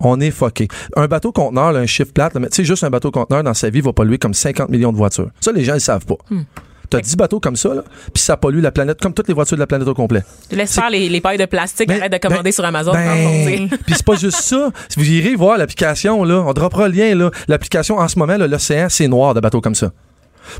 On 0.00 0.20
est 0.20 0.30
fucké. 0.30 0.68
Un 0.96 1.06
bateau 1.06 1.32
conteneur, 1.32 1.72
là, 1.72 1.80
un 1.80 1.86
chiffre 1.86 2.12
plate, 2.12 2.34
là, 2.34 2.40
mais 2.40 2.48
tu 2.48 2.56
sais, 2.56 2.64
juste 2.64 2.84
un 2.84 2.90
bateau 2.90 3.10
conteneur 3.10 3.42
dans 3.42 3.54
sa 3.54 3.70
vie 3.70 3.80
va 3.80 3.92
polluer 3.92 4.18
comme 4.18 4.34
50 4.34 4.68
millions 4.68 4.92
de 4.92 4.96
voitures. 4.96 5.30
Ça, 5.40 5.52
les 5.52 5.64
gens 5.64 5.74
ne 5.74 5.78
savent 5.78 6.04
pas. 6.06 6.16
T'as 6.88 7.00
10 7.00 7.16
bateaux 7.16 7.40
comme 7.40 7.56
ça, 7.56 7.70
puis 8.14 8.22
ça 8.22 8.36
pollue 8.36 8.60
la 8.60 8.70
planète 8.70 9.00
comme 9.00 9.12
toutes 9.12 9.26
les 9.26 9.34
voitures 9.34 9.56
de 9.56 9.60
la 9.60 9.66
planète 9.66 9.88
au 9.88 9.94
complet. 9.94 10.22
Laisse 10.52 10.74
faire 10.74 10.88
les, 10.88 11.08
les 11.08 11.20
pailles 11.20 11.36
de 11.38 11.44
plastique, 11.46 11.88
Ben, 11.88 11.98
arrête 11.98 12.12
de 12.12 12.18
commander 12.18 12.44
ben, 12.44 12.52
sur 12.52 12.64
Amazon. 12.64 12.92
ben, 12.92 13.68
Puis 13.86 13.94
c'est 13.96 14.04
pas 14.04 14.14
juste 14.14 14.36
ça. 14.40 14.70
Si 14.88 14.98
vous 15.00 15.10
irez 15.10 15.34
voir 15.34 15.58
l'application, 15.58 16.22
là, 16.22 16.44
on 16.46 16.52
droppera 16.52 16.88
le 16.88 16.94
lien, 16.94 17.14
là. 17.16 17.30
L'application, 17.48 17.98
en 17.98 18.06
ce 18.06 18.18
moment, 18.18 18.36
l'océan, 18.36 18.86
c'est 18.88 19.08
noir 19.08 19.34
de 19.34 19.40
bateaux 19.40 19.60
comme 19.60 19.74
ça. 19.74 19.90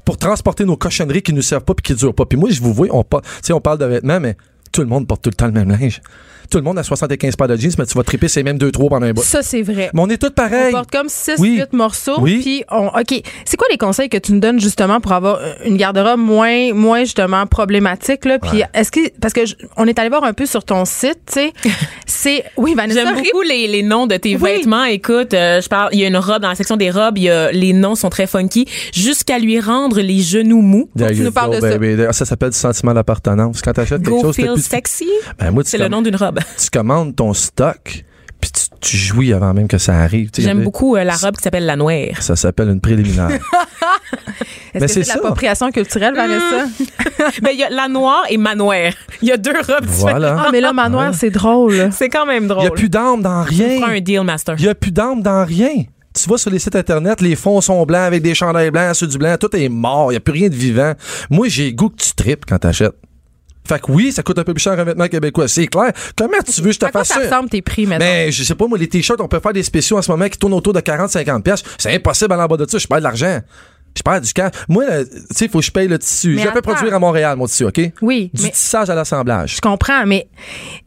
Pour 0.04 0.18
transporter 0.18 0.64
nos 0.64 0.76
cochonneries 0.76 1.22
qui 1.22 1.32
nous 1.32 1.42
servent 1.42 1.62
pas 1.64 1.74
puis 1.74 1.94
qui 1.94 1.94
durent 1.94 2.14
pas. 2.14 2.24
Puis 2.26 2.36
moi, 2.36 2.50
je 2.50 2.60
vous 2.60 2.72
vois, 2.74 2.88
on, 2.90 3.04
tu 3.44 3.52
on 3.52 3.60
parle 3.60 3.78
de 3.78 3.84
vêtements, 3.84 4.18
mais 4.18 4.36
tout 4.72 4.80
le 4.80 4.88
monde 4.88 5.06
porte 5.06 5.22
tout 5.22 5.30
le 5.30 5.36
temps 5.36 5.46
le 5.46 5.52
même 5.52 5.70
linge. 5.70 6.00
Tout 6.50 6.58
le 6.58 6.64
monde 6.64 6.78
a 6.78 6.82
75 6.82 7.36
paires 7.36 7.48
de 7.48 7.56
jeans, 7.56 7.72
mais 7.78 7.86
tu 7.86 7.94
vas 7.96 8.02
triper 8.04 8.28
ces 8.28 8.42
mêmes 8.42 8.58
2-3 8.58 8.88
pendant 8.88 9.06
un 9.06 9.12
bout. 9.12 9.22
Ça, 9.22 9.42
c'est 9.42 9.62
vrai. 9.62 9.90
Mais 9.94 10.00
on 10.00 10.08
est 10.08 10.16
tous 10.18 10.28
On 10.28 10.30
pareils. 10.30 10.72
porte 10.72 10.90
comme 10.90 11.08
6 11.08 11.34
Oui. 11.38 11.56
8 11.58 11.72
morceaux 11.72 12.20
Oui. 12.20 12.38
puis 12.40 12.64
on 12.70 12.86
OK, 12.88 13.22
c'est 13.44 13.56
quoi 13.56 13.66
les 13.70 13.78
conseils 13.78 14.08
que 14.08 14.16
tu 14.18 14.32
nous 14.32 14.40
donnes 14.40 14.60
justement 14.60 15.00
pour 15.00 15.12
avoir 15.12 15.38
euh, 15.40 15.52
une 15.64 15.76
garde-robe 15.76 16.20
moins 16.20 16.72
moins 16.72 17.00
justement 17.00 17.46
problématique 17.46 18.24
là? 18.24 18.38
Puis 18.38 18.62
est-ce 18.74 18.90
que 18.90 19.00
parce 19.20 19.32
que 19.34 19.46
je- 19.46 19.54
on 19.76 19.86
est 19.86 19.98
allé 19.98 20.08
voir 20.08 20.24
un 20.24 20.32
peu 20.32 20.46
sur 20.46 20.64
ton 20.64 20.84
site, 20.84 21.18
tu 21.26 21.34
sais, 21.34 21.52
c'est 22.06 22.44
oui 22.56 22.74
Vanessa 22.74 23.04
J'aime 23.04 23.14
beaucoup 23.16 23.42
les, 23.42 23.66
les 23.68 23.82
noms 23.82 24.06
de 24.06 24.16
tes 24.16 24.36
Oui. 24.36 24.42
vêtements. 24.56 24.84
Écoute, 24.84 25.34
euh, 25.34 25.60
je 25.60 25.68
parle, 25.68 25.90
il 25.92 26.00
y 26.00 26.04
a 26.04 26.08
une 26.08 26.16
robe 26.16 26.42
dans 26.42 26.48
la 26.48 26.54
section 26.54 26.76
des 26.76 26.90
robes, 26.90 27.18
il 27.18 27.24
y 27.24 27.30
a, 27.30 27.50
les 27.52 27.72
noms 27.72 27.94
sont 27.94 28.08
très 28.10 28.26
funky, 28.26 28.66
jusqu'à 28.94 29.38
lui 29.38 29.60
rendre 29.60 30.00
les 30.00 30.20
genoux 30.20 30.62
mous. 30.62 30.88
There 30.96 31.10
tu 31.10 31.16
you 31.18 31.24
nous 31.24 31.32
parles 31.32 31.56
de 31.56 31.60
ça. 31.60 31.76
baby. 31.78 32.02
Ça 32.12 32.24
s'appelle 32.24 32.50
du 32.50 32.56
sentiment 32.58 32.94
d'appartenance. 32.94 33.60
Quand 33.62 33.72
t'achètes 33.72 34.02
quelque 34.02 34.20
chose, 34.20 34.36
feel 34.36 34.52
plus- 34.52 34.62
sexy, 34.62 35.08
Ben, 35.38 35.50
moi, 35.50 35.62
tu 35.64 35.70
c'est 35.70 35.78
le 35.78 35.88
nom 35.88 36.02
d'une 36.02 36.16
robe. 36.16 36.35
tu 36.62 36.70
commandes 36.70 37.14
ton 37.16 37.32
stock, 37.34 38.04
puis 38.40 38.50
tu, 38.50 38.62
tu 38.80 38.96
jouis 38.96 39.32
avant 39.32 39.52
même 39.54 39.68
que 39.68 39.78
ça 39.78 39.98
arrive. 39.98 40.30
Tu 40.30 40.40
sais, 40.40 40.42
y 40.42 40.50
J'aime 40.50 40.62
beaucoup 40.64 40.96
euh, 40.96 41.04
la 41.04 41.14
robe 41.16 41.36
qui 41.36 41.42
s'appelle 41.42 41.66
la 41.66 41.76
noire. 41.76 42.20
Ça 42.20 42.36
s'appelle 42.36 42.68
une 42.68 42.80
préliminaire. 42.80 43.30
Est-ce 44.74 44.74
Mais 44.74 44.80
que 44.80 44.86
c'est 44.88 44.94
c'est 44.94 45.00
de 45.00 45.04
ça. 45.06 45.14
l'appropriation 45.14 45.70
culturelle 45.70 46.14
Vanessa? 46.14 46.66
Ben 47.42 47.50
il 47.52 47.58
y 47.58 47.64
a 47.64 47.70
la 47.70 47.88
noire 47.88 48.24
et 48.28 48.36
ma 48.36 48.54
noire. 48.54 48.92
Il 49.22 49.28
y 49.28 49.32
a 49.32 49.36
deux 49.36 49.52
robes 49.52 49.86
différentes. 49.86 49.96
voilà. 50.10 50.36
Ah 50.46 50.48
mais 50.52 50.60
là 50.60 50.72
manoir, 50.72 51.14
c'est 51.14 51.30
drôle. 51.30 51.88
C'est 51.92 52.08
quand 52.10 52.26
même 52.26 52.44
Il 52.44 52.48
drôle. 52.48 52.62
n'y 52.62 52.68
a 52.68 52.72
plus 52.72 52.88
d'âme 52.90 53.22
dans 53.22 53.42
rien. 53.42 53.80
Prends 53.80 53.90
un 53.90 54.00
deal 54.00 54.20
master. 54.22 54.54
Il 54.58 54.62
n'y 54.64 54.68
a 54.68 54.74
plus 54.74 54.92
d'âme 54.92 55.22
dans 55.22 55.44
rien. 55.44 55.84
Tu 56.14 56.28
vas 56.28 56.36
sur 56.38 56.50
les 56.50 56.58
sites 56.58 56.76
internet, 56.76 57.20
les 57.20 57.36
fonds 57.36 57.60
sont 57.60 57.84
blancs 57.84 58.00
avec 58.02 58.22
des 58.22 58.34
chandails 58.34 58.70
blancs, 58.70 58.94
ceux 58.94 59.06
du 59.06 59.18
blanc, 59.18 59.36
tout 59.38 59.54
est 59.56 59.68
mort, 59.68 60.10
il 60.12 60.14
n'y 60.14 60.16
a 60.16 60.20
plus 60.20 60.32
rien 60.32 60.48
de 60.48 60.54
vivant. 60.54 60.92
Moi, 61.30 61.48
j'ai 61.48 61.66
le 61.70 61.76
goût 61.76 61.90
que 61.90 62.02
tu 62.02 62.12
tripes 62.14 62.44
quand 62.48 62.58
t'achètes. 62.58 62.94
Fait 63.66 63.80
que 63.80 63.90
oui, 63.90 64.12
ça 64.12 64.22
coûte 64.22 64.38
un 64.38 64.44
peu 64.44 64.54
plus 64.54 64.62
cher 64.62 64.78
un 64.78 64.84
vêtement 64.84 65.08
québécois, 65.08 65.48
c'est 65.48 65.66
clair. 65.66 65.92
Comment 66.16 66.38
tu 66.44 66.60
veux 66.60 66.68
que 66.68 66.72
je 66.74 66.78
te 66.78 66.86
fasse 66.90 67.08
ça 67.08 67.14
ça? 67.14 67.20
ressemble 67.20 67.48
tes 67.48 67.62
prix 67.62 67.86
maintenant 67.86 68.06
Mais 68.06 68.30
je 68.32 68.42
sais 68.44 68.54
pas, 68.54 68.66
moi, 68.66 68.78
les 68.78 68.88
t-shirts, 68.88 69.20
on 69.20 69.28
peut 69.28 69.40
faire 69.40 69.52
des 69.52 69.62
spéciaux 69.62 69.98
en 69.98 70.02
ce 70.02 70.10
moment 70.10 70.28
qui 70.28 70.38
tournent 70.38 70.54
autour 70.54 70.72
de 70.72 70.80
40-50$. 70.80 71.42
pièces. 71.42 71.62
C'est 71.78 71.94
impossible 71.94 72.32
à 72.32 72.36
l'en 72.36 72.46
bas 72.46 72.56
de 72.56 72.66
ça. 72.68 72.78
Je 72.78 72.86
perds 72.86 72.98
de 72.98 73.02
l'argent. 73.04 73.40
Je 73.96 74.02
perds 74.02 74.20
du 74.20 74.32
cash. 74.32 74.52
Moi, 74.68 74.86
là, 74.86 75.04
tu 75.04 75.10
sais, 75.30 75.46
il 75.46 75.50
faut 75.50 75.58
que 75.60 75.64
je 75.64 75.70
paye 75.72 75.88
le 75.88 75.98
tissu. 75.98 76.38
Je 76.38 76.46
attends. 76.48 76.60
produire 76.60 76.94
à 76.94 76.98
Montréal, 76.98 77.36
mon 77.36 77.46
tissu, 77.46 77.64
OK? 77.64 77.80
Oui, 78.02 78.30
Du 78.34 78.50
tissage 78.50 78.90
à 78.90 78.94
l'assemblage. 78.94 79.56
Je 79.56 79.60
comprends, 79.60 80.04
mais 80.06 80.28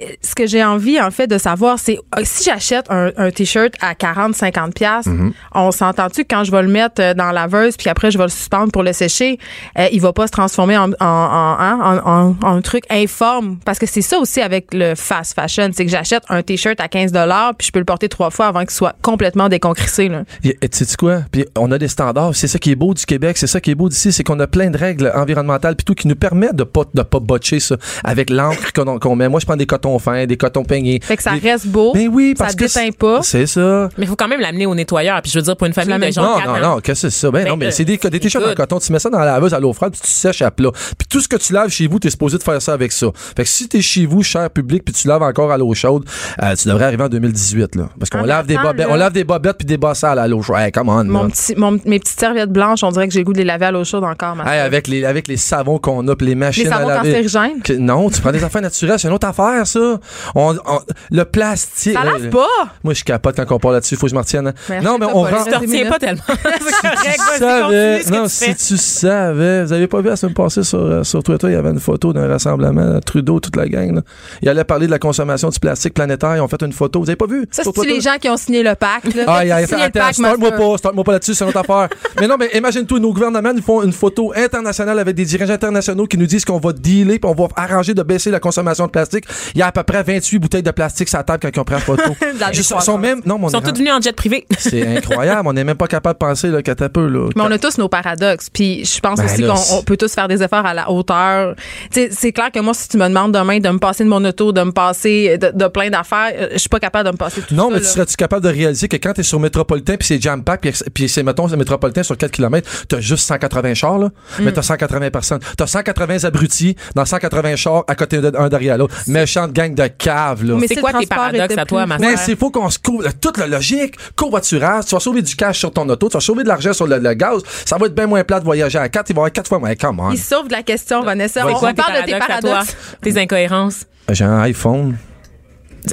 euh, 0.02 0.06
ce 0.22 0.36
que 0.36 0.46
j'ai 0.48 0.64
envie, 0.64 1.00
en 1.02 1.12
fait, 1.12 1.28
de 1.28 1.38
savoir, 1.38 1.80
c'est 1.80 1.98
euh, 2.18 2.22
si 2.24 2.44
j'achète 2.44 2.86
un, 2.90 3.12
un 3.18 3.32
T-shirt 3.32 3.74
à 3.82 3.96
40, 3.96 4.36
50 4.36 4.74
pièces, 4.74 5.08
Mm-hmm. 5.08 5.32
on 5.56 5.72
s'entend-tu 5.72 6.24
que 6.24 6.36
quand 6.36 6.44
je 6.44 6.52
vais 6.52 6.62
le 6.62 6.68
mettre 6.68 7.02
euh, 7.02 7.14
dans 7.14 7.26
la 7.32 7.32
laveuse, 7.48 7.78
puis 7.78 7.90
après, 7.90 8.12
je 8.12 8.18
vais 8.18 8.26
le 8.26 8.30
suspendre 8.30 8.72
pour 8.72 8.84
le 8.84 8.94
sécher, 8.94 9.40
euh, 9.78 9.88
il 9.92 10.02
va 10.02 10.14
pas 10.14 10.28
se 10.28 10.32
transformer 10.32 10.78
en, 10.78 10.92
en, 10.92 10.96
en, 11.00 11.58
hein, 11.60 11.80
en- 12.06 12.12
en- 12.12 12.36
en 12.44 12.56
un 12.58 12.62
truc 12.62 12.84
informe? 12.90 13.58
Parce 13.66 13.80
que 13.80 13.86
c'est 13.86 14.02
ça 14.02 14.20
aussi 14.20 14.42
avec 14.42 14.74
le 14.74 14.94
fast 14.96 15.34
fashion, 15.34 15.70
c'est 15.74 15.86
que 15.86 15.92
j'achète 15.92 16.24
un 16.30 16.42
T-shirt 16.44 16.80
à 16.80 16.88
15 16.88 17.12
puis 17.58 17.68
je 17.68 17.72
peux 17.72 17.80
le 17.80 17.86
porter 17.86 18.10
trois 18.10 18.30
fois 18.30 18.48
avant 18.48 18.62
qu'il 18.62 18.72
soit 18.72 18.96
complètement 19.02 19.50
déconcrissé. 19.50 20.12
Tu 20.44 20.52
sais 20.72 20.96
quoi? 20.98 21.22
Puis 21.32 21.46
on 21.58 21.72
a 21.72 21.78
des 21.78 21.88
standards. 21.88 22.36
C'est 22.36 22.48
ça 22.48 22.60
qui 22.60 22.72
est 22.72 22.76
beau 22.76 22.94
du 23.00 23.06
Québec. 23.06 23.38
C'est 23.38 23.48
ça 23.48 23.60
qui 23.62 23.72
est 23.72 23.76
beau 23.76 23.90
d'ici. 23.90 24.12
C'est 24.12 24.24
qu'on 24.24 24.40
a 24.40 24.48
plein 24.48 24.70
de 24.70 24.78
règles 24.78 25.12
environnementales 25.16 25.76
puis 25.76 25.86
tout 25.86 25.94
qui 25.96 26.08
nous 26.08 26.16
permettent 26.16 26.56
de 26.56 26.64
pas, 26.64 26.84
de 26.94 27.02
pas 27.02 27.20
botcher 27.20 27.60
ça 27.60 27.76
avec 28.04 28.30
l'encre 28.30 28.72
qu'on 29.00 29.16
met. 29.16 29.30
Moi, 29.30 29.40
je 29.40 29.46
prends 29.46 29.56
des 29.56 29.66
cotons 29.66 29.98
fins, 30.00 30.26
des 30.26 30.38
cotons 30.38 30.64
peignés. 30.64 31.00
Fait 31.04 31.18
que 31.18 31.24
ça 31.24 31.32
Des- 31.38 31.50
reste 31.52 31.68
beau, 31.68 31.94
Ben 31.94 32.08
oui, 32.12 32.34
ça 32.38 32.44
parce 32.44 32.56
que 32.56 32.66
déteint 32.66 32.80
c'est- 32.86 32.98
pas. 32.98 33.22
C'est 33.24 33.46
ça. 33.48 33.90
Mais 33.98 34.06
il 34.06 34.08
faut 34.08 34.16
quand 34.16 34.28
même 34.28 34.40
l'amener 34.42 34.66
au 34.66 34.76
nettoyeur. 34.76 35.22
Puis 35.22 35.32
je 35.32 35.40
veux 35.40 35.44
dire, 35.44 35.56
pour 35.58 35.68
une 35.68 35.74
famille 35.74 35.98
de 35.98 36.12
gens 36.12 36.22
Non, 36.22 36.54
non, 36.54 36.60
non, 36.60 36.80
qu'est-ce 36.80 37.04
que 37.04 37.10
c'est 37.10 37.20
ça? 37.20 37.32
Ben, 37.32 37.44
Ben, 37.44 37.50
non, 37.52 37.58
mais 37.58 37.68
euh, 37.68 37.72
c'est 37.72 37.86
des, 37.86 37.98
des 37.98 38.20
t-shirts 38.20 38.46
en 38.46 38.54
coton, 38.54 38.80
tu 38.80 38.92
mets 38.92 39.00
ça 39.00 39.10
dans 39.10 39.20
la 39.20 39.26
laveuse 39.26 39.54
à 39.54 39.60
l'eau 39.60 39.74
froide, 39.74 39.94
puis 39.94 40.02
tu 40.04 40.10
sèches 40.12 40.42
à 40.42 40.52
plat. 40.52 40.72
Puis 40.72 41.08
tout 41.10 41.22
ce 41.22 41.28
que 41.28 41.38
tu 41.38 41.54
laves 41.54 41.70
chez 41.70 41.88
vous, 41.88 42.00
t'es 42.00 42.10
supposé 42.10 42.38
de 42.38 42.44
faire 42.44 42.62
ça 42.62 42.74
avec 42.74 42.92
ça. 42.92 43.08
Fait 43.36 43.44
que 43.44 43.50
si 43.50 43.68
t'es 43.70 43.82
chez 43.82 44.06
vous, 44.06 44.24
cher 44.24 44.50
public, 44.50 44.84
puis 44.84 44.94
tu 44.94 45.08
laves 45.08 45.22
encore 45.24 45.52
à 45.52 45.58
l'eau 45.58 45.74
chaude, 45.74 46.06
euh, 46.44 46.56
tu 46.56 46.68
devrais 46.68 46.86
arriver 46.86 47.04
en 47.04 47.10
2018, 47.10 47.76
là. 47.76 47.90
Parce 47.98 48.10
qu'on 48.10 48.20
En 48.20 48.26
lave 48.26 48.46
des 48.48 48.58
bobettes, 48.58 48.88
on 48.90 48.96
lave 48.96 49.14
des 49.14 49.24
bobettes 49.24 49.58
puis 49.58 49.66
des 49.66 49.78
bosses 49.78 50.04
à 50.04 50.28
l'eau 50.28 50.42
chaude. 50.42 50.58
Hey, 50.58 50.72
come 50.72 50.90
on. 50.90 51.04
Mon 51.06 51.30
petit, 51.30 51.56
mon- 51.56 51.80
mes 51.86 52.00
petites 52.00 52.20
serviettes 52.20 52.52
blanches, 52.52 52.84
on 52.90 52.92
dirait 52.92 53.08
que 53.08 53.14
j'ai 53.14 53.20
le 53.20 53.26
goût 53.26 53.34
de 53.34 53.38
les 53.38 53.44
laver 53.44 53.66
à 53.68 53.72
l'eau 53.72 53.84
chaude 53.84 54.04
encore. 54.04 54.36
ma 54.36 54.44
Hey, 54.54 54.60
avec 54.62 54.88
les, 54.88 55.06
avec 55.06 55.28
les 55.28 55.38
savons 55.38 55.78
qu'on 55.80 56.08
a, 56.08 56.16
puis 56.16 56.28
les 56.28 56.36
machines 56.36 56.64
Les 56.66 56.70
savons 56.70 56.88
à 56.90 56.96
laver. 56.96 57.10
cancérigènes? 57.24 57.62
Que- 57.64 57.74
non, 57.74 58.10
tu 58.10 58.20
prends 58.22 58.32
des 58.32 58.44
affaires 58.44 58.62
naturelles, 58.62 59.00
c'est 59.00 59.08
une 59.08 59.14
autre 59.14 59.28
affaire, 59.28 59.66
ça. 59.66 60.00
On, 60.36 60.56
on- 60.66 60.80
le 61.12 61.24
plastique. 61.26 61.94
Ça 61.94 62.04
lave 62.04 62.30
pas! 62.30 62.46
Moi, 62.84 62.94
je 62.94 63.04
capote 63.04 63.36
quand 63.36 63.52
on 63.56 63.60
parle 63.60 63.76
là-dessus, 63.76 63.96
faut 63.96 64.06
que 64.08 64.10
je 64.10 64.16
m'en 64.16 64.22
retienne. 64.22 64.48
hein. 64.48 64.54
Merci, 64.70 64.86
non, 64.86 64.98
mais 65.00 65.06
on 65.14 65.24
pas 65.24 65.30
rend, 65.38 65.44
Tu 65.46 65.52
te 65.52 65.58
retiens 65.58 65.90
pas 65.90 66.00
tellement. 66.00 66.22
c'est 66.28 66.88
correct, 66.90 67.22
savais, 67.38 68.00
continue 68.00 68.04
ce 68.04 68.10
que 68.10 68.16
non, 68.16 68.24
tu 68.24 68.30
si 68.30 68.46
fais. 68.46 68.56
tu 68.56 68.78
savais, 68.78 69.64
vous 69.64 69.74
avez 69.74 69.88
pas 69.88 70.02
vu 70.02 70.10
la 70.10 70.16
semaine 70.16 70.34
passée 70.36 70.64
sur, 70.64 70.80
euh, 70.80 71.04
sur 71.04 71.24
Twitter, 71.24 71.48
il 71.48 71.54
y 71.54 71.56
avait 71.56 71.70
une 71.70 71.80
photo 71.80 72.14
d'un 72.14 72.28
rassemblement, 72.28 73.00
Trudeau, 73.02 73.40
toute 73.40 73.56
la 73.56 73.68
gang, 73.68 73.96
là. 73.96 74.02
Il 74.42 74.50
allait 74.50 74.64
parler 74.64 74.86
de 74.88 74.92
la 74.92 75.00
consommation 75.00 75.50
du 75.50 75.60
plastique 75.60 75.94
planétaire, 75.94 76.36
ils 76.36 76.42
ont 76.42 76.48
fait 76.48 76.62
une 76.62 76.74
photo, 76.74 77.00
vous 77.00 77.10
avez 77.10 77.16
pas 77.16 77.28
vu? 77.28 77.46
Ça, 77.52 77.64
sur 77.64 77.72
c'est 77.74 77.82
Twitter? 77.82 77.94
les 77.96 78.02
gens 78.02 78.18
qui 78.20 78.30
ont 78.30 78.38
signé 78.38 78.64
le 78.64 78.76
pacte. 78.76 79.14
là? 79.16 79.24
Ah, 79.28 79.46
il 79.46 79.52
a 79.52 79.58
fait, 79.60 79.68
Signé 79.68 79.82
le 79.82 79.88
attends, 79.88 80.00
pacte, 80.00 80.14
start-moi 80.16 80.50
Master. 80.50 80.68
pas, 80.72 80.78
start-moi 80.78 81.04
pas 81.04 81.12
là-dessus, 81.14 81.34
c'est 81.36 81.44
une 81.44 81.50
autre 81.50 81.60
affaire. 81.60 81.90
Mais 82.20 82.28
non, 82.28 82.36
mais 82.40 82.50
imagine-toi, 82.70 83.00
nos 83.00 83.14
gouvernements 83.14 83.54
nous 83.54 83.62
font 83.64 83.82
une 83.84 83.92
photo 83.92 84.32
internationale 84.36 85.00
avec 85.00 85.16
des 85.16 85.26
dirigeants 85.26 85.54
internationaux 85.54 86.06
qui 86.06 86.18
nous 86.18 86.28
disent 86.28 86.46
qu'on 86.46 86.60
va 86.60 86.72
dealer 86.72 87.20
puis 87.20 87.30
on 87.30 87.34
va 87.34 87.48
arranger 87.56 87.94
de 87.94 88.04
baisser 88.04 88.30
la 88.30 88.40
consommation 88.40 88.86
de 88.86 88.92
plastique. 88.92 89.26
Il 89.56 89.60
y 89.60 89.62
a 89.64 89.68
à 89.68 89.72
peu 89.72 89.82
près 89.84 90.04
28 90.04 90.38
bouteilles 90.40 90.64
de 90.64 90.72
plastique 90.72 91.10
sur 91.10 91.18
la 91.18 91.24
table 91.24 91.40
quand 91.52 91.62
ont 91.62 91.64
pris 91.64 91.76
la 91.76 91.82
photo. 91.82 92.04
La 92.40 92.52
Ils 92.54 92.64
sont, 92.64 92.80
sont 92.80 92.98
même, 92.98 93.22
non, 93.26 93.40
Ils 93.44 93.50
sont 93.52 93.62
tous 93.62 93.74
venus 93.78 93.92
en 93.92 94.00
jet 94.02 94.16
privé. 94.16 94.46
C'est 94.60 94.86
incroyable. 94.98 95.48
on 95.48 95.54
n'est 95.54 95.64
même 95.64 95.76
pas 95.78 95.88
capable 95.88 96.14
de 96.20 96.26
penser, 96.26 96.48
là, 96.50 96.62
qu'à 96.62 96.76
peu, 96.76 97.08
là. 97.08 97.30
Mais 97.36 97.42
on 97.42 97.52
a 97.52 97.58
tous 97.58 97.78
nos 97.78 97.90
paradoxes. 97.90 98.50
Puis 98.50 98.86
je 98.86 99.00
pense 99.00 99.20
Ben 99.20 99.26
aussi 99.26 99.42
qu'on 99.44 99.78
on 99.78 99.84
peut 99.84 99.98
tous 99.98 100.14
faire 100.14 100.28
des 100.28 100.42
efforts 100.44 100.66
à 100.66 100.74
la 100.74 100.90
hauteur. 100.92 101.56
Tu 101.92 102.08
c'est 102.12 102.32
clair 102.32 102.52
que 102.52 102.60
moi, 102.60 102.74
si 102.74 102.88
tu 102.88 102.98
me 102.98 103.08
demandes 103.08 103.34
demain 103.34 103.60
de 103.60 103.70
me 103.70 103.80
passer 103.80 104.04
de 104.04 104.10
mon 104.10 104.24
auto, 104.24 104.52
de 104.52 104.62
me 104.62 104.72
passer 104.72 105.38
de, 105.38 105.52
de 105.54 105.68
plein 105.68 105.90
d'affaires, 105.90 106.32
euh, 106.36 106.50
je 106.54 106.58
suis 106.60 106.70
pas 106.70 106.80
capable 106.80 107.08
de 107.08 107.12
me 107.14 107.18
passer 107.18 107.42
tout 107.42 107.56
Non, 107.56 107.70
ça. 107.70 107.74
mais 107.74 107.80
tu 107.80 107.86
là. 107.86 107.90
serais-tu 107.92 108.16
capable 108.16 108.44
de 108.46 108.50
réaliser 108.50 108.88
que 108.88 108.98
quand 108.98 109.14
t'es 109.14 109.24
sur 109.24 109.40
métropolitain 109.40 109.96
puis 109.98 110.08
c'est 110.08 110.22
jam 110.22 110.44
pack 110.44 110.62
puis, 110.62 110.72
puis 110.94 111.10
c'est 111.10 111.24
mettons 111.24 111.48
c'est 111.48 111.58
métropolitain 111.58 112.04
sur 112.04 112.18
4 112.18 112.32
km, 112.32 112.59
t'as 112.88 113.00
juste 113.00 113.26
180 113.28 113.74
chars 113.74 113.98
là, 113.98 114.08
Mm. 114.40 114.44
mais 114.44 114.52
t'as 114.52 114.62
180 114.62 115.10
personnes. 115.12 115.40
T'as 115.58 115.68
180 115.68 116.24
abrutis 116.26 116.76
dans 116.96 117.06
180 117.06 117.56
chars 117.56 117.84
à 117.88 117.96
côté 117.96 118.20
d'un 118.22 118.50
derrière 118.50 118.78
l'autre. 118.78 118.96
Méchante 119.08 119.52
gang 119.54 119.74
de 119.74 119.88
caves 119.88 120.44
là. 120.44 120.56
Mais 120.60 120.68
C'est 120.68 120.76
quoi 120.82 120.94
tes 120.94 121.06
paradoxes 121.06 121.58
à 121.58 121.66
toi, 121.66 121.86
ma 121.86 121.98
Mais 121.98 122.18
c'est 122.18 122.38
faut 122.38 122.52
qu'on 122.52 122.70
se 122.70 122.80
couvre. 122.80 123.08
Toute 123.22 123.38
la 123.38 123.48
logique, 123.48 123.96
covoiturage, 124.16 124.86
tu 124.86 124.96
vas 124.96 125.00
sauver 125.00 125.22
du 125.22 125.36
cash 125.36 125.60
sur 125.60 125.72
ton 125.72 125.88
auto, 125.90 126.10
tu 126.10 126.14
vas 126.14 126.20
sauver 126.22 126.44
de 126.44 126.48
l'argent 126.48 126.74
sur 126.74 126.88
le, 126.88 126.98
le 127.00 127.14
gaz, 127.14 127.42
ça 127.66 127.78
va 127.78 127.86
être 127.88 127.96
bien 127.96 128.08
moins 128.08 128.24
plat 128.24 128.40
de 128.40 128.46
voyager 128.46 128.78
à 128.80 128.88
4, 128.90 129.10
il 129.10 129.14
va 129.14 129.18
y 129.18 129.22
avoir 129.22 129.32
4 129.32 129.48
fois 129.48 129.60
moins. 129.60 129.76
Come 129.76 130.00
on. 130.00 130.12
Il 130.12 130.18
sauve 130.20 130.48
de 130.48 130.54
la 130.54 130.64
question, 130.64 131.02
Vanessa. 131.04 131.46
On, 131.48 131.54
quoi 131.54 131.70
on 131.70 131.74
parle 131.74 132.02
de 132.02 132.06
tes 132.06 132.14
à 132.14 132.20
toi? 132.20 132.28
paradoxes. 132.28 132.76
Tes 133.02 133.18
incohérences? 133.20 133.86
J'ai 134.12 134.26
un 134.26 134.40
iPhone. 134.42 134.98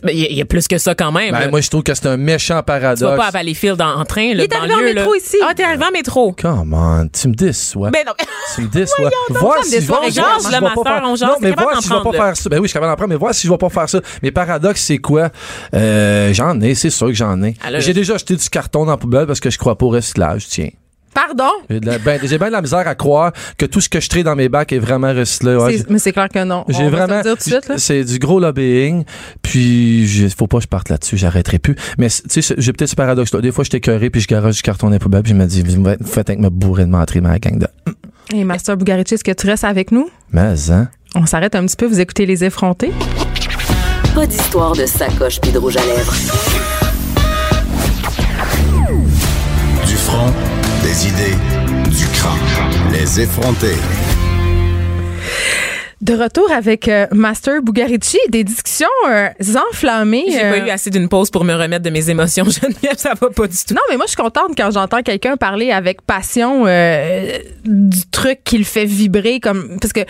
Ben, 0.02 0.12
Il 0.12 0.18
y, 0.20 0.24
a- 0.24 0.30
il 0.30 0.36
y 0.36 0.40
a 0.42 0.44
plus 0.44 0.66
que 0.68 0.78
ça 0.78 0.94
quand 0.94 1.12
même. 1.12 1.32
Ben, 1.32 1.40
là. 1.40 1.48
moi 1.48 1.60
je 1.60 1.68
trouve 1.70 1.82
que 1.82 1.94
c'est 1.94 2.06
un 2.06 2.16
méchant 2.16 2.62
paradoxe. 2.62 3.00
tu 3.00 3.04
vas 3.06 3.16
pas 3.16 3.26
à 3.26 3.30
Valleyfield 3.30 3.80
en, 3.80 4.00
en 4.00 4.04
train, 4.04 4.32
le 4.34 4.40
est 4.42 4.54
arrivé 4.54 4.74
en 4.74 4.78
métro 4.82 5.12
là. 5.12 5.18
ici. 5.18 5.36
Ah, 5.42 5.52
t'es 5.54 5.64
arrivé 5.64 5.84
en 5.84 5.90
métro. 5.92 6.32
Come 6.40 6.74
on, 6.74 7.08
tu 7.08 7.28
me 7.28 7.34
déçois. 7.34 7.90
Ben 7.90 8.02
non. 8.06 8.12
Tu 8.54 8.62
me 8.62 8.68
déçois. 8.68 9.10
Voir 9.30 9.58
me 9.58 9.64
si 9.64 9.72
je 9.80 9.80
vais 9.80 9.92
là, 9.92 9.98
Non, 9.98 11.36
mais 11.40 11.50
voir 11.50 11.82
si 11.82 11.88
je 11.88 11.94
vais 11.94 12.02
pas 12.02 12.12
là. 12.12 12.18
faire 12.24 12.36
ça. 12.36 12.48
Ben 12.48 12.56
oui, 12.58 12.62
je 12.64 12.68
suis 12.68 12.74
capable 12.74 12.92
d'en 12.92 12.96
prendre, 12.96 13.08
mais 13.10 13.16
voir 13.16 13.34
si 13.34 13.46
je 13.46 13.52
vais 13.52 13.58
pas 13.58 13.68
faire 13.68 13.88
ça. 13.88 14.00
Mes 14.22 14.30
paradoxes, 14.30 14.82
c'est 14.82 14.98
quoi? 14.98 15.30
Euh, 15.74 16.32
j'en 16.32 16.60
ai, 16.60 16.74
c'est 16.74 16.90
sûr 16.90 17.08
que 17.08 17.12
j'en 17.14 17.42
ai. 17.42 17.54
Ah, 17.62 17.70
là, 17.70 17.80
J'ai 17.80 17.88
là. 17.88 17.94
déjà 17.94 18.14
acheté 18.14 18.36
du 18.36 18.48
carton 18.48 18.84
dans 18.84 18.92
la 18.92 18.96
poubelle 18.96 19.26
parce 19.26 19.40
que 19.40 19.50
je 19.50 19.58
crois 19.58 19.76
pas 19.76 19.86
au 19.86 19.90
recyclage, 19.90 20.46
tiens. 20.48 20.70
Pardon? 21.16 21.50
J'ai 21.70 21.80
ben, 21.80 22.20
j'ai 22.22 22.36
bien 22.36 22.48
de 22.48 22.52
la 22.52 22.60
misère 22.60 22.86
à 22.86 22.94
croire 22.94 23.32
que 23.56 23.64
tout 23.64 23.80
ce 23.80 23.88
que 23.88 24.00
je 24.00 24.08
traite 24.10 24.26
dans 24.26 24.36
mes 24.36 24.50
bacs 24.50 24.70
est 24.72 24.78
vraiment 24.78 25.14
recyclé. 25.14 25.56
Ouais, 25.56 25.82
mais 25.88 25.98
c'est 25.98 26.12
clair 26.12 26.28
que 26.28 26.44
non. 26.44 26.66
j'ai 26.68 26.90
vraiment. 26.90 27.16
le 27.16 27.22
dire 27.22 27.32
tout 27.38 27.48
de 27.48 27.54
suite, 27.54 27.68
là. 27.68 27.78
C'est 27.78 28.04
du 28.04 28.18
gros 28.18 28.38
lobbying. 28.38 29.04
Puis, 29.40 30.04
il 30.04 30.30
faut 30.30 30.46
pas 30.46 30.58
que 30.58 30.64
je 30.64 30.68
parte 30.68 30.90
là-dessus. 30.90 31.16
J'arrêterai 31.16 31.58
plus. 31.58 31.74
Mais, 31.96 32.08
tu 32.10 32.42
sais, 32.42 32.54
j'ai 32.58 32.72
peut-être 32.74 32.90
ce 32.90 32.96
paradoxe-là. 32.96 33.40
Des 33.40 33.50
fois, 33.50 33.64
je 33.64 33.70
t'écœuré 33.70 34.10
puis 34.10 34.20
je 34.20 34.28
garage 34.28 34.56
du 34.56 34.62
carton 34.62 34.90
les 34.90 34.98
poubelles 34.98 35.22
puis 35.22 35.32
je 35.32 35.36
me 35.36 35.46
dis, 35.46 35.62
vous 35.62 35.80
me 35.80 35.96
faites 36.04 36.28
avec 36.28 36.38
me 36.40 36.50
bourrer 36.50 36.84
de 36.84 36.90
menterie, 36.90 37.22
ma 37.22 37.38
gang 37.38 37.58
de. 37.58 37.66
Et 38.34 38.44
Master 38.44 38.76
Bugarici, 38.76 39.14
est-ce 39.14 39.24
que 39.24 39.32
tu 39.32 39.46
restes 39.46 39.64
avec 39.64 39.92
nous? 39.92 40.10
Mais, 40.32 40.70
hein? 40.70 40.88
On 41.14 41.24
s'arrête 41.24 41.54
un 41.54 41.64
petit 41.64 41.76
peu, 41.76 41.86
vous 41.86 42.00
écoutez 42.00 42.26
les 42.26 42.44
effrontés. 42.44 42.92
Pas 44.14 44.26
d'histoire 44.26 44.76
de 44.76 44.84
sacoche 44.84 45.40
puis 45.40 45.50
de 45.50 45.58
rouge 45.58 45.78
à 45.78 45.86
lèvres. 45.86 46.14
Du 49.86 49.94
front, 49.94 50.32
des 50.86 51.08
idées, 51.08 51.36
du 51.90 52.06
crâne. 52.06 52.38
Les 52.92 53.20
effronter. 53.20 53.74
De 56.02 56.12
retour 56.12 56.52
avec 56.52 56.88
euh, 56.88 57.06
Master 57.12 57.62
Bugarici, 57.62 58.18
des 58.28 58.44
discussions 58.44 58.86
euh, 59.08 59.28
enflammées. 59.72 60.26
J'ai 60.28 60.44
euh, 60.44 60.50
pas 60.50 60.66
eu 60.66 60.68
assez 60.68 60.90
d'une 60.90 61.08
pause 61.08 61.30
pour 61.30 61.42
me 61.42 61.54
remettre 61.54 61.82
de 61.84 61.88
mes 61.88 62.10
émotions, 62.10 62.44
Geneviève. 62.50 62.98
Ça 62.98 63.14
va 63.18 63.30
pas 63.30 63.46
du 63.46 63.56
tout. 63.56 63.72
Non, 63.72 63.80
mais 63.88 63.96
moi, 63.96 64.04
je 64.04 64.10
suis 64.10 64.22
contente 64.22 64.50
quand 64.54 64.70
j'entends 64.70 65.00
quelqu'un 65.02 65.38
parler 65.38 65.70
avec 65.70 66.02
passion 66.02 66.64
euh, 66.66 67.38
du 67.64 68.06
truc 68.10 68.40
qui 68.44 68.58
le 68.58 68.64
fait 68.64 68.84
vibrer. 68.84 69.40
comme 69.40 69.78
Parce 69.80 69.94
que 69.94 70.00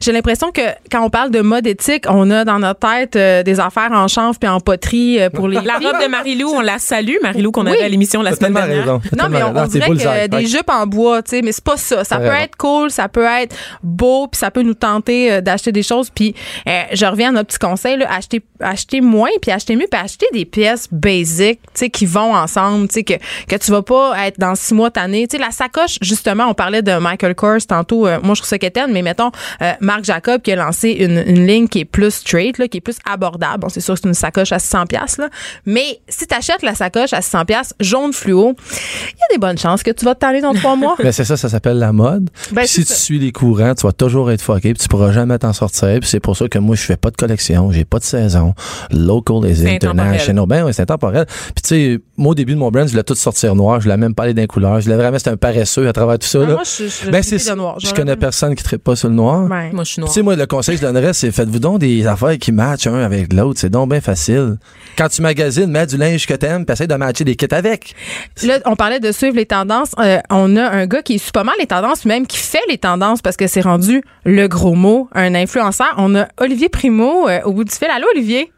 j'ai 0.00 0.12
l'impression 0.12 0.50
que 0.50 0.62
quand 0.90 1.04
on 1.04 1.10
parle 1.10 1.30
de 1.30 1.42
mode 1.42 1.66
éthique, 1.66 2.04
on 2.08 2.30
a 2.30 2.46
dans 2.46 2.58
notre 2.58 2.80
tête 2.80 3.16
euh, 3.16 3.42
des 3.42 3.60
affaires 3.60 3.92
en 3.92 4.08
chanvre 4.08 4.38
puis 4.38 4.48
en 4.48 4.60
poterie 4.60 5.20
euh, 5.20 5.28
pour 5.28 5.48
les 5.48 5.60
La 5.64 5.74
robe 5.74 6.02
de 6.02 6.08
Marie-Lou, 6.08 6.48
on 6.48 6.60
la 6.62 6.78
salue. 6.78 7.16
Marie-Lou 7.22 7.50
qu'on 7.52 7.66
Oui. 7.66 7.72
avait 7.72 7.82
à 7.82 7.88
l'émission 7.88 8.22
la 8.22 8.34
semaine 8.34 8.54
dernière. 8.54 8.78
raison. 8.80 9.00
Non, 9.16 9.28
mais 9.28 9.42
on, 9.42 9.66
dirait 9.66 9.90
que 9.90 10.06
euh, 10.06 10.28
des 10.28 10.46
jupes 10.46 10.70
en 10.70 10.86
bois, 10.86 11.22
tu 11.22 11.30
sais, 11.30 11.42
mais 11.42 11.52
c'est 11.52 11.64
pas 11.64 11.76
ça. 11.76 12.02
Ça 12.02 12.16
peut 12.16 12.24
raison. 12.24 12.44
être 12.44 12.56
cool, 12.56 12.90
ça 12.90 13.08
peut 13.08 13.26
être 13.26 13.54
beau, 13.82 14.26
puis 14.28 14.38
ça 14.38 14.50
peut 14.50 14.62
nous 14.62 14.74
tenter 14.74 15.33
euh, 15.34 15.40
d'acheter 15.40 15.72
des 15.72 15.82
choses. 15.82 16.10
Puis 16.10 16.34
euh, 16.68 16.82
je 16.92 17.06
reviens 17.06 17.28
à 17.28 17.32
notre 17.32 17.48
petit 17.48 17.58
conseil, 17.58 17.96
là, 17.98 18.06
acheter, 18.10 18.42
acheter 18.60 19.00
moins, 19.00 19.30
puis 19.40 19.50
acheter 19.50 19.76
mieux, 19.76 19.86
puis 19.90 20.00
acheter 20.00 20.26
des 20.32 20.44
pièces 20.44 20.88
basiques, 20.90 21.60
tu 21.62 21.70
sais, 21.74 21.90
qui 21.90 22.06
vont 22.06 22.34
ensemble, 22.34 22.88
tu 22.88 22.94
sais, 22.94 23.04
que, 23.04 23.14
que 23.48 23.56
tu 23.56 23.70
vas 23.70 23.82
pas 23.82 24.26
être 24.26 24.38
dans 24.38 24.54
six 24.54 24.74
mois 24.74 24.90
tanné. 24.90 25.26
Tu 25.28 25.36
sais, 25.36 25.42
la 25.42 25.50
sacoche, 25.50 25.98
justement, 26.00 26.46
on 26.48 26.54
parlait 26.54 26.82
de 26.82 26.96
Michael 26.98 27.34
Kors 27.34 27.66
tantôt. 27.68 28.06
euh, 28.06 28.18
moi, 28.22 28.34
je 28.34 28.40
trouve 28.40 28.48
ça 28.48 28.58
quétaine, 28.58 28.92
mais 28.92 29.02
mettons, 29.02 29.30
euh, 29.62 29.72
Marc 29.80 30.04
Jacob 30.04 30.42
qui 30.42 30.52
a 30.52 30.56
lancé 30.56 30.90
une, 30.90 31.22
une 31.26 31.46
ligne 31.46 31.68
qui 31.68 31.80
est 31.80 31.84
plus 31.84 32.12
straight, 32.14 32.58
là, 32.58 32.68
qui 32.68 32.78
est 32.78 32.80
plus 32.80 32.98
abordable. 33.10 33.60
Bon, 33.60 33.68
c'est 33.68 33.80
sûr 33.80 33.94
que 33.94 34.00
c'est 34.02 34.08
une 34.08 34.14
sacoche 34.14 34.52
à 34.52 34.58
600 34.58 34.86
pièces 34.86 35.18
là. 35.18 35.28
Mais 35.66 36.00
si 36.08 36.26
tu 36.26 36.34
achètes 36.34 36.62
la 36.62 36.74
sacoche 36.74 37.12
à 37.12 37.22
600 37.22 37.44
pièces 37.46 37.74
jaune 37.80 38.12
fluo, 38.12 38.54
il 38.60 39.18
y 39.18 39.22
a 39.22 39.32
des 39.32 39.38
bonnes 39.38 39.58
chances 39.58 39.82
que 39.82 39.90
tu 39.90 40.04
vas 40.04 40.14
te 40.14 40.20
tanner 40.20 40.40
dans 40.40 40.52
trois 40.54 40.76
mois. 40.76 40.96
Ben 41.04 41.12
c'est 41.12 41.24
ça, 41.24 41.36
ça 41.36 41.48
s'appelle 41.48 41.78
la 41.78 41.92
mode. 41.92 42.30
Ben, 42.52 42.66
si 42.66 42.84
tu 42.84 42.92
suis 42.92 43.18
les 43.18 43.32
courants, 43.32 43.74
tu 43.74 43.86
vas 43.86 43.92
toujours 43.92 44.30
être 44.30 44.42
fucké, 44.42 44.72
puis 44.74 44.82
tu 44.82 44.88
pourras 44.88 45.12
jamais 45.12 45.23
t'en 45.38 45.52
sortir. 45.52 45.98
Puis 46.00 46.08
c'est 46.08 46.20
pour 46.20 46.36
ça 46.36 46.48
que 46.48 46.58
moi, 46.58 46.76
je 46.76 46.82
fais 46.82 46.96
pas 46.96 47.10
de 47.10 47.16
collection, 47.16 47.70
j'ai 47.72 47.84
pas 47.84 47.98
de 47.98 48.04
saison. 48.04 48.54
Local 48.90 49.48
is 49.50 49.66
international. 49.66 50.46
Ben 50.46 50.64
oui, 50.64 50.72
c'est 50.74 50.82
intemporel. 50.82 51.26
Puis 51.26 51.62
tu 51.62 51.68
sais, 51.68 51.98
moi, 52.16 52.32
au 52.32 52.34
début 52.34 52.52
de 52.54 52.58
mon 52.58 52.70
brand, 52.70 52.86
je 52.86 52.92
voulais 52.92 53.02
tout 53.02 53.14
sortir 53.14 53.54
noir, 53.54 53.80
je 53.80 53.84
voulais 53.84 53.96
même 53.96 54.14
pas 54.14 54.24
aller 54.24 54.34
d'un 54.34 54.46
couleur. 54.46 54.80
Je 54.80 54.84
voulais 54.86 54.96
vraiment, 54.96 55.18
c'était 55.18 55.30
un 55.30 55.36
paresseux 55.36 55.88
à 55.88 55.92
travers 55.92 56.18
tout 56.18 56.26
ça. 56.26 56.40
Ah, 56.42 56.46
là. 56.46 56.54
moi, 56.54 56.62
je- 56.64 56.84
je- 56.84 57.10
ben 57.10 57.22
je 57.22 57.50
de 57.50 57.54
noir. 57.56 57.76
Je 57.80 57.90
connais 57.90 58.12
jamais- 58.12 58.16
personne 58.16 58.54
qui 58.54 58.64
ne 58.72 58.78
pas 58.78 58.96
sur 58.96 59.08
le 59.08 59.14
noir. 59.14 59.48
Ouais. 59.50 59.70
Moi, 59.72 59.84
je 59.84 59.88
suis 59.88 59.94
Tu 59.94 60.00
noire. 60.00 60.12
sais, 60.12 60.22
moi, 60.22 60.36
le 60.36 60.46
conseil 60.46 60.76
que 60.76 60.82
je 60.82 60.86
donnerais, 60.86 61.12
c'est 61.12 61.30
faites-vous 61.30 61.58
donc 61.58 61.78
des 61.78 62.06
affaires 62.06 62.36
qui 62.38 62.52
matchent 62.52 62.86
un 62.86 63.02
avec 63.02 63.32
l'autre. 63.32 63.60
C'est 63.60 63.70
donc 63.70 63.90
bien 63.90 64.00
facile. 64.00 64.56
Quand 64.96 65.08
tu 65.08 65.22
magasines, 65.22 65.66
mets 65.70 65.86
du 65.86 65.96
linge 65.96 66.26
que 66.26 66.34
t'aimes, 66.34 66.64
puis 66.64 66.72
essaie 66.72 66.86
de 66.86 66.94
matcher 66.94 67.24
des 67.24 67.34
kits 67.36 67.46
avec. 67.50 67.94
Là, 68.42 68.58
on 68.66 68.76
parlait 68.76 69.00
de 69.00 69.10
suivre 69.12 69.36
les 69.36 69.46
tendances. 69.46 69.92
Euh, 69.98 70.18
on 70.30 70.56
a 70.56 70.68
un 70.68 70.86
gars 70.86 71.02
qui 71.02 71.18
suit 71.18 71.32
pas 71.32 71.44
mal 71.44 71.54
les 71.58 71.66
tendances, 71.66 72.04
même 72.04 72.26
qui 72.26 72.38
fait 72.38 72.58
les 72.68 72.78
tendances 72.78 73.22
parce 73.22 73.36
que 73.36 73.46
c'est 73.46 73.60
rendu 73.60 74.02
le 74.24 74.46
gros 74.48 74.74
mot, 74.74 75.08
un 75.14 75.34
influenceur. 75.34 75.94
On 75.98 76.14
a 76.16 76.26
Olivier 76.40 76.68
Primo 76.68 77.28
euh, 77.28 77.40
au 77.44 77.52
bout 77.52 77.64
du 77.64 77.72
fil. 77.72 77.88
Allô, 77.94 78.06
Olivier? 78.14 78.50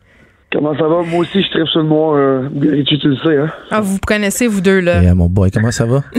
Comment 0.53 0.75
ça 0.77 0.85
va? 0.85 1.03
Moi 1.03 1.21
aussi, 1.21 1.42
je 1.42 1.51
tripe 1.51 1.66
sur 1.69 1.81
le 1.83 1.88
noir. 1.88 2.14
Euh, 2.16 2.49
tu 2.87 2.97
le 3.09 3.16
sais, 3.16 3.37
hein? 3.37 3.49
Ah, 3.71 3.81
vous 3.81 3.99
connaissez, 4.07 4.47
vous 4.47 4.61
deux, 4.61 4.81
là. 4.81 5.03
Et, 5.03 5.09
euh, 5.09 5.14
mon 5.14 5.29
boy, 5.29 5.51
comment 5.51 5.71
ça 5.73 5.85
va? 5.87 6.03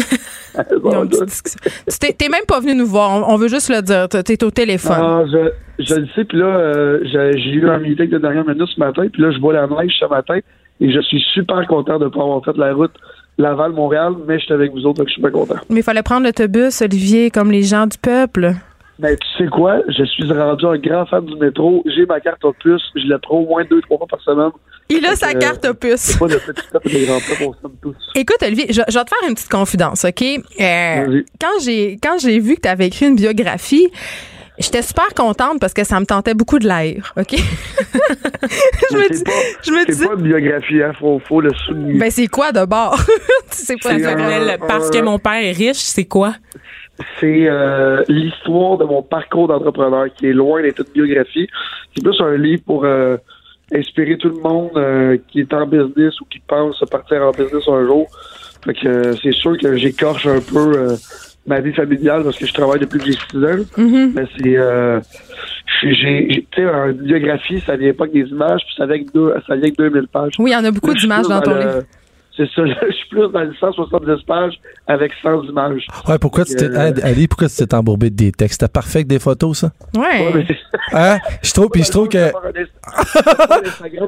Tu 0.58 2.14
t'es- 2.18 2.30
même 2.30 2.46
pas 2.48 2.60
venu 2.60 2.74
nous 2.76 2.86
voir. 2.88 3.12
On, 3.12 3.34
on 3.34 3.38
veut 3.38 3.48
juste 3.48 3.70
le 3.70 3.82
dire. 3.82 4.08
T'es- 4.10 4.44
au 4.44 4.52
téléphone. 4.52 4.98
Ah, 5.00 5.24
je, 5.32 5.52
je 5.84 5.96
le 5.96 6.08
sais, 6.16 6.26
puis 6.26 6.38
là, 6.38 6.46
euh, 6.46 7.00
j'ai 7.04 7.52
eu 7.52 7.70
un 7.70 7.78
meeting 7.80 8.10
de 8.10 8.18
dernière 8.18 8.46
minute 8.46 8.68
ce 8.74 8.80
matin, 8.80 9.06
puis 9.12 9.22
là, 9.22 9.32
je 9.32 9.38
bois 9.40 9.54
la 9.54 9.68
neige 9.68 9.94
ce 10.00 10.06
matin, 10.06 10.38
et 10.82 10.92
je 10.92 11.00
suis 11.02 11.22
super 11.34 11.66
content 11.68 12.00
de 12.00 12.06
ne 12.06 12.10
pas 12.10 12.22
avoir 12.22 12.44
fait 12.44 12.58
la 12.58 12.74
route 12.74 12.94
Laval-Montréal, 13.38 14.14
mais 14.28 14.40
je 14.40 14.46
suis 14.46 14.54
avec 14.54 14.72
vous 14.72 14.80
autres, 14.86 14.98
donc 14.98 15.08
je 15.10 15.14
suis 15.14 15.22
super 15.22 15.32
content. 15.32 15.56
Mais 15.70 15.82
il 15.82 15.84
fallait 15.84 16.02
prendre 16.04 16.26
l'autobus, 16.26 16.82
Olivier, 16.82 17.30
comme 17.30 17.52
les 17.52 17.64
gens 17.64 17.86
du 17.86 17.98
peuple. 17.98 18.54
Mais 19.00 19.16
tu 19.16 19.28
sais 19.38 19.50
quoi? 19.50 19.82
Je 19.88 20.04
suis 20.06 20.32
rendu 20.32 20.66
un 20.66 20.78
grand 20.78 21.06
fan 21.06 21.26
du 21.26 21.36
métro. 21.36 21.84
J'ai 21.86 22.06
ma 22.06 22.20
carte 22.20 22.44
opus. 22.44 22.82
Je 22.96 23.08
la 23.08 23.20
prends 23.20 23.38
au 23.38 23.46
moins 23.46 23.64
deux, 23.70 23.82
trois 23.82 23.98
fois 23.98 24.08
par 24.08 24.22
semaine. 24.22 24.52
Il 24.90 25.06
a 25.06 25.16
sa 25.16 25.34
que, 25.34 25.40
carte 25.40 25.66
euh, 25.66 25.72
opus. 25.72 26.18
Pas 26.18 26.28
de 26.28 26.40
des 26.86 27.06
grands 27.06 27.20
on 27.64 27.70
tous. 27.82 27.96
Écoute, 28.16 28.38
Olivier, 28.42 28.68
je, 28.70 28.82
je 28.88 28.98
vais 28.98 29.06
te 29.06 29.10
faire 29.10 29.28
une 29.28 29.36
petite 29.36 29.50
confidence, 29.50 30.06
OK? 30.06 30.22
Euh, 30.22 31.22
quand 31.40 31.60
j'ai 31.64 31.98
quand 32.02 32.18
j'ai 32.20 32.40
vu 32.40 32.56
que 32.56 32.62
tu 32.62 32.70
avais 32.70 32.88
écrit 32.88 33.08
une 33.08 33.16
biographie, 33.16 33.90
j'étais 34.60 34.82
super 34.82 35.14
contente 35.16 35.60
parce 35.60 35.74
que 35.74 35.84
ça 35.84 36.00
me 36.00 36.06
tentait 36.06 36.34
beaucoup 36.34 36.60
de 36.60 36.68
l'air, 36.68 37.14
OK? 37.18 37.36
je 38.92 38.98
me 38.98 39.14
dis, 39.14 39.24
pas- 39.24 39.32
je 39.66 39.72
me 39.72 39.84
C'est 39.88 40.08
pas 40.08 40.14
une 40.16 40.22
biographie, 40.22 40.82
hein? 40.82 40.92
Faut, 41.00 41.20
faut 41.20 41.42
le 41.42 41.52
souligner. 41.66 42.00
ben 42.00 42.12
c'est 42.12 42.28
quoi 42.28 42.52
de 42.52 42.66
bord? 42.66 42.98
c'est 43.52 43.82
pas 43.82 43.94
un- 43.94 44.58
Parce 44.68 44.90
que 44.90 45.02
mon 45.02 45.20
père 45.20 45.34
est 45.44 45.52
riche, 45.52 45.78
c'est 45.78 46.06
quoi? 46.06 46.36
c'est 47.20 47.48
euh, 47.48 48.04
l'histoire 48.08 48.80
de 48.80 48.86
mon 48.86 49.04
parcours 49.04 49.48
d'entrepreneur 49.48 50.08
qui 50.18 50.28
est 50.30 50.34
loin 50.34 50.64
d'être 50.64 50.80
une 50.80 50.94
biographie. 51.06 51.48
C'est 51.96 52.04
plus 52.04 52.20
un 52.22 52.36
livre 52.38 52.64
pour 52.66 52.86
euh, 52.86 53.18
inspirer 53.72 54.18
tout 54.18 54.30
le 54.30 54.40
monde 54.42 54.72
euh, 54.78 55.18
qui 55.28 55.42
est 55.42 55.54
en 55.54 55.68
business 55.68 56.20
ou 56.22 56.26
qui 56.26 56.40
pense 56.40 56.84
partir 56.90 57.22
en 57.22 57.30
business 57.32 57.64
un 57.68 57.86
jour. 57.86 58.08
Fait 58.66 58.74
que 58.74 59.16
c'est 59.22 59.32
sûr 59.34 59.56
que 59.60 59.78
j'écorche 59.78 60.26
un 60.26 60.40
peu 60.42 60.74
euh, 60.76 60.96
ma 61.48 61.60
vie 61.62 61.74
familiale 61.74 62.24
parce 62.24 62.38
que 62.38 62.46
je 62.46 62.54
travaille 62.54 62.80
depuis 62.80 63.00
que 63.00 63.06
j'ai 63.06 63.14
6 63.14 63.38
ans. 63.38 63.66
Mhm. 63.78 64.12
Mais 64.16 64.26
c'est 64.38 64.58
euh, 64.58 65.00
j'ai 65.82 65.94
j'ai- 65.94 66.48
tu 66.52 66.62
sais 66.62 66.68
une 66.68 66.92
biographie, 67.04 67.62
ça 67.66 67.76
vient 67.76 67.94
pas 67.94 68.04
avec 68.06 68.14
des 68.14 68.30
images, 68.30 68.62
puis 68.66 68.76
ça 68.78 68.86
vient 68.86 68.96
avec 68.96 69.14
deux, 69.14 69.34
ça 69.48 69.56
vient 69.56 69.64
avec 69.64 69.78
2000 69.78 70.08
pages. 70.08 70.34
Oui, 70.40 70.52
il 70.52 70.54
y 70.54 70.58
en 70.58 70.66
a 70.66 70.72
beaucoup 70.72 70.94
d'images 70.94 71.28
dans 71.28 71.42
ton 71.42 71.56
livre. 71.56 71.84
C'est 72.38 72.48
ça. 72.56 72.62
Là, 72.62 72.76
je 72.90 72.94
suis 72.96 73.10
plus 73.10 73.28
dans 73.32 73.42
le 73.42 73.54
170 73.60 74.24
pages 74.26 74.54
avec 74.88 75.12
100 75.22 75.44
images. 75.50 75.86
Ouais, 76.08 76.18
pourquoi 76.20 76.46
tu 76.46 76.56
t'es, 76.56 76.66
Euh, 76.66 76.92
Ali, 77.04 77.28
pourquoi 77.28 77.50
tu 77.50 77.56
t'es 77.56 77.74
embourbé 77.76 78.10
de 78.10 78.16
des 78.16 78.32
textes? 78.32 78.62
C'était 78.62 78.72
parfait 78.72 79.00
avec 79.00 79.08
des 79.08 79.20
photos, 79.20 79.58
ça? 79.60 79.72
Ouais. 79.98 80.46
Hein? 80.94 81.18
Je 81.44 81.52
trouve, 81.52 81.68
puis 81.70 81.84
je 81.84 81.92
trouve 81.92 82.08
que 82.08 82.18
Je 82.18 82.24
voulais 82.48 82.66
faire 82.66 83.52
un 83.52 83.66
Instagram 83.66 84.08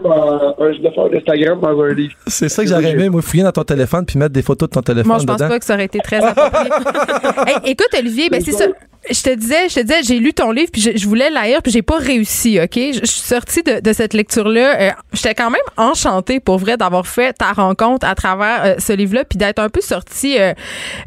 dans- 1.62 1.82
un- 1.84 1.94
livre. 1.94 2.14
c'est 2.28 2.48
ça 2.50 2.64
que 2.64 2.70
j'aurais 2.70 2.92
aimé, 2.92 3.10
moi, 3.10 3.22
fouiller 3.22 3.44
dans 3.44 3.52
ton 3.52 3.64
téléphone 3.64 4.06
puis 4.06 4.18
mettre 4.18 4.34
des 4.34 4.42
photos 4.42 4.70
de 4.70 4.74
ton 4.76 4.82
téléphone 4.82 5.08
Moi, 5.08 5.18
je 5.20 5.26
pense 5.26 5.36
dedans. 5.38 5.50
pas 5.50 5.60
que 5.60 5.66
ça 5.66 5.74
aurait 5.74 5.86
été 5.86 6.00
très 6.00 6.24
approprié. 6.24 6.70
Hey, 7.48 7.72
écoute, 7.72 7.88
Olivier, 7.98 8.30
ben 8.30 8.42
c'est 8.42 8.52
ça. 8.52 8.66
Je 9.10 9.24
te 9.24 9.34
disais, 9.34 9.70
je 9.70 9.76
te 9.76 9.80
disais, 9.82 10.04
j'ai 10.04 10.20
lu 10.20 10.34
ton 10.34 10.52
livre 10.52 10.70
puis 10.72 10.82
je, 10.82 10.92
je 10.96 11.08
voulais 11.08 11.30
la 11.30 11.44
lire 11.46 11.62
puis 11.62 11.72
j'ai 11.72 11.82
pas 11.82 11.98
réussi, 11.98 12.60
ok? 12.62 12.76
Je, 12.76 13.00
je 13.02 13.06
suis 13.06 13.22
sortie 13.22 13.64
de, 13.64 13.80
de 13.80 13.94
cette 13.94 14.14
lecture-là. 14.14 14.80
euh, 14.82 14.90
J'étais 15.14 15.34
quand 15.36 15.50
même 15.50 15.62
enchantée 15.78 16.40
pour 16.40 16.58
vrai 16.60 16.76
d'avoir 16.78 17.08
fait 17.08 17.34
ta 17.34 17.54
rencontre 17.54 18.06
à 18.06 18.14
travers 18.20 18.66
euh, 18.66 18.76
ce 18.80 18.94
livre-là 18.94 19.24
puis 19.24 19.38
d'être 19.38 19.60
un 19.60 19.70
peu 19.70 19.82
sortie 19.82 20.38
euh, 20.38 20.54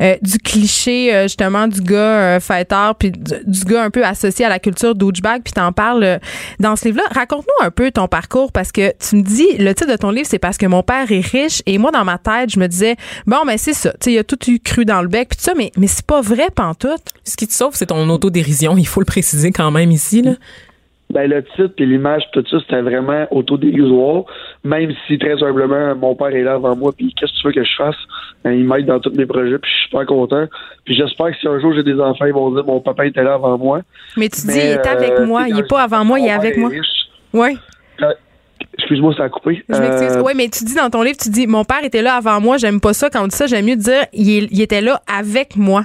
euh, 0.01 0.17
du 0.23 0.39
cliché 0.39 1.23
justement 1.25 1.69
du 1.69 1.81
gars 1.81 2.41
fêteur 2.41 2.95
puis 2.95 3.11
du, 3.11 3.35
du 3.45 3.65
gars 3.65 3.85
un 3.85 3.91
peu 3.91 4.05
associé 4.05 4.45
à 4.45 4.49
la 4.49 4.59
culture 4.59 4.95
douchebag 4.95 5.43
puis 5.43 5.53
t'en 5.53 5.73
parles 5.73 6.21
dans 6.59 6.77
ce 6.77 6.87
livre-là. 6.87 7.05
Raconte-nous 7.11 7.67
un 7.67 7.71
peu 7.71 7.91
ton 7.91 8.09
parcours 8.09 8.53
parce 8.53 8.73
que 8.73 8.93
tu 8.99 9.17
me 9.17 9.23
dis 9.23 9.57
le 9.59 9.75
titre 9.75 9.91
de 9.91 9.97
ton 9.97 10.11
livre 10.11 10.27
c'est 10.29 10.39
parce 10.39 10.57
que 10.57 10.67
mon 10.67 10.83
père 10.83 11.11
est 11.11 11.21
riche 11.21 11.63
et 11.67 11.79
moi 11.79 11.91
dans 11.91 12.05
ma 12.05 12.19
tête 12.19 12.51
je 12.51 12.59
me 12.59 12.67
disais 12.67 12.97
bon 13.27 13.45
ben 13.47 13.59
c'est 13.59 13.75
ça, 13.75 13.91
tu 13.93 13.97
sais 14.05 14.13
il 14.13 14.19
a 14.19 14.25
tout 14.25 14.39
eu 14.51 14.59
cru 14.59 14.85
dans 14.85 15.03
le 15.03 15.09
bec 15.09 15.29
puis 15.31 15.39
tout 15.39 15.45
ça 15.45 15.53
mais 15.57 15.71
mais 15.77 15.87
c'est 15.87 16.07
pas 16.07 16.21
vrai 16.21 16.49
pantoute. 16.55 17.03
Ce 17.25 17.37
qui 17.37 17.47
te 17.47 17.53
sauve, 17.53 17.75
c'est 17.75 17.87
ton 17.87 18.09
autodérision. 18.09 18.77
Il 18.77 18.87
faut 18.87 19.01
le 19.01 19.07
préciser 19.07 19.53
quand 19.53 19.71
même 19.71 19.91
ici. 19.91 20.23
Là. 20.23 20.33
Ben, 21.13 21.29
le 21.29 21.45
titre 21.45 21.75
puis 21.77 21.85
l'image, 21.85 22.23
tout 22.33 22.43
ça, 22.51 22.57
c'était 22.61 22.81
vraiment 22.81 23.27
autodérisoire. 23.31 24.25
Même 24.65 24.93
si, 25.07 25.19
très 25.19 25.43
humblement, 25.43 25.95
mon 25.95 26.15
père 26.15 26.29
est 26.29 26.43
là 26.43 26.55
avant 26.55 26.75
moi, 26.75 26.93
puis 26.97 27.13
qu'est-ce 27.15 27.33
que 27.33 27.37
tu 27.43 27.47
veux 27.49 27.53
que 27.53 27.65
je 27.65 27.77
fasse? 27.77 27.97
Ben, 28.43 28.53
il 28.53 28.65
m'aide 28.65 28.87
dans 28.87 28.99
tous 28.99 29.13
mes 29.15 29.27
projets, 29.27 29.59
puis 29.59 29.71
je 29.71 29.77
suis 29.77 29.85
super 29.91 30.07
content. 30.07 30.47
Puis 30.87 30.95
j'espère 30.95 31.27
que 31.33 31.37
si 31.37 31.47
un 31.47 31.61
jour 31.61 31.75
j'ai 31.75 31.83
des 31.83 32.01
enfants, 32.01 32.25
ils 32.25 32.33
vont 32.33 32.51
dire 32.55 32.65
mon 32.65 32.81
papa 32.81 33.07
était 33.07 33.23
là 33.23 33.35
avant 33.35 33.59
moi. 33.59 33.83
Mais 34.17 34.31
tu 34.31 34.41
Mais, 34.47 34.53
dis 34.55 34.59
il 34.59 34.65
est 34.65 34.87
avec 34.87 35.11
euh, 35.13 35.27
moi, 35.27 35.45
il 35.49 35.59
est 35.59 35.63
quand 35.63 35.77
pas 35.77 35.83
avant 35.83 36.05
moi, 36.05 36.19
il 36.19 36.27
est 36.27 36.31
avec 36.31 36.57
moi. 36.57 36.71
riche. 36.71 36.87
Ouais. 37.35 37.57
Excuse-moi, 38.79 39.13
ça 39.17 39.25
a 39.25 39.29
coupé. 39.29 39.63
Je 39.69 39.77
m'excuse. 39.77 40.17
Euh, 40.17 40.23
Ouais, 40.23 40.33
mais 40.35 40.49
tu 40.49 40.65
dis 40.65 40.75
dans 40.75 40.89
ton 40.89 41.03
livre, 41.03 41.19
tu 41.21 41.29
dis 41.29 41.47
mon 41.47 41.65
père 41.65 41.85
était 41.85 42.01
là 42.01 42.15
avant 42.15 42.41
moi, 42.41 42.57
j'aime 42.57 42.81
pas 42.81 42.95
ça 42.95 43.11
quand 43.11 43.23
on 43.23 43.27
dit 43.27 43.37
ça, 43.37 43.47
j'aime 43.47 43.67
mieux 43.67 43.77
dire 43.77 44.07
il 44.13 44.61
était 44.63 44.81
là 44.81 45.03
avec 45.07 45.57
moi. 45.57 45.85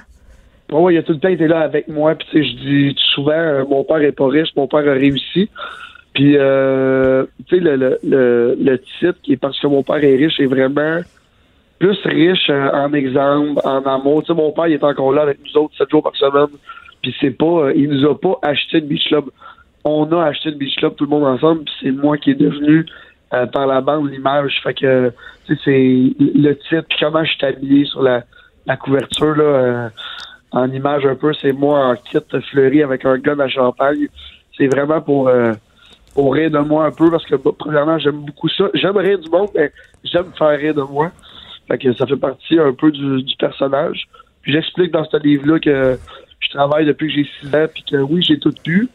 Ouais, 0.71 0.79
ouais, 0.79 0.93
il 0.95 0.97
a 0.97 1.03
tout 1.03 1.13
le 1.13 1.19
temps 1.19 1.29
été 1.29 1.47
là 1.47 1.61
avec 1.61 1.87
moi. 1.87 2.15
Puis 2.15 2.27
tu 2.31 2.37
sais, 2.37 2.49
je 2.49 2.55
dis 2.57 2.95
souvent, 3.13 3.31
euh, 3.31 3.63
mon 3.65 3.83
père 3.83 4.01
est 4.01 4.11
pas 4.11 4.27
riche, 4.27 4.49
mon 4.55 4.67
père 4.67 4.87
a 4.87 4.93
réussi. 4.93 5.49
Puis 6.13 6.35
euh, 6.35 7.25
tu 7.47 7.55
sais, 7.55 7.61
le, 7.61 7.75
le, 7.75 7.99
le, 8.03 8.57
le 8.59 8.79
titre 8.79 9.17
qui 9.23 9.33
est 9.33 9.37
parce 9.37 9.59
que 9.59 9.67
mon 9.67 9.83
père 9.83 10.03
est 10.03 10.15
riche 10.15 10.39
est 10.39 10.45
vraiment 10.45 10.99
plus 11.79 11.97
riche 12.05 12.49
euh, 12.49 12.69
en 12.73 12.91
exemple, 12.93 13.61
en 13.63 13.81
amour. 13.83 14.23
Tu 14.23 14.27
sais, 14.27 14.33
mon 14.33 14.51
père 14.51 14.67
il 14.67 14.73
est 14.73 14.83
encore 14.83 15.13
là 15.13 15.21
avec 15.21 15.37
nous 15.45 15.61
autres 15.61 15.77
sept 15.77 15.89
jours 15.89 16.03
par 16.03 16.15
semaine. 16.15 16.57
Puis 17.01 17.15
c'est 17.21 17.31
pas, 17.31 17.45
euh, 17.45 17.73
il 17.75 17.89
nous 17.89 18.05
a 18.09 18.19
pas 18.19 18.37
acheté 18.41 18.81
de 18.81 18.87
beach 18.87 19.07
club. 19.07 19.25
On 19.85 20.11
a 20.11 20.25
acheté 20.25 20.51
de 20.51 20.57
beach 20.57 20.75
club 20.75 20.95
tout 20.95 21.05
le 21.05 21.11
monde 21.11 21.23
ensemble. 21.23 21.63
Puis 21.63 21.73
c'est 21.81 21.91
moi 21.91 22.17
qui 22.17 22.31
est 22.31 22.35
devenu 22.35 22.85
par 23.29 23.67
la 23.67 23.81
bande 23.81 24.09
l'image. 24.09 24.59
Fait 24.63 24.73
que 24.73 25.11
tu 25.45 25.55
sais, 25.55 25.61
c'est 25.63 26.13
le 26.19 26.53
titre 26.53 26.85
puis 26.89 26.97
comment 26.99 27.23
je 27.23 27.31
suis 27.31 27.45
habillé 27.45 27.85
sur 27.85 28.01
la, 28.01 28.23
la 28.65 28.75
couverture 28.75 29.35
là. 29.35 29.91
En 30.51 30.71
image 30.71 31.05
un 31.05 31.15
peu, 31.15 31.33
c'est 31.33 31.51
moi 31.51 31.87
en 31.87 31.95
kit 31.95 32.19
fleuri 32.51 32.83
avec 32.83 33.05
un 33.05 33.17
gun 33.17 33.39
à 33.39 33.47
champagne. 33.47 34.07
C'est 34.57 34.67
vraiment 34.67 35.01
pour, 35.01 35.27
euh, 35.27 35.53
pour 36.13 36.33
rire 36.33 36.51
de 36.51 36.59
moi 36.59 36.85
un 36.85 36.91
peu 36.91 37.11
parce 37.11 37.25
que, 37.25 37.35
bah, 37.35 37.51
premièrement, 37.57 37.99
j'aime 37.99 38.25
beaucoup 38.25 38.49
ça. 38.49 38.69
J'aime 38.73 38.97
rire 38.97 39.19
du 39.19 39.29
monde, 39.29 39.49
mais 39.55 39.71
j'aime 40.03 40.31
faire 40.37 40.57
rire 40.57 40.73
de 40.73 40.81
moi. 40.81 41.11
Fait 41.67 41.77
que 41.77 41.93
ça 41.93 42.07
fait 42.07 42.15
partie 42.15 42.57
un 42.57 42.73
peu 42.73 42.91
du, 42.91 43.23
du 43.23 43.35
personnage. 43.35 44.07
J'explique 44.45 44.91
dans 44.91 45.03
ce 45.03 45.17
livre-là 45.17 45.59
que 45.59 45.99
je 46.39 46.49
travaille 46.49 46.85
depuis 46.85 47.07
que 47.07 47.13
j'ai 47.13 47.29
6 47.41 47.55
ans, 47.55 47.67
puis 47.73 47.83
que 47.83 47.97
oui, 47.97 48.23
j'ai 48.23 48.39
tout 48.39 48.53
pu, 48.63 48.87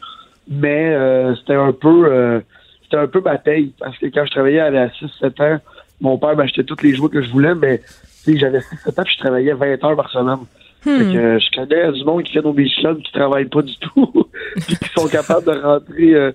mais 0.48 0.94
euh, 0.94 1.34
c'était 1.36 1.54
un 1.54 1.72
peu 1.72 2.06
euh, 2.06 2.40
c'était 2.84 2.96
un 2.96 3.06
peu 3.06 3.20
ma 3.20 3.36
paye. 3.36 3.72
Parce 3.78 3.98
que 3.98 4.06
quand 4.06 4.24
je 4.24 4.30
travaillais 4.30 4.60
à 4.60 4.88
6-7 4.88 5.42
ans, 5.42 5.60
mon 6.00 6.18
père 6.18 6.34
m'achetait 6.34 6.64
tous 6.64 6.82
les 6.82 6.94
jouets 6.94 7.10
que 7.10 7.22
je 7.22 7.30
voulais, 7.30 7.54
mais 7.54 7.82
j'avais 8.26 8.60
6-7 8.60 9.00
ans, 9.00 9.02
puis 9.04 9.14
je 9.14 9.18
travaillais 9.18 9.52
20 9.52 9.84
heures 9.84 9.96
par 9.96 10.10
semaine. 10.10 10.38
Fait 10.82 10.90
que, 10.90 11.38
je 11.38 11.50
connais 11.56 11.92
du 11.92 12.04
monde 12.04 12.24
qui 12.24 12.32
fait 12.32 12.42
nos 12.42 12.52
beach 12.52 12.74
clubs 12.80 13.00
qui 13.02 13.12
travaillent 13.12 13.48
pas 13.48 13.62
du 13.62 13.76
tout 13.78 14.26
puis 14.66 14.76
qui 14.76 14.88
sont 14.96 15.06
capables 15.06 15.46
de 15.46 15.60
rentrer 15.60 16.14
euh, 16.14 16.32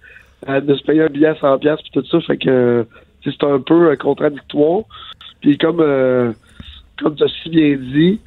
euh, 0.48 0.62
de 0.62 0.76
se 0.76 0.84
payer 0.84 1.02
un 1.02 1.08
billet 1.08 1.28
à 1.28 1.36
100 1.36 1.58
pièces 1.60 1.82
puis 1.82 1.92
tout 1.92 2.06
ça. 2.10 2.22
Fait 2.22 2.38
que 2.38 2.86
c'est 3.24 3.44
un 3.44 3.60
peu 3.60 3.92
euh, 3.92 3.96
contradictoire. 3.96 4.84
Puis 5.42 5.58
comme 5.58 5.80
euh, 5.82 6.32
comme 6.98 7.16
tu 7.16 7.24
as 7.24 7.28
si 7.44 7.50
bien 7.50 7.76
dit 7.76 8.20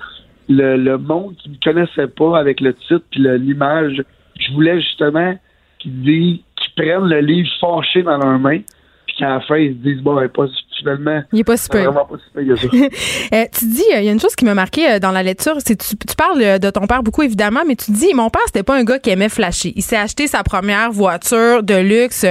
le, 0.49 0.77
le 0.77 0.99
monde 0.99 1.37
qui 1.37 1.51
me 1.51 1.57
connaissait 1.63 2.09
pas 2.09 2.39
avec 2.39 2.61
le 2.61 2.75
titre 2.75 3.05
puis 3.11 3.23
l'image 3.39 4.03
je 4.39 4.53
voulais 4.53 4.81
justement 4.81 5.39
qu'ils 5.79 6.03
disent 6.03 6.41
prennent 6.77 7.09
le 7.09 7.21
livre 7.21 7.49
fâché 7.61 8.03
dans 8.03 8.19
leurs 8.19 8.39
mains 8.39 8.61
puis 9.07 9.17
qu'à 9.17 9.29
la 9.31 9.41
fin 9.41 9.57
ils 9.57 9.73
se 9.73 9.79
disent 9.79 10.03
bon 10.03 10.15
ben, 10.15 10.29
pas 10.29 10.47
finalement 10.81 11.23
Il 11.33 11.41
est 11.41 11.45
pas 11.45 11.57
super. 11.57 11.85
vraiment 11.85 12.07
pas 12.07 12.17
si 12.17 12.31
Euh, 13.33 13.45
tu 13.53 13.67
dis, 13.67 13.85
euh, 13.95 14.01
il 14.01 14.05
y 14.05 14.09
a 14.09 14.13
une 14.13 14.21
chose 14.21 14.35
qui 14.35 14.45
m'a 14.45 14.55
marqué 14.55 14.91
euh, 14.91 14.99
dans 14.99 15.13
la 15.13 15.23
lecture, 15.23 15.57
c'est 15.65 15.77
tu, 15.77 15.97
tu 15.97 16.17
parles 16.17 16.59
de 16.59 16.71
ton 16.71 16.87
père 16.87 17.03
beaucoup 17.03 17.23
évidemment, 17.23 17.61
mais 17.67 17.77
tu 17.77 17.93
dis, 17.93 18.13
mon 18.15 18.31
père 18.31 18.43
c'était 18.47 18.63
pas 18.63 18.77
un 18.77 18.85
gars 18.85 18.99
qui 18.99 19.11
aimait 19.11 19.29
flasher. 19.29 19.73
Il 19.77 19.83
s'est 19.83 19.97
acheté 19.97 20.27
sa 20.27 20.43
première 20.43 20.91
voiture 20.91 21.63
de 21.63 21.75
luxe 21.75 22.25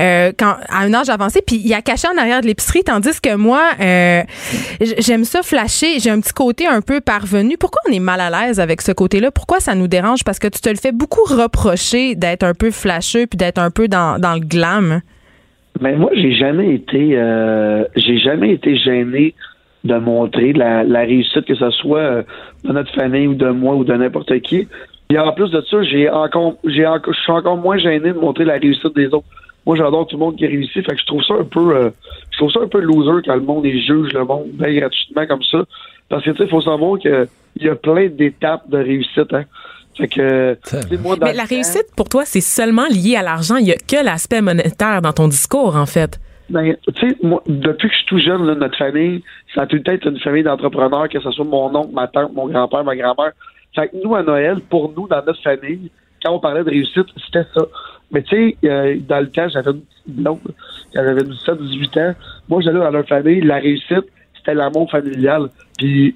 euh, 0.00 0.32
quand 0.36 0.56
à 0.68 0.80
un 0.80 0.94
âge 0.94 1.08
avancé, 1.08 1.42
puis 1.46 1.60
il 1.64 1.72
a 1.74 1.82
caché 1.82 2.08
en 2.08 2.18
arrière 2.18 2.40
de 2.40 2.46
l'épicerie, 2.46 2.84
tandis 2.84 3.20
que 3.20 3.34
moi, 3.34 3.62
euh, 3.80 4.22
j'aime 4.98 5.24
ça 5.24 5.42
flasher. 5.42 6.00
J'ai 6.00 6.10
un 6.10 6.20
petit 6.20 6.32
côté 6.32 6.66
un 6.66 6.80
peu 6.80 7.00
parvenu. 7.00 7.56
Pourquoi 7.58 7.80
on 7.88 7.92
est 7.92 8.00
mal 8.00 8.20
à 8.20 8.30
l'aise 8.30 8.60
avec 8.60 8.82
ce 8.82 8.92
côté-là? 8.92 9.30
Pourquoi 9.30 9.60
ça 9.60 9.74
nous 9.74 9.88
dérange? 9.88 10.24
Parce 10.24 10.38
que 10.38 10.48
tu 10.48 10.60
te 10.60 10.68
le 10.68 10.76
fais 10.76 10.92
beaucoup 10.92 11.24
reprocher 11.24 12.14
d'être 12.14 12.42
un 12.42 12.54
peu 12.54 12.70
flasheux 12.70 13.26
puis 13.26 13.36
d'être 13.36 13.58
un 13.58 13.70
peu 13.70 13.88
dans, 13.88 14.18
dans 14.18 14.34
le 14.34 14.40
glam. 14.40 15.02
Mais 15.80 15.96
moi, 15.96 16.10
j'ai 16.14 16.32
jamais 16.32 16.74
été, 16.74 17.16
euh, 17.16 17.84
j'ai 17.96 18.18
jamais 18.18 18.52
été 18.52 18.76
gêné 18.76 19.34
de 19.84 19.96
montrer 19.96 20.52
la, 20.52 20.84
la 20.84 21.00
réussite, 21.00 21.44
que 21.44 21.54
ce 21.54 21.70
soit 21.70 21.98
euh, 21.98 22.22
de 22.64 22.72
notre 22.72 22.92
famille 22.94 23.26
ou 23.26 23.34
de 23.34 23.48
moi 23.48 23.74
ou 23.74 23.84
de 23.84 23.94
n'importe 23.94 24.38
qui. 24.40 24.68
Et 25.10 25.18
en 25.18 25.32
plus 25.32 25.50
de 25.50 25.60
ça, 25.62 25.82
j'ai 25.82 26.08
encore, 26.08 26.54
j'ai 26.64 26.86
je 27.06 27.20
suis 27.20 27.32
encore 27.32 27.56
moins 27.56 27.78
gêné 27.78 28.12
de 28.12 28.18
montrer 28.18 28.44
la 28.44 28.54
réussite 28.54 28.94
des 28.94 29.06
autres. 29.06 29.26
Moi, 29.66 29.76
j'adore 29.76 30.06
tout 30.06 30.16
le 30.16 30.20
monde 30.20 30.36
qui 30.36 30.46
réussit, 30.46 30.84
fait 30.84 30.94
que 30.94 31.00
je 31.00 31.06
trouve 31.06 31.22
ça 31.22 31.34
un 31.34 31.44
peu, 31.44 31.76
euh, 31.76 31.90
je 32.30 32.38
trouve 32.38 32.50
ça 32.50 32.60
un 32.60 32.68
peu 32.68 32.80
loser 32.80 33.22
quand 33.24 33.34
le 33.34 33.42
monde 33.42 33.64
juge 33.64 34.12
le 34.12 34.24
monde 34.24 34.48
bien 34.54 34.72
gratuitement 34.74 35.26
comme 35.26 35.42
ça. 35.42 35.64
Parce 36.08 36.24
que 36.24 36.30
tu 36.30 36.38
sais, 36.38 36.48
faut 36.48 36.60
savoir 36.60 36.98
que 36.98 37.28
il 37.56 37.66
y 37.66 37.68
a 37.68 37.74
plein 37.76 38.08
d'étapes 38.08 38.68
de 38.70 38.78
réussite. 38.78 39.32
Hein. 39.32 39.44
Fait 39.96 40.08
que, 40.08 40.56
moi, 41.02 41.16
Mais 41.20 41.32
la 41.34 41.42
temps- 41.42 41.48
réussite, 41.50 41.86
pour 41.96 42.08
toi, 42.08 42.24
c'est 42.24 42.40
seulement 42.40 42.86
lié 42.88 43.16
à 43.16 43.22
l'argent. 43.22 43.56
Il 43.56 43.66
y 43.66 43.72
a 43.72 43.76
que 43.76 44.02
l'aspect 44.04 44.40
monétaire 44.40 45.02
dans 45.02 45.12
ton 45.12 45.28
discours, 45.28 45.76
en 45.76 45.86
fait. 45.86 46.18
Ben, 46.48 46.74
tu 46.94 47.08
sais, 47.08 47.16
moi, 47.22 47.42
depuis 47.46 47.88
que 47.88 47.94
je 47.94 47.98
suis 47.98 48.06
tout 48.06 48.18
jeune, 48.18 48.44
là, 48.46 48.54
notre 48.54 48.76
famille, 48.76 49.22
ça 49.54 49.62
a 49.62 49.66
tout 49.66 49.76
le 49.76 49.82
temps 49.82 49.92
été 49.92 50.08
une 50.08 50.18
famille 50.18 50.42
d'entrepreneurs, 50.42 51.08
que 51.08 51.20
ce 51.20 51.30
soit 51.30 51.44
mon 51.44 51.74
oncle, 51.74 51.92
ma 51.94 52.08
tante, 52.08 52.32
mon 52.34 52.46
grand-père, 52.48 52.84
ma 52.84 52.96
grand-mère. 52.96 53.32
Fait 53.74 53.88
que 53.88 53.96
nous, 54.02 54.14
à 54.14 54.22
Noël, 54.22 54.58
pour 54.68 54.92
nous, 54.96 55.06
dans 55.08 55.22
notre 55.24 55.42
famille, 55.42 55.90
quand 56.22 56.32
on 56.32 56.40
parlait 56.40 56.64
de 56.64 56.70
réussite, 56.70 57.06
c'était 57.26 57.46
ça. 57.54 57.62
Mais 58.10 58.22
tu 58.22 58.36
sais, 58.36 58.56
euh, 58.68 58.96
dans 59.08 59.20
le 59.20 59.30
temps, 59.30 59.48
j'avais 59.48 59.70
une 59.70 59.80
petite 59.80 60.08
blonde, 60.08 60.38
quand 60.94 61.02
j'avais 61.02 61.22
17, 61.24 61.62
18 61.62 61.96
ans. 61.98 62.14
Moi, 62.48 62.60
j'allais 62.62 62.78
dans 62.80 62.90
leur 62.90 63.06
famille, 63.06 63.40
la 63.40 63.56
réussite, 63.56 64.04
c'était 64.36 64.54
l'amour 64.54 64.90
familial. 64.90 65.48
Puis 65.78 66.14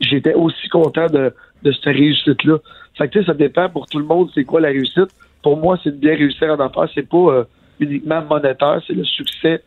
j'étais 0.00 0.34
aussi 0.34 0.68
content 0.68 1.06
de, 1.06 1.32
de 1.62 1.72
cette 1.72 1.84
réussite-là. 1.84 2.58
Fait 2.96 3.08
que 3.08 3.22
ça 3.24 3.34
dépend 3.34 3.68
pour 3.68 3.86
tout 3.86 3.98
le 3.98 4.04
monde, 4.04 4.30
c'est 4.34 4.44
quoi 4.44 4.60
la 4.60 4.68
réussite. 4.68 5.08
Pour 5.42 5.56
moi, 5.56 5.78
c'est 5.82 5.90
de 5.90 5.96
bien 5.96 6.14
réussir 6.16 6.48
en 6.48 6.60
affaires. 6.60 6.88
C'est 6.94 7.08
pas 7.08 7.16
euh, 7.16 7.44
uniquement 7.78 8.22
monétaire, 8.22 8.80
c'est 8.86 8.94
le 8.94 9.04
succès 9.04 9.62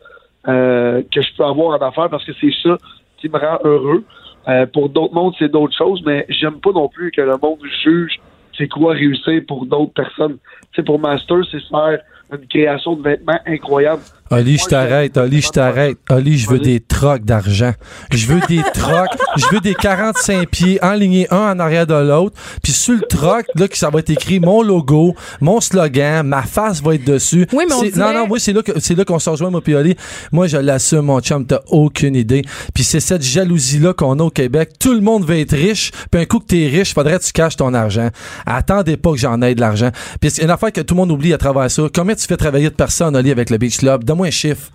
euh, 0.46 1.02
que 1.12 1.20
je 1.20 1.34
peux 1.36 1.44
avoir 1.44 1.80
en 1.80 1.86
affaires 1.86 2.10
parce 2.10 2.24
que 2.24 2.32
c'est 2.40 2.52
ça 2.62 2.76
qui 3.18 3.28
me 3.28 3.38
rend 3.38 3.58
heureux. 3.64 4.04
Euh, 4.46 4.66
pour 4.66 4.88
d'autres 4.90 5.14
mondes, 5.14 5.34
c'est 5.38 5.50
d'autres 5.50 5.76
choses, 5.76 6.02
mais 6.04 6.26
j'aime 6.28 6.60
pas 6.60 6.72
non 6.72 6.88
plus 6.88 7.10
que 7.10 7.22
le 7.22 7.36
monde 7.42 7.58
juge 7.82 8.20
c'est 8.56 8.68
quoi 8.68 8.92
réussir 8.92 9.42
pour 9.46 9.66
d'autres 9.66 9.92
personnes. 9.92 10.38
Sais, 10.74 10.82
pour 10.82 10.98
Master, 10.98 11.38
c'est 11.50 11.62
faire 11.68 11.98
une 12.32 12.46
création 12.48 12.96
de 12.96 13.02
vêtements 13.02 13.38
incroyable. 13.46 14.02
Oli, 14.30 14.56
je 14.58 14.64
t'arrête. 14.64 15.16
Oli, 15.18 15.42
je 15.42 15.50
t'arrête. 15.50 15.98
Oli, 16.10 16.38
je 16.38 16.48
veux 16.48 16.58
des 16.58 16.80
trocs 16.80 17.24
d'argent. 17.24 17.72
Je 18.10 18.26
veux 18.26 18.40
des 18.48 18.62
trocs. 18.74 19.10
Je 19.36 19.44
veux 19.54 19.60
des 19.60 19.74
45 19.74 20.48
pieds 20.48 20.82
enlignés 20.82 21.26
un 21.30 21.52
en 21.52 21.58
arrière 21.60 21.86
de 21.86 21.94
l'autre. 21.94 22.34
Puis 22.62 22.72
sur 22.72 22.94
le 22.94 23.02
troc, 23.02 23.44
là, 23.54 23.68
que 23.68 23.76
ça 23.76 23.90
va 23.90 23.98
être 24.00 24.10
écrit 24.10 24.40
mon 24.40 24.62
logo, 24.62 25.14
mon 25.40 25.60
slogan, 25.60 26.26
ma 26.26 26.42
face 26.42 26.82
va 26.82 26.94
être 26.94 27.04
dessus. 27.04 27.46
Oui, 27.52 27.64
mais 27.68 27.74
on 27.74 27.82
Non, 28.00 28.12
non, 28.14 28.26
moi, 28.26 28.38
c'est 28.40 28.54
là, 28.54 28.62
que- 28.62 28.80
c'est 28.80 28.94
là 28.96 29.04
qu'on 29.04 29.18
se 29.18 29.28
rejoint, 29.30 29.50
moi, 29.50 29.60
puis 29.60 29.74
Oli. 29.74 29.94
Moi, 30.32 30.46
je 30.48 30.56
l'assume, 30.56 31.02
mon 31.02 31.20
chum, 31.20 31.46
t'as 31.46 31.60
aucune 31.68 32.16
idée. 32.16 32.42
Puis 32.72 32.82
c'est 32.82 33.00
cette 33.00 33.22
jalousie-là 33.22 33.92
qu'on 33.92 34.18
a 34.18 34.22
au 34.24 34.30
Québec. 34.30 34.70
Tout 34.80 34.94
le 34.94 35.00
monde 35.00 35.24
veut 35.26 35.38
être 35.38 35.54
riche. 35.54 35.92
Puis 36.10 36.20
un 36.22 36.24
coup 36.24 36.40
que 36.40 36.46
t'es 36.46 36.66
riche, 36.66 36.94
faudrait 36.94 37.18
que 37.18 37.24
tu 37.24 37.32
caches 37.32 37.56
ton 37.56 37.74
argent. 37.74 38.08
Attendez 38.46 38.96
pas 38.96 39.12
que 39.12 39.18
j'en 39.18 39.40
aie 39.42 39.54
de 39.54 39.60
l'argent. 39.60 39.90
Puis 40.20 40.30
c'est 40.30 40.42
une 40.42 40.50
affaire 40.50 40.72
que 40.72 40.80
tout 40.80 40.94
le 40.94 41.00
monde 41.00 41.12
oublie 41.12 41.34
à 41.34 41.38
travers 41.38 41.70
ça. 41.70 41.82
Combien 41.94 42.13
tu 42.16 42.26
fais 42.26 42.36
travailler 42.36 42.70
de 42.70 42.74
personnes, 42.74 43.16
Oli, 43.16 43.30
avec 43.30 43.50
le 43.50 43.58
Beach 43.58 43.78
Club? 43.78 44.04
Donne-moi 44.04 44.28
un 44.28 44.30
chiffre. 44.30 44.70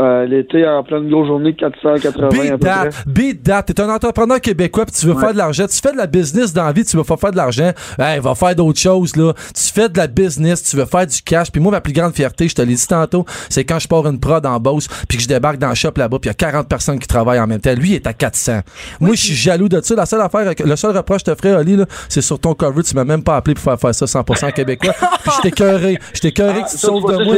Euh, 0.00 0.24
L'été, 0.24 0.66
en 0.66 0.82
pleine 0.82 1.10
grosse 1.10 1.26
journée, 1.26 1.54
480 1.54 2.26
à 2.26 2.30
Beat 2.30 2.50
peu 2.52 2.58
près. 2.58 2.68
that, 2.68 2.88
beat 3.06 3.42
that. 3.42 3.62
T'es 3.64 3.80
un 3.80 3.88
entrepreneur 3.90 4.40
québécois 4.40 4.86
puis 4.86 4.94
tu 4.98 5.06
veux 5.06 5.14
faire 5.18 5.32
de 5.32 5.38
l'argent. 5.38 5.66
Tu 5.66 5.78
fais 5.78 5.92
de 5.92 5.98
la 5.98 6.06
business 6.06 6.52
dans 6.54 6.64
la 6.64 6.72
vie, 6.72 6.84
tu 6.84 6.96
veux 6.96 7.04
pas 7.04 7.16
faire 7.18 7.32
de 7.32 7.36
l'argent. 7.36 7.70
Hey, 7.98 8.18
va 8.20 8.34
faire 8.34 8.54
d'autres 8.54 8.78
choses, 8.80 9.14
là. 9.16 9.34
Tu 9.54 9.70
fais 9.72 9.88
de 9.90 9.98
la 9.98 10.06
business, 10.06 10.62
tu 10.62 10.76
veux 10.76 10.86
faire 10.86 11.06
du 11.06 11.20
cash. 11.22 11.50
Puis 11.52 11.60
moi, 11.60 11.70
ma 11.72 11.80
plus 11.82 11.92
grande 11.92 12.14
fierté, 12.14 12.48
je 12.48 12.54
te 12.54 12.62
l'ai 12.62 12.74
dit 12.74 12.86
tantôt, 12.86 13.24
c'est 13.50 13.64
quand 13.64 13.78
je 13.78 13.88
pars 13.88 14.06
une 14.06 14.18
prod 14.18 14.44
en 14.46 14.58
Beauce 14.58 14.88
puis 15.08 15.18
que 15.18 15.22
je 15.24 15.28
débarque 15.28 15.58
dans 15.58 15.68
le 15.68 15.74
shop 15.74 15.90
là-bas 15.96 16.18
puis 16.18 16.28
il 16.28 16.30
y 16.30 16.30
a 16.30 16.34
40 16.50 16.66
personnes 16.68 16.98
qui 16.98 17.06
travaillent 17.08 17.40
en 17.40 17.46
même 17.46 17.60
temps. 17.60 17.74
Lui, 17.74 17.90
il 17.90 17.94
est 17.96 18.06
à 18.06 18.12
400. 18.14 18.60
moi, 19.00 19.14
je 19.14 19.20
suis 19.20 19.34
jaloux 19.34 19.68
de 19.68 19.80
ça. 19.82 19.94
La 19.94 20.06
seule 20.06 20.22
affaire, 20.22 20.50
le 20.64 20.76
seul 20.76 20.96
reproche 20.96 21.22
que 21.24 21.30
je 21.32 21.34
te 21.36 21.40
ferais, 21.42 21.56
Oli, 21.60 21.76
là, 21.76 21.84
c'est 22.08 22.22
sur 22.22 22.38
ton 22.38 22.54
cover, 22.54 22.82
tu 22.82 22.94
m'as 22.94 23.04
même 23.04 23.22
pas 23.22 23.36
appelé 23.36 23.54
pour 23.54 23.64
faire 23.64 23.78
faire 23.78 23.94
ça 23.94 24.06
100% 24.06 24.52
québécois. 24.52 24.94
puis 24.94 25.32
je 25.36 25.42
t'ai 25.42 25.50
cœuré. 25.50 25.98
Je 26.14 26.20
t'ai 26.20 26.32
cœuré 26.32 26.60
Ah, 26.60 26.62
que 26.64 26.70
tu 26.70 26.76
te 26.76 26.80
ça, 26.80 26.86
sauves 26.88 27.04
de 27.04 27.24
moi. 27.24 27.36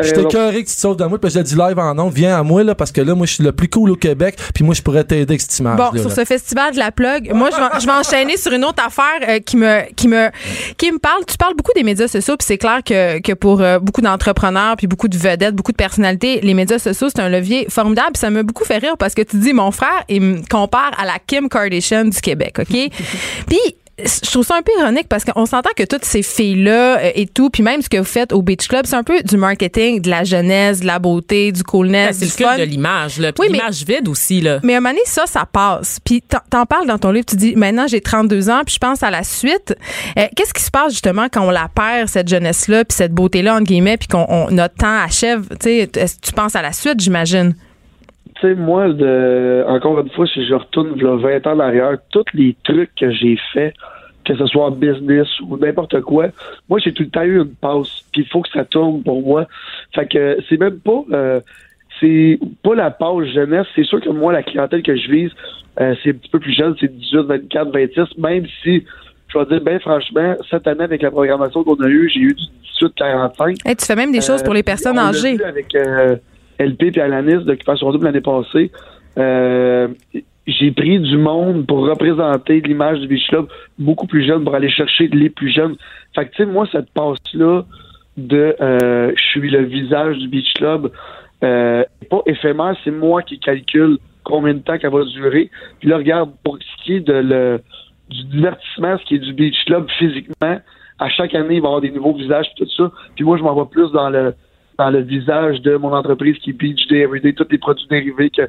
Je 0.00 0.12
t'ai 0.12 0.24
carré 0.28 0.62
que 0.62 0.68
tu 0.68 0.74
te 0.74 0.80
sauves 0.80 0.96
de 0.96 1.04
moi, 1.04 1.18
puis 1.18 1.30
je 1.30 1.38
l'ai 1.38 1.44
dit 1.44 1.54
live 1.56 1.78
en 1.82 2.08
viens 2.08 2.38
à 2.38 2.42
moi, 2.42 2.64
là, 2.64 2.74
parce 2.74 2.92
que 2.92 3.00
là, 3.00 3.14
moi, 3.14 3.26
je 3.26 3.34
suis 3.34 3.44
le 3.44 3.52
plus 3.52 3.68
cool 3.68 3.90
au 3.90 3.96
Québec, 3.96 4.36
puis 4.54 4.64
moi, 4.64 4.74
je 4.74 4.82
pourrais 4.82 5.04
t'aider 5.04 5.22
avec 5.22 5.40
cette 5.40 5.58
image 5.58 5.76
Bon, 5.76 5.90
sur 6.00 6.12
ce 6.12 6.24
festival 6.24 6.72
de 6.72 6.78
la 6.78 6.92
plug, 6.92 7.32
moi, 7.32 7.50
je 7.50 7.56
vais, 7.56 7.80
je 7.80 7.86
vais 7.86 7.92
enchaîner 7.92 8.36
sur 8.36 8.52
une 8.52 8.64
autre 8.64 8.84
affaire 8.84 9.28
euh, 9.28 9.38
qui 9.40 9.56
me 9.56 9.82
qui 9.94 10.08
me 10.08 10.30
qui 10.76 10.90
me 10.90 10.98
parle. 10.98 11.24
Tu 11.26 11.36
parles 11.36 11.54
beaucoup 11.54 11.72
des 11.74 11.82
médias 11.82 12.08
sociaux, 12.08 12.36
puis 12.36 12.46
c'est 12.46 12.58
clair 12.58 12.80
que, 12.84 13.20
que 13.20 13.32
pour 13.32 13.60
euh, 13.60 13.78
beaucoup 13.78 14.00
d'entrepreneurs, 14.00 14.76
puis 14.76 14.86
beaucoup 14.86 15.08
de 15.08 15.16
vedettes, 15.16 15.54
beaucoup 15.54 15.72
de 15.72 15.76
personnalités, 15.76 16.40
les 16.40 16.54
médias 16.54 16.78
sociaux 16.78 17.08
c'est 17.08 17.20
un 17.20 17.28
levier 17.28 17.66
formidable. 17.68 18.12
Puis 18.14 18.20
ça 18.20 18.30
m'a 18.30 18.42
beaucoup 18.42 18.64
fait 18.64 18.78
rire 18.78 18.96
parce 18.98 19.14
que 19.14 19.22
tu 19.22 19.36
dis 19.36 19.52
mon 19.52 19.70
frère, 19.70 20.04
il 20.08 20.20
me 20.20 20.48
compare 20.48 20.92
à 20.98 21.04
la 21.04 21.18
Kim 21.26 21.48
Kardashian 21.48 22.06
du 22.06 22.20
Québec, 22.20 22.58
ok? 22.58 22.66
Puis 23.48 23.60
je 24.04 24.30
trouve 24.30 24.44
ça 24.44 24.56
un 24.56 24.62
peu 24.62 24.72
ironique 24.80 25.08
parce 25.08 25.24
qu'on 25.24 25.46
s'entend 25.46 25.70
que 25.76 25.84
toutes 25.84 26.04
ces 26.04 26.22
filles-là 26.22 26.98
euh, 26.98 27.10
et 27.14 27.26
tout, 27.26 27.50
puis 27.50 27.62
même 27.62 27.82
ce 27.82 27.88
que 27.88 27.96
vous 27.98 28.04
faites 28.04 28.32
au 28.32 28.42
Beach 28.42 28.66
Club, 28.68 28.82
c'est 28.86 28.96
un 28.96 29.02
peu 29.02 29.22
du 29.22 29.36
marketing, 29.36 30.00
de 30.02 30.10
la 30.10 30.24
jeunesse, 30.24 30.80
de 30.80 30.86
la 30.86 30.98
beauté, 30.98 31.52
du 31.52 31.62
coolness, 31.62 32.18
Ben, 32.20 32.26
C'est 32.28 32.36
du 32.36 32.42
le 32.42 32.48
fun. 32.48 32.54
culte 32.56 32.66
de 32.66 32.70
l'image, 32.72 33.18
là. 33.18 33.32
Puis 33.32 33.40
Oui, 33.42 33.48
mais- 33.52 33.58
l'image 33.58 33.84
vide 33.86 34.08
aussi, 34.08 34.40
là. 34.40 34.58
Mais 34.62 34.74
à 34.74 34.78
un 34.78 34.80
moment 34.80 34.90
donné, 34.94 35.02
ça, 35.06 35.26
ça 35.26 35.46
passe. 35.50 35.98
Puis 36.04 36.22
t'en- 36.22 36.66
parles 36.66 36.86
dans 36.86 36.98
ton 36.98 37.10
livre, 37.10 37.26
tu 37.26 37.36
dis, 37.36 37.54
maintenant 37.56 37.86
j'ai 37.88 38.00
32 38.00 38.48
ans, 38.50 38.62
puis 38.64 38.74
je 38.74 38.78
pense 38.78 39.02
à 39.02 39.10
la 39.10 39.22
suite. 39.24 39.74
Euh, 40.18 40.22
Qu'est-ce 40.36 40.54
qui 40.54 40.62
se 40.62 40.70
passe 40.70 40.92
justement 40.92 41.26
quand 41.32 41.46
on 41.46 41.50
la 41.50 41.68
perd, 41.74 42.08
cette 42.08 42.28
jeunesse-là, 42.28 42.84
puis 42.84 42.94
cette 42.96 43.12
beauté-là, 43.12 43.54
entre 43.54 43.64
guillemets, 43.64 43.96
puis 43.96 44.08
qu'on 44.08 44.26
on- 44.28 44.50
notre 44.50 44.74
temps 44.74 44.98
achève? 45.04 45.46
Tu 45.50 45.56
sais, 45.60 45.76
est-ce 45.96 46.16
que 46.16 46.26
tu 46.26 46.32
penses 46.32 46.56
à 46.56 46.62
la 46.62 46.72
suite, 46.72 47.00
j'imagine? 47.00 47.54
Tu 48.40 48.48
sais, 48.48 48.54
moi, 48.54 48.88
de, 48.88 49.64
encore 49.68 50.00
une 50.00 50.10
fois, 50.10 50.26
si 50.26 50.44
je 50.46 50.54
retourne 50.54 50.94
v'là 50.94 51.16
20 51.16 51.46
ans 51.46 51.52
en 51.56 51.60
arrière, 51.60 51.98
tous 52.10 52.24
les 52.34 52.56
trucs 52.64 52.90
que 52.98 53.12
j'ai 53.12 53.38
faits, 53.52 53.74
que 54.24 54.36
ce 54.36 54.46
soit 54.46 54.66
en 54.66 54.70
business 54.70 55.28
ou 55.40 55.56
n'importe 55.56 56.00
quoi, 56.02 56.28
moi, 56.68 56.78
j'ai 56.78 56.92
tout 56.92 57.02
le 57.02 57.10
temps 57.10 57.22
eu 57.22 57.38
une 57.40 57.54
passe. 57.54 58.02
Puis 58.12 58.22
il 58.22 58.26
faut 58.28 58.42
que 58.42 58.48
ça 58.50 58.64
tourne 58.64 59.02
pour 59.02 59.22
moi. 59.22 59.46
Fait 59.94 60.06
que 60.06 60.38
c'est 60.48 60.58
même 60.58 60.78
pas... 60.80 61.02
euh, 61.12 61.40
c'est 62.00 62.38
pas 62.64 62.74
la 62.74 62.90
passe 62.90 63.26
jeunesse. 63.32 63.66
C'est 63.76 63.84
sûr 63.84 64.00
que 64.00 64.08
moi, 64.08 64.32
la 64.32 64.42
clientèle 64.42 64.82
que 64.82 64.96
je 64.96 65.08
vise, 65.10 65.30
euh, 65.80 65.94
c'est 66.02 66.10
un 66.10 66.14
petit 66.14 66.30
peu 66.30 66.40
plus 66.40 66.52
jeune, 66.52 66.74
c'est 66.80 66.92
18, 66.92 67.18
24, 67.26 67.70
26, 67.72 68.18
même 68.18 68.44
si, 68.62 68.84
je 69.28 69.38
vais 69.38 69.46
dire, 69.46 69.60
ben 69.60 69.78
franchement, 69.78 70.34
cette 70.50 70.66
année, 70.66 70.82
avec 70.84 71.00
la 71.02 71.10
programmation 71.10 71.62
qu'on 71.62 71.76
a 71.76 71.86
eue, 71.86 72.10
j'ai 72.12 72.20
eu 72.20 72.34
du 72.34 72.42
18-45. 72.98 73.56
Hey, 73.64 73.76
tu 73.76 73.86
fais 73.86 73.94
même 73.94 74.10
des 74.10 74.20
choses 74.20 74.42
pour 74.42 74.54
les 74.54 74.62
personnes 74.64 74.98
Euh, 74.98 75.02
on 75.02 75.04
l'a 75.04 75.08
âgées. 75.10 75.44
avec 75.44 75.74
euh, 75.76 76.16
LP 76.58 76.96
et 76.96 77.00
Alanis 77.00 77.44
d'Occupation 77.44 77.92
Double 77.92 78.06
l'année 78.06 78.20
passée. 78.20 78.72
Euh, 79.18 79.88
j'ai 80.46 80.72
pris 80.72 80.98
du 80.98 81.16
monde 81.16 81.66
pour 81.66 81.86
représenter 81.86 82.60
l'image 82.60 83.00
du 83.00 83.06
Beach 83.06 83.26
Club 83.28 83.46
beaucoup 83.78 84.06
plus 84.06 84.26
jeune, 84.26 84.44
pour 84.44 84.54
aller 84.54 84.70
chercher 84.70 85.08
les 85.08 85.30
plus 85.30 85.50
jeunes. 85.50 85.76
Fait 86.14 86.26
que, 86.26 86.30
tu 86.30 86.36
sais, 86.38 86.46
moi, 86.46 86.66
cette 86.72 86.90
passe-là 86.90 87.62
de 88.16 88.56
euh, 88.60 89.12
je 89.16 89.22
suis 89.22 89.50
le 89.50 89.64
visage 89.64 90.18
du 90.18 90.28
Beach 90.28 90.52
Club, 90.54 90.90
euh, 91.44 91.84
pas 92.10 92.22
éphémère, 92.26 92.76
c'est 92.84 92.90
moi 92.90 93.22
qui 93.22 93.38
calcule 93.38 93.98
combien 94.24 94.54
de 94.54 94.60
temps 94.60 94.78
qu'elle 94.78 94.92
va 94.92 95.04
durer. 95.04 95.50
Puis 95.80 95.88
là, 95.88 95.96
regarde, 95.96 96.30
pour 96.44 96.58
ce 96.58 96.84
qui 96.84 96.94
est 96.94 97.00
de 97.00 97.12
le, 97.12 97.60
du 98.10 98.24
divertissement, 98.24 98.98
ce 98.98 99.04
qui 99.04 99.14
est 99.16 99.18
du 99.18 99.32
Beach 99.32 99.64
Club 99.66 99.88
physiquement, 99.98 100.58
à 100.98 101.08
chaque 101.08 101.34
année, 101.34 101.56
il 101.56 101.60
va 101.60 101.66
y 101.66 101.68
avoir 101.68 101.80
des 101.80 101.90
nouveaux 101.90 102.14
visages 102.14 102.46
tout 102.56 102.68
ça. 102.76 102.90
Puis 103.16 103.24
moi, 103.24 103.38
je 103.38 103.42
m'en 103.42 103.54
vais 103.54 103.68
plus 103.70 103.90
dans 103.92 104.10
le 104.10 104.34
dans 104.78 104.90
le 104.90 105.00
visage 105.00 105.60
de 105.60 105.76
mon 105.76 105.92
entreprise 105.92 106.38
qui 106.38 106.50
est 106.50 106.54
Beach 106.54 106.86
Day 106.88 107.00
Everyday, 107.00 107.34
tous 107.34 107.46
les 107.50 107.58
produits 107.58 107.86
dérivés 107.88 108.30
que 108.30 108.42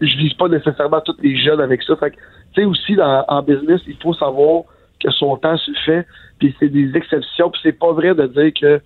je 0.00 0.16
vise 0.16 0.34
pas 0.34 0.48
nécessairement 0.48 1.00
tous 1.00 1.16
les 1.22 1.36
jeunes 1.36 1.60
avec 1.60 1.82
ça. 1.82 1.96
Fait 1.96 2.10
tu 2.10 2.62
sais, 2.62 2.64
aussi, 2.64 2.96
en 3.00 3.42
business, 3.42 3.80
il 3.86 3.96
faut 3.96 4.14
savoir 4.14 4.64
que 5.02 5.10
son 5.10 5.36
temps 5.36 5.56
se 5.56 5.72
fait, 5.84 6.06
puis 6.38 6.54
c'est 6.58 6.68
des 6.68 6.96
exceptions, 6.96 7.50
puis 7.50 7.60
c'est 7.62 7.78
pas 7.78 7.92
vrai 7.92 8.14
de 8.14 8.26
dire 8.26 8.52
que 8.60 8.80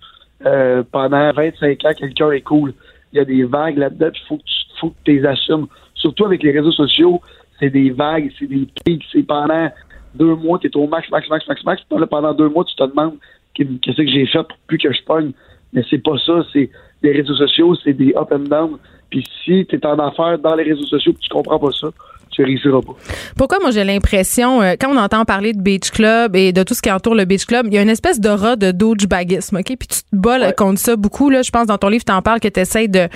euh, 0.45 0.83
pendant 0.91 1.31
25 1.31 1.85
ans, 1.85 1.93
quelqu'un 1.97 2.31
est 2.31 2.41
cool. 2.41 2.73
Il 3.13 3.17
y 3.17 3.19
a 3.19 3.25
des 3.25 3.43
vagues 3.43 3.77
là-dedans, 3.77 4.09
puis 4.11 4.21
faut 4.27 4.89
que 4.89 4.95
tu 5.03 5.11
les 5.13 5.25
assumes. 5.25 5.67
Surtout 5.93 6.25
avec 6.25 6.43
les 6.43 6.51
réseaux 6.51 6.71
sociaux, 6.71 7.21
c'est 7.59 7.69
des 7.69 7.89
vagues, 7.89 8.31
c'est 8.37 8.47
des 8.47 8.67
pics, 8.83 9.05
c'est 9.11 9.23
pendant 9.23 9.69
deux 10.13 10.35
mois, 10.35 10.59
tu 10.59 10.67
es 10.67 10.77
au 10.77 10.87
max, 10.87 11.09
max, 11.09 11.27
max, 11.29 11.47
max, 11.47 11.63
max, 11.63 11.81
là, 11.89 12.07
pendant 12.07 12.33
deux 12.33 12.49
mois, 12.49 12.63
tu 12.65 12.75
te 12.75 12.83
demandes 12.83 13.15
qu'est-ce 13.53 13.97
que 13.97 14.07
j'ai 14.07 14.25
fait 14.25 14.43
pour 14.43 14.57
plus 14.67 14.77
que 14.77 14.91
je 14.91 15.03
pogne. 15.03 15.31
Mais 15.73 15.83
c'est 15.89 16.03
pas 16.03 16.17
ça, 16.25 16.45
c'est 16.53 16.69
les 17.01 17.11
réseaux 17.11 17.35
sociaux, 17.35 17.75
c'est 17.75 17.93
des 17.93 18.13
up 18.15 18.31
and 18.31 18.49
down. 18.49 18.77
Puis 19.09 19.23
si 19.43 19.65
tu 19.67 19.75
es 19.75 19.85
en 19.85 19.97
affaires 19.99 20.37
dans 20.39 20.55
les 20.55 20.63
réseaux 20.63 20.85
sociaux 20.85 21.11
et 21.13 21.19
tu 21.21 21.29
comprends 21.29 21.59
pas 21.59 21.69
ça, 21.79 21.87
tu 22.31 22.43
réussiras 22.43 22.81
pas. 22.81 22.93
Pourquoi 23.37 23.59
moi 23.61 23.71
j'ai 23.71 23.83
l'impression, 23.85 24.61
euh, 24.61 24.73
quand 24.79 24.89
on 24.93 24.97
entend 24.97 25.23
parler 25.23 25.53
de 25.53 25.61
Beach 25.61 25.89
Club 25.91 26.35
et 26.35 26.51
de 26.51 26.63
tout 26.63 26.73
ce 26.73 26.81
qui 26.81 26.91
entoure 26.91 27.15
le 27.15 27.23
Beach 27.23 27.45
Club, 27.45 27.67
il 27.67 27.73
y 27.73 27.77
a 27.77 27.81
une 27.81 27.89
espèce 27.89 28.19
d'aura 28.19 28.57
de 28.57 28.71
douchebagisme, 28.71 29.57
OK? 29.57 29.65
Puis 29.67 29.87
tu 29.87 29.99
te 30.01 30.03
bats 30.11 30.39
Ouais. 30.39 30.53
contre 30.53 30.79
ça 30.79 30.95
beaucoup. 30.97 31.29
Là, 31.29 31.43
je 31.43 31.51
pense 31.51 31.67
dans 31.67 31.77
ton 31.77 31.87
livre, 31.87 32.03
tu 32.05 32.11
en 32.11 32.21
parles 32.21 32.41
que 32.41 32.49
tu 32.49 32.59
essaies 32.59 32.89
de, 32.89 33.07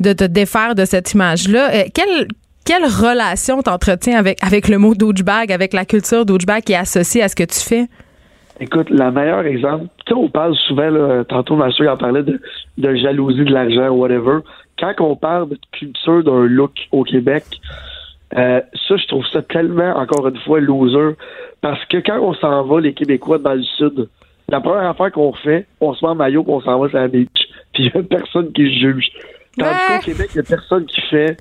de 0.00 0.12
te 0.12 0.24
défaire 0.24 0.74
de 0.74 0.84
cette 0.84 1.12
image-là. 1.14 1.70
Euh, 1.74 1.82
quelle, 1.94 2.28
quelle 2.66 2.84
relation 2.84 3.62
t'entretiens 3.62 4.18
avec, 4.18 4.38
avec 4.44 4.68
le 4.68 4.76
mot 4.76 4.94
douchebag, 4.94 5.52
avec 5.52 5.72
la 5.72 5.86
culture 5.86 6.26
douchebag 6.26 6.62
qui 6.64 6.72
est 6.72 6.76
associée 6.76 7.22
à 7.22 7.28
ce 7.28 7.36
que 7.36 7.44
tu 7.44 7.60
fais? 7.60 7.86
Écoute, 8.60 8.88
le 8.90 9.10
meilleur 9.10 9.44
exemple, 9.46 9.84
tu 10.06 10.12
sais, 10.12 10.18
on 10.18 10.28
parle 10.28 10.54
souvent, 10.66 10.88
là, 10.90 11.24
tantôt, 11.24 11.56
ma 11.56 11.70
soeur 11.72 11.94
en 11.94 11.96
parlait 11.96 12.22
de, 12.22 12.40
de 12.78 12.94
jalousie 12.96 13.44
de 13.44 13.52
l'argent, 13.52 13.88
whatever. 13.90 14.38
Quand 14.78 14.92
on 15.00 15.16
parle 15.16 15.48
de 15.50 15.58
culture 15.72 16.22
d'un 16.22 16.44
look 16.46 16.72
au 16.92 17.02
Québec, 17.04 17.44
euh, 18.36 18.60
ça, 18.88 18.96
je 18.96 19.06
trouve 19.06 19.24
ça 19.32 19.42
tellement, 19.42 19.96
encore 19.96 20.26
une 20.28 20.38
fois, 20.38 20.60
loser. 20.60 21.14
Parce 21.60 21.84
que 21.86 21.98
quand 21.98 22.18
on 22.20 22.34
s'en 22.34 22.64
va, 22.64 22.80
les 22.80 22.92
Québécois, 22.92 23.38
dans 23.38 23.54
le 23.54 23.62
Sud, 23.62 24.08
la 24.48 24.60
première 24.60 24.88
affaire 24.90 25.10
qu'on 25.12 25.32
fait, 25.32 25.66
on 25.80 25.94
se 25.94 26.04
met 26.04 26.10
en 26.10 26.14
maillot 26.14 26.44
on 26.46 26.60
s'en 26.60 26.78
va 26.78 26.88
sur 26.88 26.98
la 26.98 27.08
beach. 27.08 27.28
Puis 27.72 27.84
il 27.84 27.92
y 27.94 27.98
a 27.98 28.02
personne 28.02 28.52
qui 28.52 28.78
juge. 28.78 29.06
Tandis 29.58 29.70
Ouais. 29.70 29.98
qu'au 29.98 30.04
Québec, 30.04 30.28
il 30.34 30.36
y 30.36 30.40
a 30.40 30.42
personne 30.42 30.84
qui 30.86 31.00
fait, 31.02 31.36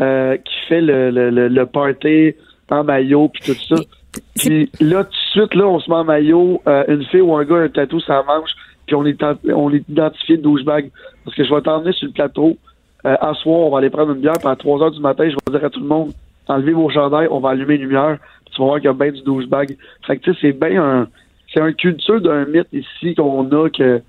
euh, 0.00 0.36
qui 0.38 0.54
fait 0.68 0.80
le, 0.80 1.10
le, 1.10 1.30
le, 1.30 1.48
le 1.48 1.66
party 1.66 2.34
en 2.70 2.84
maillot 2.84 3.28
puis 3.28 3.42
tout 3.52 3.76
ça. 3.76 3.82
Puis 4.36 4.70
là, 4.80 5.04
tout 5.04 5.10
de 5.10 5.16
suite, 5.40 5.54
là, 5.54 5.66
on 5.66 5.78
se 5.78 5.90
met 5.90 5.96
en 5.96 6.04
maillot, 6.04 6.62
euh, 6.66 6.84
une 6.88 7.04
fille 7.06 7.20
ou 7.20 7.34
un 7.36 7.44
gars 7.44 7.56
a 7.56 7.60
un 7.60 7.68
tatou 7.68 8.00
la 8.08 8.22
manche, 8.22 8.50
puis 8.86 8.94
on 8.96 9.04
est, 9.04 9.22
on 9.52 9.70
est 9.72 9.88
identifié 9.88 10.36
de 10.38 10.42
douchebag. 10.42 10.90
Parce 11.24 11.36
que 11.36 11.44
je 11.44 11.54
vais 11.54 11.60
t'emmener 11.60 11.92
sur 11.92 12.06
le 12.06 12.12
plateau. 12.12 12.56
Euh, 13.06 13.16
à 13.20 13.34
soir, 13.34 13.60
on 13.60 13.70
va 13.70 13.78
aller 13.78 13.90
prendre 13.90 14.12
une 14.12 14.20
bière, 14.20 14.38
puis 14.38 14.48
à 14.48 14.56
3 14.56 14.82
heures 14.82 14.90
du 14.90 15.00
matin, 15.00 15.28
je 15.28 15.34
vais 15.34 15.58
dire 15.58 15.66
à 15.66 15.70
tout 15.70 15.80
le 15.80 15.86
monde, 15.86 16.12
enlevez 16.48 16.72
vos 16.72 16.90
chandails, 16.90 17.28
on 17.30 17.40
va 17.40 17.50
allumer 17.50 17.76
une 17.76 17.82
lumière, 17.82 18.18
puis 18.44 18.54
tu 18.54 18.60
vas 18.60 18.66
voir 18.66 18.76
qu'il 18.78 18.86
y 18.86 18.88
a 18.88 18.92
bien 18.92 19.12
du 19.12 19.22
douchebag. 19.22 19.76
Fait 20.06 20.16
que, 20.18 20.24
tu 20.24 20.34
sais, 20.34 20.38
c'est 20.42 20.52
bien 20.52 20.82
un, 20.82 21.08
c'est 21.52 21.60
une 21.60 21.74
culture 21.74 22.20
d'un 22.20 22.44
mythe 22.44 22.68
ici 22.72 23.14
qu'on 23.14 23.50
a 23.50 23.70
que, 23.70 24.02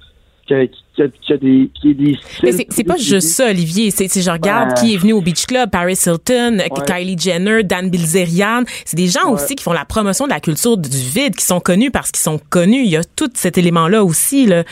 qu'il 0.67 0.67
y 0.97 1.01
a- 1.03 1.07
qu'il 1.07 1.29
y 1.29 1.33
a 1.33 1.37
des, 1.37 1.69
qu'il 1.73 1.89
y 1.89 1.91
a 1.91 1.93
des 2.11 2.15
styles 2.21 2.39
Mais 2.57 2.65
c'est 2.69 2.83
pas 2.83 2.97
juste 2.97 3.29
ça, 3.29 3.49
Olivier. 3.49 3.91
C'est 3.91 4.07
c'est- 4.07 4.21
je 4.21 4.29
regarde 4.31 4.69
Ouais. 4.69 4.75
qui 4.79 4.93
est 4.93 4.97
venu 4.97 5.13
au 5.13 5.21
Beach 5.21 5.45
Club, 5.45 5.69
Paris 5.71 5.97
Hilton, 6.05 6.57
Kylie 6.85 7.17
Jenner, 7.17 7.63
Dan 7.63 7.89
Bilzerian. 7.89 8.63
C'est 8.85 8.97
des 8.97 9.07
gens 9.07 9.25
Ouais. 9.27 9.31
aussi 9.33 9.55
qui 9.55 9.63
font 9.63 9.73
la 9.73 9.85
promotion 9.85 10.25
de 10.25 10.31
la 10.31 10.39
culture 10.39 10.77
du 10.77 10.89
vide, 10.89 11.35
qui 11.35 11.45
sont 11.45 11.59
connus 11.59 11.91
parce 11.91 12.11
qu'ils 12.11 12.21
sont 12.21 12.39
connus. 12.49 12.83
Il 12.83 12.89
y 12.91 12.97
a 12.97 13.03
tout 13.03 13.29
cet 13.33 13.57
élément-là 13.57 14.03
aussi. 14.03 14.45
là. 14.45 14.63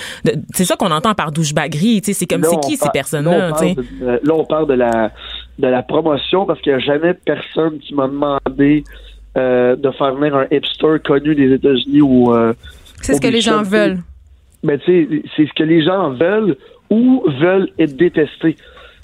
C'est 0.54 0.66
ça 0.66 0.76
qu'on 0.76 0.92
entend 0.92 1.14
par 1.16 1.32
douchebaggerie. 1.32 2.02
C'est 2.04 2.26
comme, 2.28 2.44
c'est 2.44 2.60
qui 2.68 2.78
ces 2.78 2.90
personnes-là? 2.90 3.38
Là, 3.38 3.50
on 3.54 3.60
tu 3.60 3.68
sais? 3.70 3.76
parle 3.76 3.86
de, 3.88 4.06
euh, 4.06 4.20
là, 4.24 4.34
on 4.36 4.46
parle 4.46 4.68
de 4.68 4.74
la, 4.74 5.12
de 5.60 5.68
la 5.68 5.84
promotion 5.84 6.46
parce 6.46 6.60
qu'il 6.62 6.72
n'y 6.74 6.78
a 6.82 6.86
jamais 6.86 7.14
personne 7.14 7.80
qui 7.80 7.94
m'a 7.94 8.08
demandé 8.08 8.84
euh, 9.38 9.76
de 9.76 9.92
faire 9.92 10.16
venir 10.16 10.36
un 10.36 10.46
hipster 10.52 10.96
connu 11.06 11.36
des 11.36 11.54
États-Unis 11.54 12.02
ou. 12.02 12.34
euh, 12.34 12.54
C'est 13.02 13.14
ce 13.14 13.22
que 13.22 13.28
les 13.28 13.42
gens 13.42 13.62
veulent. 13.64 14.00
Ben, 14.64 14.80
tu 14.80 14.86
sais, 14.86 15.24
c'est 15.36 15.47
ce 15.47 15.53
que 15.53 15.64
les 15.64 15.84
gens 15.84 16.12
veulent 16.12 16.57
ou 16.89 17.24
veulent 17.39 17.70
être 17.78 17.95
détestés. 17.95 18.55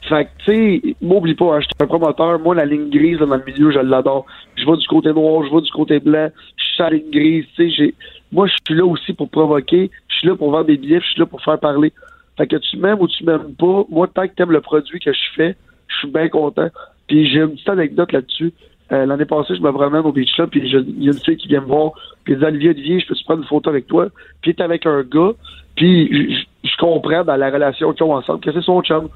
Fait 0.07 0.25
que, 0.25 0.29
tu 0.45 0.81
sais, 0.81 0.95
m'oublie 1.01 1.33
pas, 1.33 1.55
hein, 1.55 1.59
je 1.61 1.65
suis 1.65 1.75
un 1.79 1.87
promoteur. 1.87 2.39
Moi, 2.39 2.55
la 2.55 2.65
ligne 2.65 2.89
grise 2.89 3.17
dans 3.19 3.25
le 3.25 3.43
milieu, 3.45 3.71
je 3.71 3.79
l'adore. 3.79 4.25
Je 4.55 4.65
vais 4.65 4.77
du 4.77 4.87
côté 4.87 5.11
noir, 5.13 5.43
je 5.47 5.55
vais 5.55 5.61
du 5.61 5.71
côté 5.71 5.99
blanc. 5.99 6.29
Je 6.57 6.63
suis 6.63 6.75
sur 6.75 6.83
la 6.83 6.89
ligne 6.91 7.11
grise. 7.11 7.45
Tu 7.55 7.71
sais, 7.71 7.93
moi, 8.31 8.47
je 8.47 8.53
suis 8.65 8.75
là 8.75 8.85
aussi 8.85 9.13
pour 9.13 9.29
provoquer. 9.29 9.89
Je 10.09 10.15
suis 10.15 10.27
là 10.27 10.35
pour 10.35 10.51
vendre 10.51 10.65
des 10.65 10.77
billets. 10.77 10.99
Je 10.99 11.05
suis 11.05 11.19
là 11.19 11.25
pour 11.25 11.41
faire 11.41 11.59
parler. 11.59 11.91
Fait 12.37 12.47
que 12.47 12.57
tu 12.57 12.77
m'aimes 12.77 12.99
ou 12.99 13.07
tu 13.07 13.23
m'aimes 13.23 13.55
pas, 13.57 13.85
moi, 13.89 14.07
tant 14.13 14.27
que 14.27 14.33
t'aimes 14.35 14.51
le 14.51 14.61
produit 14.61 14.99
que 14.99 15.13
je 15.13 15.33
fais, 15.35 15.55
je 15.87 15.95
suis 15.97 16.09
bien 16.09 16.27
content. 16.27 16.67
Puis 17.07 17.29
j'ai 17.29 17.39
une 17.39 17.51
petite 17.51 17.69
anecdote 17.69 18.11
là-dessus. 18.11 18.51
Euh, 18.91 19.05
l'année 19.05 19.25
passée, 19.25 19.55
je 19.55 19.61
me 19.61 19.71
promène 19.71 20.05
au 20.05 20.11
beach 20.11 20.33
club, 20.35 20.49
puis 20.49 20.61
il 20.61 21.03
y 21.03 21.07
a 21.07 21.11
une 21.11 21.19
fille 21.19 21.37
qui 21.37 21.47
vient 21.47 21.61
me 21.61 21.65
voir, 21.65 21.93
puis 22.23 22.33
elle 22.33 22.39
dit 22.39 22.45
Olivier, 22.45 22.69
Olivier, 22.69 22.99
je 22.99 23.07
peux 23.07 23.15
prendre 23.25 23.41
une 23.41 23.47
photo 23.47 23.69
avec 23.69 23.87
toi? 23.87 24.07
Puis 24.41 24.51
est 24.51 24.61
avec 24.61 24.85
un 24.85 25.01
gars, 25.01 25.31
puis 25.75 26.35
je, 26.63 26.77
comprends 26.77 27.23
dans 27.23 27.35
la 27.35 27.49
relation 27.49 27.93
qu'ils 27.93 28.05
ont 28.05 28.13
ensemble 28.13 28.41
que 28.41 28.51
c'est 28.51 28.61
son 28.61 28.81
chum. 28.81 29.09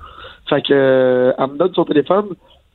Fait 0.48 0.62
que 0.62 0.74
euh, 0.74 1.34
elle 1.38 1.48
me 1.48 1.58
donne 1.58 1.74
son 1.74 1.86
téléphone, 1.86 2.30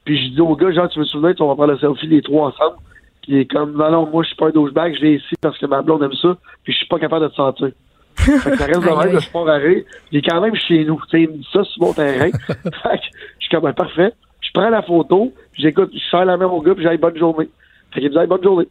puis 0.05 0.25
je 0.25 0.35
dis 0.35 0.41
au 0.41 0.55
gars, 0.55 0.71
genre, 0.71 0.89
tu 0.89 1.01
me 1.01 1.05
souviens, 1.05 1.35
on 1.41 1.49
va 1.49 1.55
prendre 1.55 1.73
le 1.73 1.79
selfie 1.79 2.07
les 2.07 2.23
trois 2.23 2.49
ensemble. 2.49 2.77
Puis 3.23 3.33
il 3.33 3.39
est 3.39 3.51
comme, 3.51 3.73
non, 3.73 3.91
non, 3.91 4.07
moi, 4.07 4.23
je 4.23 4.29
suis 4.29 4.37
pas 4.37 4.49
un 4.49 4.51
douchebag, 4.51 4.95
je 4.95 5.01
viens 5.01 5.17
ici 5.17 5.35
parce 5.41 5.59
que 5.59 5.67
ma 5.67 5.83
blonde 5.83 6.03
aime 6.03 6.13
ça, 6.13 6.37
puis 6.63 6.73
je 6.73 6.79
suis 6.79 6.87
pas 6.87 6.99
capable 6.99 7.25
de 7.25 7.31
te 7.31 7.35
sentir. 7.35 7.71
fait 8.17 8.51
que 8.51 8.57
ça 8.57 8.67
reste 8.67 8.83
de 8.83 8.87
même, 8.87 9.15
le 9.15 9.21
sport 9.21 9.49
arrêt. 9.49 9.85
Il 10.13 10.19
est 10.19 10.23
quand 10.23 10.41
même 10.41 10.55
chez 10.55 10.85
nous. 10.85 11.01
Tu 11.09 11.11
sais, 11.11 11.23
il 11.23 11.29
me 11.31 11.39
dit 11.39 11.49
ça 11.53 11.65
sur 11.65 11.83
mon 11.83 11.93
terrain. 11.93 12.31
fait 12.47 12.61
que 12.63 13.05
je 13.39 13.47
suis 13.47 13.49
comme, 13.51 13.65
ben, 13.65 13.73
parfait. 13.73 14.13
Je 14.55 14.61
prends 14.61 14.71
la 14.71 14.83
photo, 14.83 15.33
puis 15.53 15.63
j'écoute, 15.63 15.91
je 15.93 16.11
serre 16.11 16.27
la 16.27 16.37
main 16.37 16.47
au 16.47 16.61
gars, 16.61 16.75
puis 16.75 16.85
j'ai 16.85 16.97
bonne 16.97 17.17
journée. 17.17 17.49
Fait 17.93 18.01
qu'il 18.01 18.11
me 18.11 18.21
dit, 18.21 18.27
bonne 18.27 18.43
journée. 18.43 18.69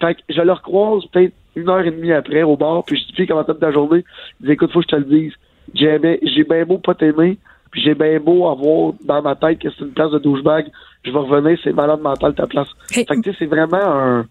Fait 0.00 0.14
que 0.14 0.20
je 0.28 0.40
le 0.40 0.52
recroise 0.52 1.04
peut-être 1.12 1.34
une 1.54 1.68
heure 1.68 1.86
et 1.86 1.90
demie 1.90 2.12
après 2.12 2.42
au 2.42 2.56
bar, 2.56 2.82
puis 2.84 2.98
je 2.98 3.06
dis, 3.06 3.12
puis 3.12 3.26
comment 3.26 3.44
t'as 3.44 3.54
de 3.54 3.58
ta 3.58 3.70
journée? 3.70 4.04
Il 4.40 4.46
dit, 4.46 4.52
écoute, 4.52 4.72
faut 4.72 4.80
que 4.80 4.86
je 4.90 4.96
te 4.96 4.96
le 4.96 5.04
dise. 5.04 5.32
J'ai 5.74 5.98
bien, 5.98 6.16
j'ai 6.22 6.42
bien 6.42 6.64
beau 6.64 6.78
pas 6.78 6.94
t'aimer, 6.94 7.38
puis 7.70 7.80
j'ai 7.80 7.94
bien 7.94 8.18
beau 8.18 8.48
avoir 8.48 8.94
dans 9.04 9.22
ma 9.22 9.36
tête 9.36 9.60
que 9.60 9.68
c'est 9.70 9.84
une 9.84 9.92
place 9.92 10.10
de 10.10 10.18
douchebag. 10.18 10.66
Je 11.04 11.12
vais 11.12 11.18
revenir, 11.18 11.58
c'est 11.62 11.72
malade 11.72 12.00
mental 12.00 12.34
ta 12.34 12.48
place. 12.48 12.68
Hey. 12.90 13.06
Fait 13.06 13.14
que 13.14 13.20
tu 13.20 13.30
sais, 13.30 13.36
c'est 13.38 13.46
vraiment 13.46 13.76
un, 13.76 14.26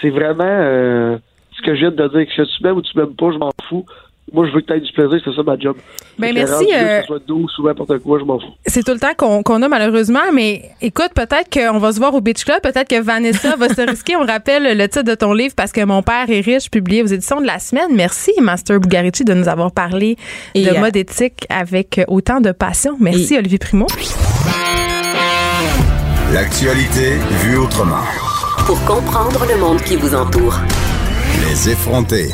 c'est 0.00 0.10
vraiment, 0.10 0.44
euh, 0.44 1.16
ce 1.56 1.62
que 1.62 1.74
je 1.74 1.80
viens 1.80 1.90
de 1.90 1.96
te 1.96 2.16
dire, 2.16 2.26
que 2.26 2.32
je 2.32 2.42
tu 2.42 2.64
m'aimes 2.64 2.76
ou 2.76 2.82
tu 2.82 2.96
m'aimes 2.98 3.14
pas, 3.14 3.30
je 3.30 3.38
m'en 3.38 3.50
fous. 3.68 3.84
Moi, 4.32 4.46
je 4.46 4.52
veux 4.54 4.60
que 4.60 4.66
tu 4.66 4.72
aies 4.74 4.80
du 4.80 4.92
plaisir, 4.92 5.20
c'est 5.24 5.34
ça 5.34 5.42
ma 5.42 5.58
job. 5.58 5.76
Ben, 6.18 6.32
merci, 6.34 6.52
rendu 6.52 6.66
euh, 6.72 6.96
Que 6.96 7.02
ce 7.02 7.06
soit 7.06 7.22
douce 7.26 7.58
ou 7.58 7.66
n'importe 7.66 7.98
quoi, 7.98 8.18
je 8.20 8.24
m'en 8.24 8.38
fous. 8.38 8.46
C'est 8.64 8.84
tout 8.84 8.92
le 8.92 9.00
temps 9.00 9.14
qu'on 9.16 9.42
qu'on 9.42 9.60
a 9.62 9.68
malheureusement, 9.68 10.32
mais 10.32 10.70
écoute, 10.80 11.10
peut-être 11.14 11.50
qu'on 11.52 11.78
va 11.78 11.92
se 11.92 11.98
voir 11.98 12.14
au 12.14 12.20
Beach 12.20 12.44
Club, 12.44 12.60
peut-être 12.62 12.88
que 12.88 13.00
Vanessa 13.00 13.56
va 13.56 13.68
se 13.68 13.80
risquer. 13.80 14.16
On 14.16 14.24
rappelle 14.24 14.76
le 14.76 14.88
titre 14.88 15.04
de 15.04 15.14
ton 15.14 15.32
livre 15.32 15.54
parce 15.56 15.72
que 15.72 15.84
mon 15.84 16.02
père 16.02 16.30
est 16.30 16.40
riche, 16.40 16.70
publié 16.70 17.02
aux 17.02 17.06
éditions 17.06 17.40
de 17.40 17.46
la 17.46 17.58
semaine. 17.58 17.90
Merci, 17.94 18.32
Master 18.40 18.78
Bugarici, 18.78 19.24
de 19.24 19.34
nous 19.34 19.48
avoir 19.48 19.72
parlé 19.72 20.16
Et, 20.54 20.64
de 20.64 20.70
euh, 20.70 20.80
mode 20.80 20.96
éthique 20.96 21.46
avec 21.48 22.00
autant 22.06 22.40
de 22.40 22.52
passion. 22.52 22.96
Merci, 23.00 23.36
Olivier 23.36 23.58
Primo. 23.58 23.86
L'actualité 26.32 27.14
vue 27.42 27.56
autrement. 27.58 28.04
Pour 28.66 28.80
comprendre 28.84 29.44
le 29.52 29.58
monde 29.58 29.82
qui 29.82 29.96
vous 29.96 30.14
entoure. 30.14 30.60
Les 31.48 31.70
effrontés. 31.70 32.28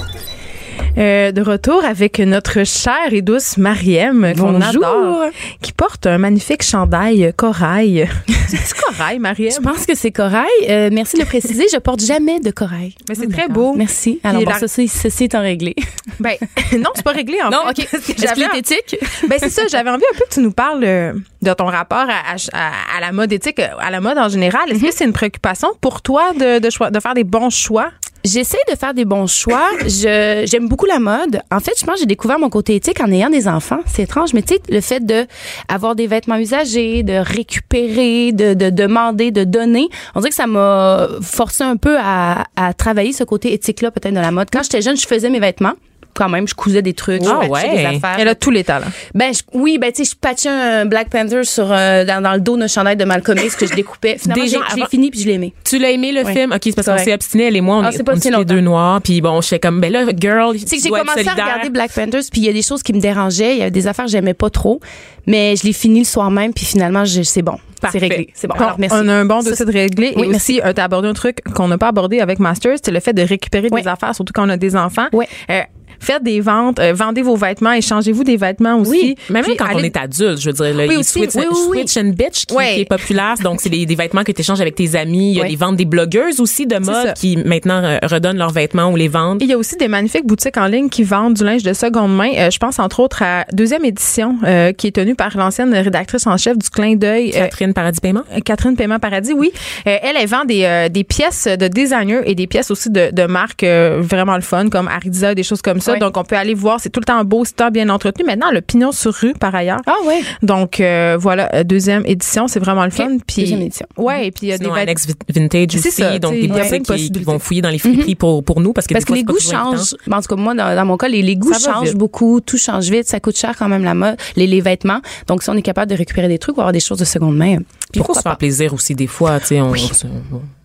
Euh, 0.99 1.31
de 1.31 1.43
retour 1.43 1.85
avec 1.85 2.19
notre 2.21 2.65
chère 2.65 3.13
et 3.13 3.21
douce 3.21 3.59
Mariem, 3.59 4.33
qu'on 4.39 4.61
adore, 4.63 5.27
qui 5.61 5.73
porte 5.75 6.07
un 6.07 6.17
magnifique 6.17 6.63
chandail 6.63 7.35
corail. 7.37 8.09
C'est 8.49 8.73
corail, 8.81 9.19
Mariem? 9.19 9.51
Je 9.55 9.61
pense 9.61 9.85
que 9.85 9.95
c'est 9.97 10.13
corail. 10.13 10.47
Euh, 10.71 10.89
merci 10.93 11.17
de 11.17 11.23
le 11.23 11.27
préciser. 11.27 11.67
Je 11.71 11.79
porte 11.79 12.01
jamais 12.01 12.39
de 12.41 12.51
corail. 12.53 12.95
Mais 13.09 13.17
c'est 13.17 13.27
très 13.29 13.49
beau. 13.49 13.75
Merci. 13.75 14.21
Alors, 14.23 14.43
bon, 14.43 14.51
la- 14.51 14.59
ceci, 14.61 14.87
ceci 14.89 15.25
étant 15.25 15.41
réglé. 15.43 15.75
Ben, 16.21 16.37
non, 16.79 16.91
c'est 16.95 17.05
pas 17.05 17.11
réglé 17.13 17.37
en 17.45 17.51
non, 17.51 17.59
fait. 17.75 17.83
OK. 17.83 17.89
Que 17.91 18.13
Est-ce 18.13 18.35
j'avais 18.41 18.59
éthique? 18.59 18.97
Ben 19.29 19.37
c'est 19.39 19.51
ça, 19.51 19.63
j'avais 19.69 19.91
envie 19.91 20.05
un 20.11 20.17
peu 20.17 20.25
que 20.27 20.33
tu 20.33 20.41
nous 20.41 20.51
parles 20.53 20.83
euh, 20.85 21.13
de 21.43 21.53
ton 21.53 21.67
rapport 21.67 22.07
à, 22.09 22.37
à- 22.55 22.97
à 22.97 23.01
la 23.03 23.13
mode 23.13 23.33
éthique, 23.35 23.59
à 23.59 23.91
la 23.91 24.01
mode 24.01 24.17
en 24.17 24.29
général. 24.31 24.63
Est-ce 24.71 24.81
que 24.83 24.93
c'est 24.93 25.05
une 25.05 25.13
préoccupation 25.13 25.69
pour 25.83 26.01
toi 26.01 26.33
de, 26.33 26.59
de, 26.59 26.91
de 26.91 27.01
faire 27.01 27.13
des 27.15 27.25
bons 27.25 27.51
choix? 27.51 27.91
J'essaie 28.27 28.59
de 28.68 28.77
faire 28.77 28.93
des 28.93 29.05
bons 29.05 29.29
choix. 29.29 29.70
J'aime 29.87 30.68
beaucoup 30.68 30.87
la 30.87 30.99
mode. 30.99 31.41
En 31.53 31.61
fait, 31.61 31.72
je 31.79 31.85
pense 31.87 31.95
que 31.95 32.01
j'ai 32.01 32.07
découvert 32.07 32.41
mon 32.41 32.51
côté 32.51 32.74
éthique 32.74 33.01
en 33.01 33.11
ayant 33.12 33.31
des 33.31 33.47
enfants. 33.47 33.79
C'est 33.87 34.03
étrange, 34.03 34.35
mais 34.35 34.43
tu 34.43 34.55
sais, 34.55 34.61
le 34.68 34.81
fait 34.81 35.05
de 35.05 35.27
avoir 35.68 35.95
des 35.95 36.09
vêtements 36.09 36.37
usagés, 36.37 37.05
de 37.05 37.14
récupérer, 37.14 38.33
de, 38.33 38.55
de 38.55 38.70
demander, 38.70 39.31
de 39.31 39.45
donner, 39.45 39.89
on 40.16 40.20
dirait 40.20 40.31
que 40.31 40.37
ça 40.37 40.49
m'a 40.49 41.07
forcé 41.22 41.62
un 41.62 41.77
peu 41.77 41.97
à, 42.01 42.47
à 42.57 42.74
travailler 42.74 43.12
ce 43.12 43.22
côté 43.22 43.53
éthique-là 43.53 43.93
peut-être 43.93 44.14
de 44.14 44.20
la 44.20 44.33
mode. 44.33 44.49
Quand 44.53 44.64
j'étais 44.64 44.83
jeune, 44.83 44.97
je 44.97 45.07
faisais 45.07 45.31
mes 45.31 45.41
vêtements. 45.41 45.74
Quand 46.17 46.29
même, 46.31 46.49
je 46.49 46.55
cousais 46.55 46.83
des 46.83 46.95
trucs, 46.95 47.23
je 47.23 47.29
Ah 47.29 47.41
patchais 47.41 47.51
ouais. 47.69 47.77
des 47.77 47.85
affaires. 47.97 48.17
Elle 48.19 48.29
a 48.29 48.35
tous 48.35 48.51
les 48.51 48.64
talents. 48.64 48.87
Ben 49.14 49.33
je- 49.35 49.43
oui, 49.53 49.77
ben 49.79 49.93
tu 49.93 50.05
sais, 50.05 50.11
je 50.11 50.17
patchais 50.19 50.49
un 50.49 50.87
Black 50.87 51.11
Panther 51.11 51.45
sur 51.45 51.71
euh, 51.71 52.05
dans, 52.05 52.23
dans 52.23 52.33
le 52.33 52.41
dos 52.41 52.57
d'un 52.57 52.67
chandail 52.69 52.97
de 52.97 53.05
Malcolm 53.05 53.39
X 53.39 53.55
que 53.55 53.67
je 53.67 53.75
découpais. 53.75 54.17
Finalement, 54.19 54.43
Déjà, 54.45 54.59
j'ai 54.75 54.81
avant- 54.81 54.89
fini 54.89 55.11
puis 55.11 55.21
je 55.21 55.27
l'ai 55.27 55.35
aimé. 55.35 55.53
Tu 55.64 55.79
l'as 55.79 55.91
aimé 55.91 56.12
le 56.12 56.25
Ouais. 56.25 56.33
film? 56.33 56.53
OK, 56.53 56.61
c'est 56.64 56.75
parce 56.75 56.87
C'est 56.87 56.93
qu'on 56.97 57.05
s'est 57.05 57.12
abstiné, 57.12 57.45
elle 57.49 57.57
et 57.57 57.61
moi, 57.61 57.77
on 57.77 57.83
Ah, 57.85 57.91
est, 57.91 57.93
c'est 57.93 58.03
pas 58.03 58.12
on 58.14 58.17
est 58.19 58.37
les 58.39 58.45
deux 58.45 58.61
noirs. 58.61 59.01
Puis 59.03 59.21
bon, 59.21 59.41
je 59.43 59.49
fais 59.49 59.59
comme, 59.59 59.81
ben 59.81 59.93
là, 59.93 60.05
girl, 60.19 60.57
C'est 60.59 60.64
que 60.64 60.71
tu 60.71 60.83
j'ai 60.85 60.89
commencé 60.89 61.29
à 61.29 61.33
regarder 61.33 61.69
Black 61.71 61.93
Panthers, 61.93 62.23
puis 62.33 62.41
il 62.41 62.45
y 62.47 62.49
a 62.49 62.53
des 62.53 62.62
choses 62.62 62.83
qui 62.83 62.93
me 62.95 63.01
dérangeaient, 63.01 63.53
il 63.57 63.59
y 63.59 63.62
a 63.62 63.71
des 63.71 63.87
affaires 63.87 64.07
que 64.07 64.11
j'aimais 64.11 64.35
pas 64.35 64.49
trop, 64.51 64.81
mais 65.27 65.55
je 65.57 65.64
l'ai 65.64 65.73
fini 65.73 65.99
le 66.01 66.05
soir 66.07 66.31
même, 66.31 66.53
puis 66.55 66.64
finalement, 66.64 67.05
c'est 67.07 67.43
bon, 67.43 67.59
c'est 67.75 67.81
Parfait. 67.81 67.99
réglé, 67.99 68.29
c'est 68.35 68.47
bon. 68.47 68.55
Alors 68.55 68.77
merci. 68.79 68.97
on 68.99 69.09
a 69.09 69.12
un 69.12 69.25
bon 69.27 69.43
dossier 69.43 69.64
de 69.67 69.73
régler. 69.73 70.14
Oui, 70.17 70.29
et 70.33 70.35
aussi, 70.37 70.61
euh, 70.64 70.73
t'as 70.73 70.85
abordé 70.85 71.09
un 71.09 71.12
truc 71.14 71.41
qu'on 71.55 71.69
n'a 71.69 71.79
pas 71.79 71.89
abordé 71.89 72.21
avec 72.21 72.39
Masters, 72.39 72.79
c'est 72.83 72.91
le 72.91 73.01
fait 73.01 73.12
de 73.12 73.23
récupérer 73.23 73.69
Ouais. 73.71 73.83
des 73.83 73.89
affaires, 73.89 74.14
surtout 74.14 74.33
quand 74.33 74.47
on 74.47 74.51
a 74.51 74.57
des 74.57 74.77
enfants. 74.77 75.07
Ouais. 75.12 75.29
Euh, 75.51 75.61
faites 76.01 76.23
des 76.23 76.41
ventes, 76.41 76.79
euh, 76.79 76.93
vendez 76.95 77.23
vos 77.23 77.37
vêtements, 77.37 77.73
échangez-vous 77.73 78.25
des 78.25 78.37
vêtements 78.37 78.77
aussi. 78.79 78.91
Oui, 78.91 79.15
même 79.31 79.45
Puis 79.45 79.57
quand 79.57 79.67
on 79.75 79.79
est 79.79 79.97
adulte, 79.97 80.41
je 80.41 80.51
veux 80.51 80.53
dire, 80.53 80.75
le 80.75 80.89
Oui, 80.89 80.97
aussi. 80.97 81.21
switch, 81.21 81.35
Oui, 81.35 81.45
oui, 81.51 81.79
switch 81.79 81.97
and 81.97 82.11
bitch 82.11 82.47
qui, 82.47 82.57
est 82.81 82.89
populaire, 82.89 83.35
donc 83.43 83.61
c'est 83.61 83.71
des, 83.71 83.87
des 83.87 83.95
vêtements 83.95 84.25
que 84.25 84.33
tu 84.33 84.41
échanges 84.41 84.61
avec 84.61 84.75
tes 84.75 84.95
amis. 84.97 85.33
Il 85.33 85.37
y 85.39 85.43
a 85.43 85.49
des 85.49 85.57
ventes 85.57 85.77
des 85.77 85.85
blogueuses 85.85 86.41
aussi 86.41 86.67
de 86.67 86.79
mode 86.79 87.15
qui 87.15 87.37
maintenant 87.37 87.83
euh, 87.83 87.99
redonnent 88.03 88.39
leurs 88.39 88.53
vêtements 88.53 88.91
ou 88.91 88.97
les 88.97 89.09
vendent. 89.09 89.43
Il 89.43 89.49
y 89.49 89.53
a 89.53 89.59
aussi 89.59 89.77
des 89.77 89.89
magnifiques 89.89 90.27
boutiques 90.27 90.57
en 90.57 90.67
ligne 90.67 90.89
qui 90.89 91.03
vendent 91.03 91.35
du 91.35 91.45
linge 91.45 91.63
de 91.63 91.73
seconde 91.73 92.15
main. 92.17 92.31
Euh, 92.37 92.51
je 92.51 92.59
pense 92.59 92.79
entre 92.79 93.01
autres 93.01 93.23
à 93.23 93.45
deuxième 93.53 93.85
édition 93.85 94.37
euh, 94.45 94.73
qui 94.73 94.89
est 94.89 94.93
tenue 94.93 95.15
par 95.15 95.37
l'ancienne 95.37 95.75
rédactrice 95.75 96.27
en 96.27 96.37
chef 96.37 96.59
du 96.59 96.69
Clin 96.71 96.97
d'œil. 96.97 97.31
Catherine 97.31 97.75
Paradis 97.75 98.01
Paiement? 98.01 98.23
Catherine 98.45 98.77
Paiement 98.77 98.99
Paradis, 98.99 99.33
oui. 99.33 99.51
Elle, 99.85 100.17
elle 100.21 100.29
vend 100.29 100.45
des, 100.45 100.89
des 100.91 101.05
pièces 101.05 101.47
de 101.47 101.69
designers 101.69 102.21
et 102.27 102.35
des 102.35 102.47
pièces 102.47 102.71
aussi 102.71 102.91
de, 102.91 103.11
de 103.13 103.23
marques 103.27 103.65
vraiment 103.65 104.37
le 104.37 104.43
fun, 104.43 104.69
comme 104.69 104.89
Ariza, 104.89 105.35
des 105.35 105.43
choses 105.43 105.63
comme 105.63 105.81
ça. 105.81 105.86
Donc, 105.99 106.16
on 106.16 106.24
peut 106.24 106.37
aller 106.37 106.55
voir. 106.55 106.80
C'est 106.80 106.91
tout 106.91 107.01
le 107.01 107.05
temps 107.05 107.22
beau, 107.24 107.45
c'est 107.45 107.53
tout 107.53 107.62
le 107.64 107.66
temps 107.66 107.70
bien 107.70 107.89
entretenu. 107.89 108.24
Maintenant, 108.24 108.51
le 108.51 108.61
pignon 108.61 108.93
sur 108.93 109.12
rue, 109.14 109.32
par 109.34 109.55
ailleurs. 109.55 109.80
Ah 109.87 109.95
ouais. 110.07 110.20
Donc, 110.43 110.80
euh, 110.80 111.16
voilà, 111.18 111.49
euh, 111.55 111.64
deuxième 111.64 112.05
édition, 112.07 112.49
c'est 112.49 112.61
vraiment 112.61 112.84
le 112.84 112.91
fun. 112.91 113.18
Puis, 113.26 113.43
Deuxième 113.43 113.62
édition. 113.62 113.87
Ouais, 113.97 114.26
et 114.26 114.30
puis 114.30 114.47
il 114.47 114.49
y 114.51 114.53
a 114.53 114.57
Sinon, 114.59 114.74
des 114.74 114.84
Vi- 114.84 115.41
Vintage 115.41 115.74
aussi, 115.76 115.91
ça, 115.91 116.18
donc 116.18 116.32
tu 116.34 116.41
des 116.41 116.45
il 116.47 116.49
y 116.55 116.61
a 116.61 116.64
plein 116.64 116.78
boutiques 116.78 117.12
de 117.12 117.18
qui, 117.18 117.24
vont 117.24 117.39
fouiller 117.39 117.62
dans 117.62 117.70
les 117.70 117.78
friperies 117.78 118.14
pour, 118.14 118.43
pour 118.45 118.61
nous 118.61 118.72
parce 118.72 118.87
que 118.87 118.95
Parce 118.95 119.05
des 119.05 119.11
que 119.12 119.16
les 119.16 119.24
goûts 119.24 119.39
changent. 119.41 119.95
Ben, 120.07 120.18
En 120.18 120.20
tout 120.22 120.28
cas, 120.28 120.37
moi, 120.37 120.55
dans, 120.55 120.74
dans 120.74 120.84
mon 120.84 120.97
cas, 120.97 121.09
les, 121.09 121.22
les 121.22 121.37
goûts 121.37 121.53
changent 121.53 121.89
vite. 121.89 121.97
beaucoup. 121.99 122.41
Tout 122.41 122.59
change 122.59 122.89
vite. 122.91 123.07
Ça 123.09 123.20
coûte 123.20 123.37
cher 123.39 123.55
quand 123.59 123.68
même 123.68 123.84
la 123.84 123.95
mode, 123.95 124.16
les, 124.37 124.47
les 124.47 124.61
vêtements. 124.61 125.01
Donc, 125.26 125.43
si 125.43 125.51
on 125.51 125.55
est 125.55 125.62
capable 125.62 125.91
de 125.91 125.97
récupérer 125.97 126.28
des 126.28 126.39
trucs 126.39 126.57
ou 126.57 126.61
avoir 126.61 126.72
des 126.72 126.80
choses 126.80 126.99
de 126.99 127.05
seconde 127.05 127.37
main, 127.37 127.57
Puis 127.57 127.64
il 127.95 127.99
faut 127.99 128.05
pourquoi 128.05 128.14
se 128.16 128.22
faire 128.22 128.37
plaisir 128.39 128.72
aussi 128.74 128.95
des 128.95 129.07
fois, 129.07 129.39
tu 129.41 129.47
sais, 129.47 129.61
on, 129.61 129.70
on, 129.70 129.76
se- 129.76 130.07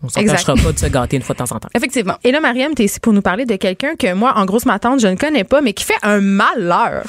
on 0.04 0.10
s'empêchera 0.10 0.56
pas 0.56 0.72
de 0.72 0.80
se 0.80 0.86
gâter 0.88 1.18
une 1.18 1.22
fois 1.24 1.34
de 1.36 1.40
temps 1.40 1.56
en 1.56 1.60
temps. 1.60 1.70
Effectivement. 1.76 2.16
Et 2.24 2.32
là, 2.32 2.40
Mariam, 2.40 2.74
t'es 2.74 2.86
ici 2.86 3.00
pour 3.00 3.14
nous 3.14 3.22
parler 3.22 3.46
de 3.46 3.56
quelqu'un 3.56 3.96
que 3.98 4.14
moi, 4.14 4.34
en 4.38 4.46
grosse 4.46 4.66
ma 4.66 4.80
tante, 4.80 5.00
je 5.00 5.08
ne 5.12 5.16
connais 5.16 5.44
pas, 5.44 5.62
mais 5.62 5.74
qui 5.74 5.84
fait 5.84 5.98
un 6.04 6.20
malheur. 6.20 7.04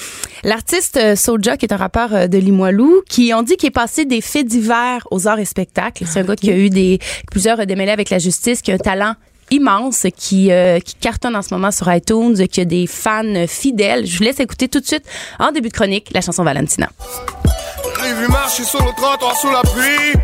L'artiste 0.44 0.96
euh, 0.96 1.16
Soulja, 1.16 1.56
qui 1.56 1.66
est 1.66 1.72
un 1.72 1.76
rappeur 1.76 2.14
euh, 2.14 2.26
de 2.26 2.38
Limoilou, 2.38 3.02
qui 3.08 3.32
on 3.34 3.42
dit 3.42 3.56
qu'il 3.56 3.68
est 3.68 3.70
passé 3.70 4.04
des 4.04 4.20
faits 4.20 4.46
divers 4.46 5.06
aux 5.10 5.28
arts 5.28 5.38
et 5.38 5.44
spectacles. 5.44 6.04
C'est 6.06 6.20
un 6.20 6.24
gars 6.24 6.36
qui 6.36 6.50
a 6.50 6.56
eu 6.56 6.68
des 6.68 6.98
plusieurs 7.30 7.64
démêlés 7.66 7.92
avec 7.92 8.10
la 8.10 8.18
justice, 8.18 8.60
qui 8.62 8.72
a 8.72 8.74
un 8.74 8.78
talent 8.78 9.14
immense, 9.50 10.06
qui 10.16 10.50
euh, 10.50 10.80
qui 10.80 10.94
cartonne 10.94 11.36
en 11.36 11.42
ce 11.42 11.54
moment 11.54 11.70
sur 11.70 11.92
iTunes, 11.92 12.48
qui 12.48 12.60
a 12.60 12.64
des 12.64 12.86
fans 12.86 13.46
fidèles. 13.46 14.06
Je 14.06 14.18
vous 14.18 14.24
laisse 14.24 14.40
écouter 14.40 14.68
tout 14.68 14.80
de 14.80 14.86
suite, 14.86 15.04
en 15.38 15.52
début 15.52 15.68
de 15.68 15.74
chronique, 15.74 16.08
la 16.12 16.20
chanson 16.20 16.42
Valentina. 16.42 16.88
J'ai 18.02 18.14
vu 18.14 18.28
marcher 18.28 18.64
sur 18.64 18.84
le 18.84 18.92
trottoir 18.96 19.36
sous 19.36 19.50
la 19.50 19.60
pluie. 19.60 20.20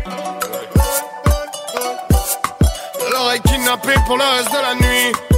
L'oreille 3.11 3.41
kidnappée 3.41 3.99
pour 4.05 4.17
le 4.17 4.23
reste 4.23 4.51
de 4.51 4.57
la 4.57 4.75
nuit. 4.75 5.28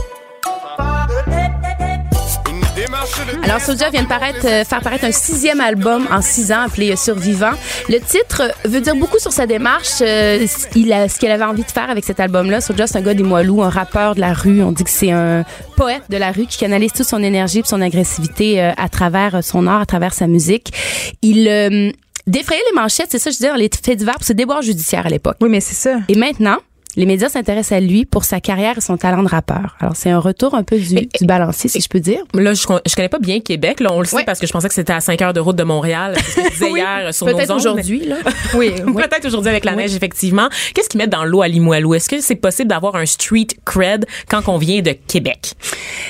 Alors, 3.44 3.62
Soulja 3.62 3.90
vient 3.90 4.04
de 4.04 4.08
paraître, 4.08 4.46
euh, 4.46 4.64
faire 4.64 4.82
paraître 4.82 5.06
un 5.06 5.12
sixième 5.12 5.62
album 5.62 6.08
en 6.12 6.22
six 6.22 6.52
ans 6.52 6.62
appelé 6.62 6.92
euh, 6.92 6.96
Survivant. 6.96 7.52
Le 7.90 8.00
titre 8.00 8.42
euh, 8.42 8.70
veut 8.70 8.82
dire 8.82 8.96
beaucoup 8.96 9.20
sur 9.20 9.32
sa 9.32 9.46
démarche. 9.46 10.02
euh, 10.02 10.46
il 10.76 10.92
a, 10.94 11.08
ce 11.08 11.20
qu'elle 11.20 11.32
avait 11.32 11.44
envie 11.44 11.64
de 11.64 11.72
faire 11.72 11.90
avec 11.90 12.04
cet 12.06 12.20
album-là. 12.20 12.62
Soulja, 12.62 12.88
c'est 12.88 12.98
un 12.98 13.02
gars 13.02 13.14
des 13.14 13.24
Moilous, 13.24 13.62
un 13.62 13.70
rappeur 13.70 14.16
de 14.16 14.22
la 14.22 14.34
rue. 14.34 14.64
On 14.64 14.72
dit 14.72 14.84
que 14.84 14.90
c'est 14.90 15.12
un 15.12 15.44
poète 15.76 16.04
de 16.10 16.18
la 16.18 16.32
rue 16.32 16.46
qui 16.46 16.58
canalise 16.58 16.94
toute 16.94 17.08
son 17.08 17.22
énergie 17.22 17.60
et 17.60 17.64
son 17.66 17.82
agressivité 17.82 18.62
euh, 18.62 18.72
à 18.78 18.90
travers 18.90 19.36
euh, 19.36 19.42
son 19.42 19.68
art, 19.68 19.82
à 19.82 19.86
travers 19.86 20.14
sa 20.14 20.28
musique. 20.28 20.72
Il 21.22 21.48
euh, 21.48 21.92
défrayait 22.28 22.62
les 22.72 22.80
manchettes, 22.80 23.08
c'est 23.10 23.20
ça, 23.20 23.30
je 23.32 23.38
veux 23.38 23.46
dire, 23.46 23.58
les 23.58 23.70
faits 23.84 23.98
divers 23.98 24.16
pour 24.16 24.24
ses 24.24 24.34
déboires 24.34 24.62
judiciaires 24.62 25.06
à 25.06 25.10
l'époque. 25.10 25.38
Oui, 25.42 25.50
mais 25.50 25.60
c'est 25.60 25.76
ça. 25.76 26.00
Et 26.08 26.16
maintenant, 26.16 26.58
les 26.96 27.06
médias 27.06 27.30
s'intéressent 27.30 27.78
à 27.78 27.80
lui 27.80 28.06
pour 28.06 28.24
sa 28.26 28.40
carrière 28.40 28.78
et 28.78 28.82
son 28.82 28.98
talent 28.98 29.24
de 29.24 29.28
rappeur. 29.30 29.76
Alors, 29.80 29.96
c'est 29.96 30.10
un 30.10 30.20
retour 30.20 30.56
un 30.56 30.64
peu 30.64 30.78
du, 30.78 30.96
du 30.96 31.26
balancier, 31.26 31.70
si 31.70 31.80
je 31.82 31.88
peux 31.90 32.00
dire. 32.00 32.20
Là, 32.34 32.54
je, 32.54 32.62
je 32.86 32.96
connais 32.96 33.10
pas 33.10 33.20
bien 33.20 33.40
Québec. 33.40 33.80
Là, 33.80 33.92
on 33.94 34.00
le 34.00 34.06
sait 34.06 34.18
Ouais. 34.18 34.24
parce 34.26 34.40
que 34.40 34.48
je 34.48 34.52
pensais 34.52 34.68
que 34.68 34.74
c'était 34.74 34.94
à 34.94 35.00
5 35.00 35.22
heures 35.22 35.34
de 35.34 35.40
route 35.40 35.56
de 35.56 35.64
Montréal. 35.64 36.16
C'est 36.18 36.32
ce 36.32 36.36
que 36.36 36.44
je 36.44 36.50
disais 36.52 36.70
Oui, 36.72 36.80
hier 36.80 37.14
sur 37.14 37.28
nos 37.28 37.36
Peut-être 37.36 37.56
aujourd'hui, 37.56 38.06
là. 38.06 38.18
Oui, 38.56 38.72
Peut-être 38.72 39.26
aujourd'hui 39.26 39.50
avec 39.50 39.64
la 39.66 39.76
neige, 39.76 39.96
effectivement. 39.96 40.50
Qu'est-ce 40.74 40.90
qu'ils 40.90 40.98
mettent 41.00 41.10
dans 41.12 41.24
l'eau 41.26 41.42
à 41.42 41.48
Limoilou? 41.48 41.94
Est-ce 41.94 42.10
que 42.10 42.20
c'est 42.22 42.36
possible 42.36 42.70
d'avoir 42.70 42.96
un 42.96 43.06
street 43.06 43.48
cred 43.66 44.06
quand 44.30 44.48
on 44.50 44.58
vient 44.58 44.82
de 44.82 44.92
Québec? 44.92 45.54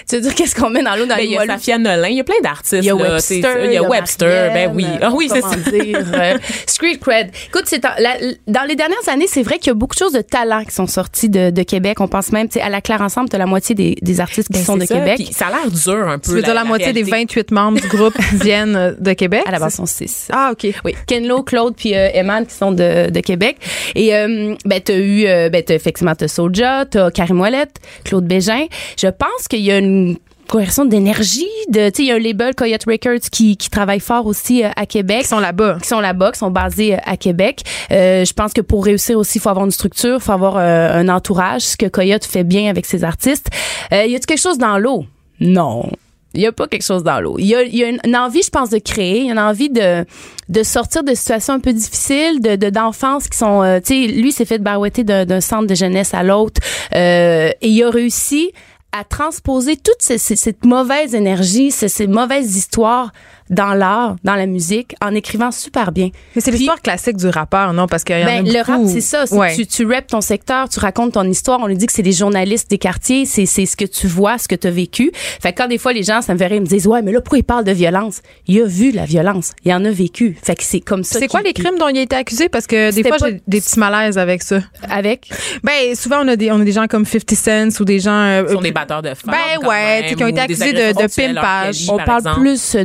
Tu 0.09 0.15
veux 0.15 0.21
dire, 0.21 0.35
qu'est-ce 0.35 0.55
qu'on 0.55 0.69
met 0.69 0.83
dans 0.83 0.95
l'eau 0.95 1.05
dans 1.05 1.15
Ben, 1.15 1.21
les 1.21 1.25
il 1.27 1.31
y 1.31 1.37
a 1.37 1.41
Limoilou? 1.41 1.59
Safia 1.59 1.77
Nolin, 1.77 2.07
il 2.09 2.17
y 2.17 2.19
a 2.19 2.23
plein 2.23 2.41
d'artistes. 2.43 2.73
Il 2.81 2.85
y 2.85 2.89
a. 2.89 2.95
Webster, 2.95 3.65
il 3.65 3.73
y 3.73 3.77
a 3.77 3.83
Webster, 3.83 4.51
ben 4.53 4.71
oui. 4.73 4.83
Marianne, 4.83 4.99
Ah 5.03 5.11
oui, 5.13 5.29
c'est 5.31 5.41
ça. 5.41 5.55
dire, 5.55 5.99
euh, 6.13 6.37
street 6.65 6.97
cred. 6.99 7.31
Écoute, 7.47 7.63
c'est 7.65 7.81
dans 7.81 8.63
les 8.67 8.75
dernières 8.75 9.07
années, 9.09 9.27
c'est 9.27 9.43
vrai 9.43 9.57
qu'il 9.59 9.67
y 9.67 9.71
a 9.71 9.73
beaucoup 9.75 9.95
de 9.95 9.99
choses 9.99 10.13
de 10.13 10.21
talent 10.21 10.63
qui 10.71 10.75
sont 10.75 10.87
sortis 10.87 11.29
de, 11.29 11.49
de 11.49 11.63
Québec. 11.63 11.99
On 11.99 12.07
pense 12.07 12.31
même, 12.31 12.47
tu 12.47 12.53
sais, 12.53 12.61
à 12.61 12.69
la 12.69 12.81
Claire 12.81 13.01
Ensemble, 13.01 13.29
t'as 13.29 13.37
la 13.37 13.45
moitié 13.45 13.75
des, 13.75 13.95
des 14.01 14.19
artistes 14.21 14.47
qui 14.47 14.53
Ben, 14.59 14.63
sont 14.65 14.77
de 14.77 14.85
ça, 14.85 14.95
Québec. 14.95 15.15
puis 15.17 15.33
ça 15.33 15.47
a 15.47 15.49
l'air 15.51 15.69
dur 15.69 16.07
un 16.07 16.17
peu. 16.17 16.29
Tu 16.29 16.35
veux 16.35 16.41
dire 16.41 16.53
la, 16.53 16.63
moitié 16.63 16.93
des 16.93 17.03
réalité. 17.03 17.41
28 17.41 17.51
membres 17.51 17.79
du 17.81 17.87
groupe 17.87 18.17
viennent 18.33 18.75
euh, 18.75 18.93
de 18.97 19.13
Québec? 19.13 19.43
À 19.45 19.51
la 19.51 19.59
base, 19.59 19.75
sont 19.75 19.85
six. 19.85 20.27
Ah, 20.31 20.51
OK. 20.53 20.73
Oui, 20.85 20.95
Kenlo, 21.07 21.43
Claude 21.43 21.75
puis 21.75 21.95
euh, 21.95 22.09
Eman 22.13 22.45
qui 22.45 22.55
sont 22.55 22.71
de, 22.71 23.09
de 23.09 23.19
Québec. 23.19 23.57
Et 23.95 24.15
euh, 24.15 24.55
ben 24.65 24.79
t'as 24.83 24.95
eu 24.95 25.25
euh, 25.27 25.49
ben 25.49 25.61
t'as 25.63 25.75
effectivement 25.75 26.15
t'as 26.15 26.27
Soulja, 26.27 26.85
t'as 26.85 27.11
Karim 27.11 27.39
Ouellette, 27.41 27.75
Claude 28.05 28.25
Bégin. 28.25 28.65
Je 28.97 29.07
pense 29.07 29.47
qu'il 29.49 29.61
y 29.61 29.71
a 29.71 29.77
une 29.77 30.17
corrélation 30.51 30.85
d'énergie 30.85 31.47
de 31.69 31.89
tu 31.89 31.95
sais 31.95 32.03
il 32.03 32.05
y 32.07 32.11
a 32.11 32.15
un 32.15 32.19
label 32.19 32.53
Coyote 32.53 32.83
Records 32.85 33.29
qui 33.31 33.55
qui 33.55 33.69
travaille 33.69 34.01
fort 34.01 34.25
aussi 34.25 34.63
euh, 34.63 34.69
à 34.75 34.85
Québec 34.85 35.21
Ils 35.23 35.27
sont 35.27 35.39
là-bas. 35.39 35.77
qui 35.81 35.87
sont 35.87 36.01
là-bas, 36.01 36.33
qui 36.33 36.39
sont 36.39 36.51
basés 36.51 36.95
euh, 36.95 36.97
à 37.05 37.15
Québec. 37.17 37.61
Euh, 37.91 38.25
je 38.25 38.33
pense 38.33 38.51
que 38.53 38.61
pour 38.61 38.83
réussir 38.85 39.17
aussi, 39.17 39.37
il 39.37 39.41
faut 39.41 39.49
avoir 39.49 39.65
une 39.65 39.71
structure, 39.71 40.15
il 40.15 40.21
faut 40.21 40.33
avoir 40.33 40.57
euh, 40.57 40.99
un 41.01 41.07
entourage, 41.09 41.61
ce 41.61 41.77
que 41.77 41.85
Coyote 41.87 42.25
fait 42.25 42.43
bien 42.43 42.69
avec 42.69 42.85
ses 42.85 43.03
artistes. 43.03 43.47
Euh, 43.93 44.05
y 44.05 44.15
a 44.15 44.19
quelque 44.19 44.37
chose 44.39 44.57
dans 44.57 44.77
l'eau? 44.77 45.05
Non. 45.39 45.89
Il 46.33 46.41
y 46.41 46.45
a 46.45 46.51
pas 46.53 46.67
quelque 46.67 46.83
chose 46.85 47.03
dans 47.03 47.19
l'eau. 47.19 47.35
Il 47.39 47.45
y 47.45 47.55
a, 47.55 47.63
il 47.63 47.75
y 47.75 47.83
a 47.83 47.89
une, 47.89 47.99
une 48.05 48.15
envie, 48.15 48.41
je 48.41 48.49
pense, 48.49 48.69
de 48.69 48.77
créer. 48.77 49.19
Il 49.19 49.25
y 49.25 49.29
a 49.29 49.33
une 49.33 49.39
envie 49.39 49.69
de, 49.69 50.05
de 50.47 50.63
sortir 50.63 51.03
de 51.03 51.13
situations 51.13 51.55
un 51.55 51.59
peu 51.59 51.73
difficiles, 51.73 52.39
de, 52.41 52.55
de 52.55 52.69
d'enfance 52.69 53.27
qui 53.27 53.37
sont, 53.37 53.61
euh, 53.63 53.79
tu 53.79 54.07
sais, 54.07 54.07
lui 54.13 54.31
s'est 54.31 54.45
fait 54.45 54.57
barouetter 54.59 55.03
d'un, 55.03 55.25
d'un 55.25 55.41
centre 55.41 55.67
de 55.67 55.75
jeunesse 55.75 56.13
à 56.13 56.23
l'autre, 56.23 56.61
euh, 56.95 57.49
et 57.61 57.67
il 57.67 57.83
a 57.83 57.89
réussi 57.89 58.51
à 58.91 59.03
transposer 59.03 59.77
toute 59.77 60.01
ces- 60.01 60.17
cette 60.17 60.65
mauvaise 60.65 61.15
énergie, 61.15 61.71
ces 61.71 62.07
mauvaises 62.07 62.57
histoires 62.57 63.11
dans 63.51 63.73
l'art, 63.73 64.15
dans 64.23 64.35
la 64.35 64.47
musique, 64.47 64.95
en 65.01 65.13
écrivant 65.13 65.51
super 65.51 65.91
bien. 65.91 66.09
Mais 66.35 66.41
c'est 66.41 66.49
l'histoire 66.51 66.81
classique 66.81 67.17
du 67.17 67.27
rappeur, 67.27 67.73
non? 67.73 67.85
Parce 67.85 68.03
qu'il 68.03 68.17
y 68.17 68.23
en 68.23 68.23
a 68.23 68.25
Ben, 68.25 68.43
beaucoup. 68.43 68.55
le 68.55 68.61
rap, 68.63 68.81
c'est 68.87 69.01
ça. 69.01 69.25
Ouais. 69.31 69.53
Tu, 69.55 69.67
tu 69.67 69.85
rappes 69.85 70.07
ton 70.07 70.21
secteur, 70.21 70.69
tu 70.69 70.79
racontes 70.79 71.13
ton 71.13 71.23
histoire. 71.25 71.59
On 71.61 71.67
lui 71.67 71.75
dit 71.77 71.85
que 71.85 71.93
c'est 71.93 72.01
des 72.01 72.11
journalistes 72.13 72.69
des 72.69 72.77
quartiers. 72.77 73.25
C'est, 73.25 73.45
c'est 73.45 73.65
ce 73.65 73.75
que 73.77 73.85
tu 73.85 74.07
vois, 74.07 74.37
ce 74.37 74.47
que 74.47 74.55
tu 74.55 74.67
as 74.67 74.71
vécu. 74.71 75.11
Fait 75.13 75.53
que 75.53 75.61
quand 75.61 75.67
des 75.67 75.77
fois, 75.77 75.93
les 75.93 76.03
gens, 76.03 76.21
ça 76.21 76.33
me 76.33 76.39
verrait, 76.39 76.55
ils 76.57 76.61
me 76.61 76.65
disent, 76.65 76.87
ouais, 76.87 77.01
mais 77.01 77.11
là, 77.11 77.19
pourquoi 77.21 77.37
il 77.39 77.43
parle 77.43 77.65
de 77.65 77.71
violence? 77.71 78.21
Il 78.47 78.61
a 78.61 78.65
vu 78.65 78.91
la 78.91 79.05
violence. 79.05 79.51
Il 79.65 79.73
en 79.73 79.83
a 79.85 79.91
vécu. 79.91 80.37
Fait 80.41 80.55
que 80.55 80.63
c'est 80.63 80.79
comme 80.79 81.03
ça. 81.03 81.19
C'est 81.19 81.27
quoi 81.27 81.41
les 81.41 81.53
crimes 81.53 81.77
dont 81.77 81.89
il 81.89 81.97
a 81.97 82.01
été 82.01 82.15
accusé? 82.15 82.47
Parce 82.49 82.67
que 82.67 82.91
des 82.93 83.03
fois, 83.03 83.17
pas- 83.17 83.27
j'ai 83.29 83.41
des 83.47 83.59
petits 83.61 83.79
malaises 83.79 84.17
avec 84.17 84.43
ça. 84.43 84.59
Avec? 84.89 85.29
Ben, 85.63 85.93
souvent, 85.95 86.21
on 86.23 86.27
a 86.29 86.35
des, 86.35 86.51
on 86.51 86.59
a 86.61 86.63
des 86.63 86.71
gens 86.71 86.87
comme 86.87 87.05
50 87.05 87.31
Cent 87.35 87.79
ou 87.81 87.85
des 87.85 87.99
gens. 87.99 88.11
euh, 88.11 88.45
Ils 88.47 88.53
sont 88.53 88.61
des 88.61 88.71
batteurs 88.71 89.01
de 89.01 89.09
femmes. 89.13 89.31
Ben 89.31 89.59
quand 89.61 89.67
ouais, 89.69 89.75
même, 89.83 90.03
tu 90.03 90.09
sais, 90.09 90.15
qui 90.15 90.23
ont 90.23 90.27
été 90.27 90.39
accusés 90.39 90.71
de- 90.73 91.33
pimpage. 91.33 91.85
On 91.89 91.97
par 91.97 92.05
parle 92.05 92.19
exemple. 92.19 92.39
plus 92.39 92.77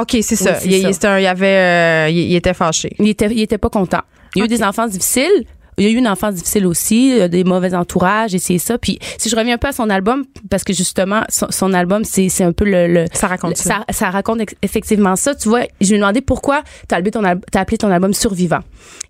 OK, 0.00 0.16
c'est 0.22 0.36
ça. 0.36 0.52
Oui, 0.64 0.70
il, 0.70 0.82
ça. 0.82 0.88
il- 0.88 0.94
c'était 0.94 1.06
un- 1.08 1.18
il 1.18 1.26
avait, 1.26 1.46
euh, 1.46 2.08
il, 2.10 2.18
il 2.30 2.34
était 2.36 2.54
fâché. 2.54 2.90
Il 2.98 3.08
était, 3.08 3.26
il 3.30 3.40
était 3.40 3.58
pas 3.58 3.68
content. 3.70 4.00
Il 4.34 4.40
y 4.40 4.42
a 4.42 4.44
eu 4.44 4.48
des 4.48 4.62
enfants 4.62 4.86
difficiles. 4.86 5.44
Il 5.78 5.84
y 5.84 5.88
a 5.88 5.90
eu 5.90 5.96
une 5.96 6.08
enfance 6.08 6.34
difficile 6.34 6.66
aussi, 6.66 7.28
des 7.28 7.44
mauvais 7.44 7.74
entourages 7.74 8.34
et 8.34 8.38
c'est 8.38 8.58
ça. 8.58 8.78
Puis 8.78 8.98
si 9.18 9.28
je 9.28 9.36
reviens 9.36 9.54
un 9.54 9.58
peu 9.58 9.68
à 9.68 9.72
son 9.72 9.90
album, 9.90 10.24
parce 10.48 10.64
que 10.64 10.72
justement 10.72 11.22
son, 11.28 11.46
son 11.50 11.72
album 11.74 12.04
c'est 12.04 12.28
c'est 12.28 12.44
un 12.44 12.52
peu 12.52 12.64
le, 12.64 12.86
le 12.86 13.04
Ça 13.12 13.26
raconte 13.26 13.50
le- 13.50 13.56
ça. 13.56 13.84
ça, 13.88 13.92
ça 13.92 14.10
raconte 14.10 14.40
effectivement 14.62 15.16
ça. 15.16 15.34
Tu 15.34 15.48
vois, 15.48 15.62
je 15.80 15.88
lui 15.88 15.96
ai 15.96 15.98
demandé 15.98 16.20
pourquoi 16.20 16.62
t'as 16.88 16.96
appelé 16.96 17.10
ton 17.10 17.22
t'as 17.52 17.60
appelé 17.60 17.78
ton 17.78 17.90
album 17.90 18.14
Survivant. 18.14 18.60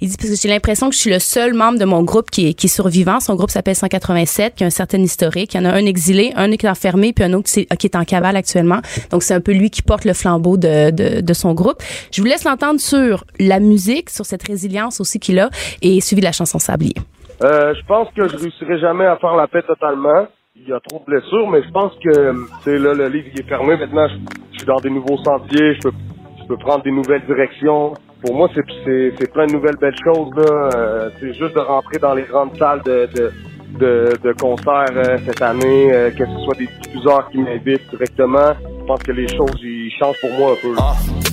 Il 0.00 0.08
dit 0.08 0.16
parce 0.16 0.30
que 0.30 0.36
j'ai 0.36 0.48
l'impression 0.48 0.88
que 0.88 0.94
je 0.94 1.00
suis 1.00 1.10
le 1.10 1.18
seul 1.18 1.54
membre 1.54 1.78
de 1.78 1.84
mon 1.84 2.02
groupe 2.02 2.30
qui 2.30 2.48
est 2.48 2.54
qui 2.54 2.66
est 2.66 2.70
survivant. 2.70 3.20
Son 3.20 3.34
groupe 3.34 3.50
s'appelle 3.50 3.76
187, 3.76 4.54
qui 4.56 4.64
a 4.64 4.66
un 4.66 4.70
certain 4.70 4.98
historique. 5.02 5.54
Il 5.54 5.58
y 5.58 5.60
en 5.60 5.64
a 5.66 5.72
un 5.72 5.86
exilé, 5.86 6.32
un 6.36 6.50
qui 6.56 6.66
est 6.66 6.68
enfermé, 6.68 7.12
puis 7.12 7.24
un 7.24 7.32
autre 7.34 7.50
qui 7.50 7.60
est, 7.60 7.76
qui 7.76 7.86
est 7.86 7.96
en 7.96 8.04
cavale 8.04 8.36
actuellement. 8.36 8.80
Donc 9.10 9.22
c'est 9.22 9.34
un 9.34 9.40
peu 9.40 9.52
lui 9.52 9.70
qui 9.70 9.82
porte 9.82 10.04
le 10.04 10.12
flambeau 10.14 10.56
de, 10.56 10.90
de, 10.90 11.20
de 11.20 11.34
son 11.34 11.54
groupe. 11.54 11.82
Je 12.12 12.20
vous 12.20 12.26
laisse 12.26 12.44
l'entendre 12.44 12.80
sur 12.80 13.24
la 13.38 13.60
musique, 13.60 14.10
sur 14.10 14.26
cette 14.26 14.42
résilience 14.46 15.00
aussi 15.00 15.18
qu'il 15.20 15.38
a, 15.38 15.50
et 15.82 16.00
suivi 16.00 16.20
de 16.20 16.26
la 16.26 16.32
chanson 16.32 16.55
Sablier. 16.58 16.94
Euh, 17.42 17.74
je 17.74 17.84
pense 17.86 18.08
que 18.16 18.26
je 18.28 18.36
réussirai 18.36 18.78
jamais 18.78 19.04
à 19.06 19.16
faire 19.16 19.34
la 19.36 19.46
paix 19.46 19.62
totalement. 19.62 20.26
Il 20.54 20.68
y 20.68 20.72
a 20.72 20.80
trop 20.80 21.00
de 21.00 21.04
blessures, 21.04 21.48
mais 21.50 21.62
je 21.62 21.70
pense 21.70 21.92
que, 22.02 22.32
tu 22.32 22.46
sais, 22.64 22.78
là, 22.78 22.94
le 22.94 23.08
livre 23.08 23.28
il 23.34 23.40
est 23.40 23.48
fermé. 23.48 23.76
Maintenant, 23.76 24.08
je, 24.08 24.14
je 24.52 24.58
suis 24.58 24.66
dans 24.66 24.80
des 24.80 24.88
nouveaux 24.88 25.18
sentiers. 25.18 25.74
Je 25.74 25.80
peux, 25.82 25.92
je 26.40 26.46
peux 26.48 26.56
prendre 26.56 26.82
des 26.82 26.90
nouvelles 26.90 27.26
directions. 27.26 27.92
Pour 28.22 28.34
moi, 28.34 28.48
c'est, 28.54 28.62
c'est, 28.84 29.12
c'est 29.18 29.32
plein 29.32 29.46
de 29.46 29.52
nouvelles 29.52 29.76
belles 29.76 29.98
choses, 30.02 30.30
là. 30.34 30.70
Euh, 30.74 31.10
c'est 31.20 31.34
juste 31.34 31.54
de 31.54 31.60
rentrer 31.60 31.98
dans 31.98 32.14
les 32.14 32.22
grandes 32.22 32.56
salles 32.56 32.80
de, 32.86 33.06
de, 33.14 33.32
de, 33.78 34.12
de 34.24 34.32
concerts 34.32 34.96
euh, 34.96 35.18
cette 35.26 35.42
année, 35.42 35.92
euh, 35.92 36.10
que 36.10 36.24
ce 36.24 36.38
soit 36.44 36.56
des 36.56 36.68
diffuseurs 36.82 37.28
qui 37.30 37.38
m'invitent 37.38 37.90
directement. 37.90 38.54
Je 38.80 38.84
pense 38.86 39.02
que 39.02 39.12
les 39.12 39.28
choses, 39.28 39.60
ils 39.62 39.92
changent 40.00 40.20
pour 40.22 40.30
moi 40.38 40.52
un 40.52 40.62
peu. 40.62 40.74
là. 40.74 41.25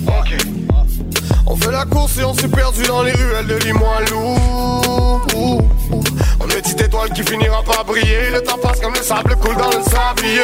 On 1.46 1.56
fait 1.56 1.70
la 1.70 1.84
course 1.84 2.16
et 2.18 2.24
on 2.24 2.34
s'est 2.34 2.48
perdu 2.48 2.82
dans 2.84 3.02
les 3.02 3.12
ruelles 3.12 3.46
de 3.46 3.54
Limoilou. 3.56 4.36
On 6.40 6.48
est 6.48 6.62
petite 6.62 6.80
étoile 6.80 7.10
qui 7.12 7.22
finira 7.22 7.62
par 7.62 7.84
briller. 7.84 8.30
Le 8.30 8.42
temps 8.42 8.58
passe 8.58 8.80
comme 8.80 8.94
le 8.94 9.02
sable 9.02 9.36
coule 9.36 9.56
dans 9.56 9.68
le 9.68 9.82
sablier. 9.84 10.40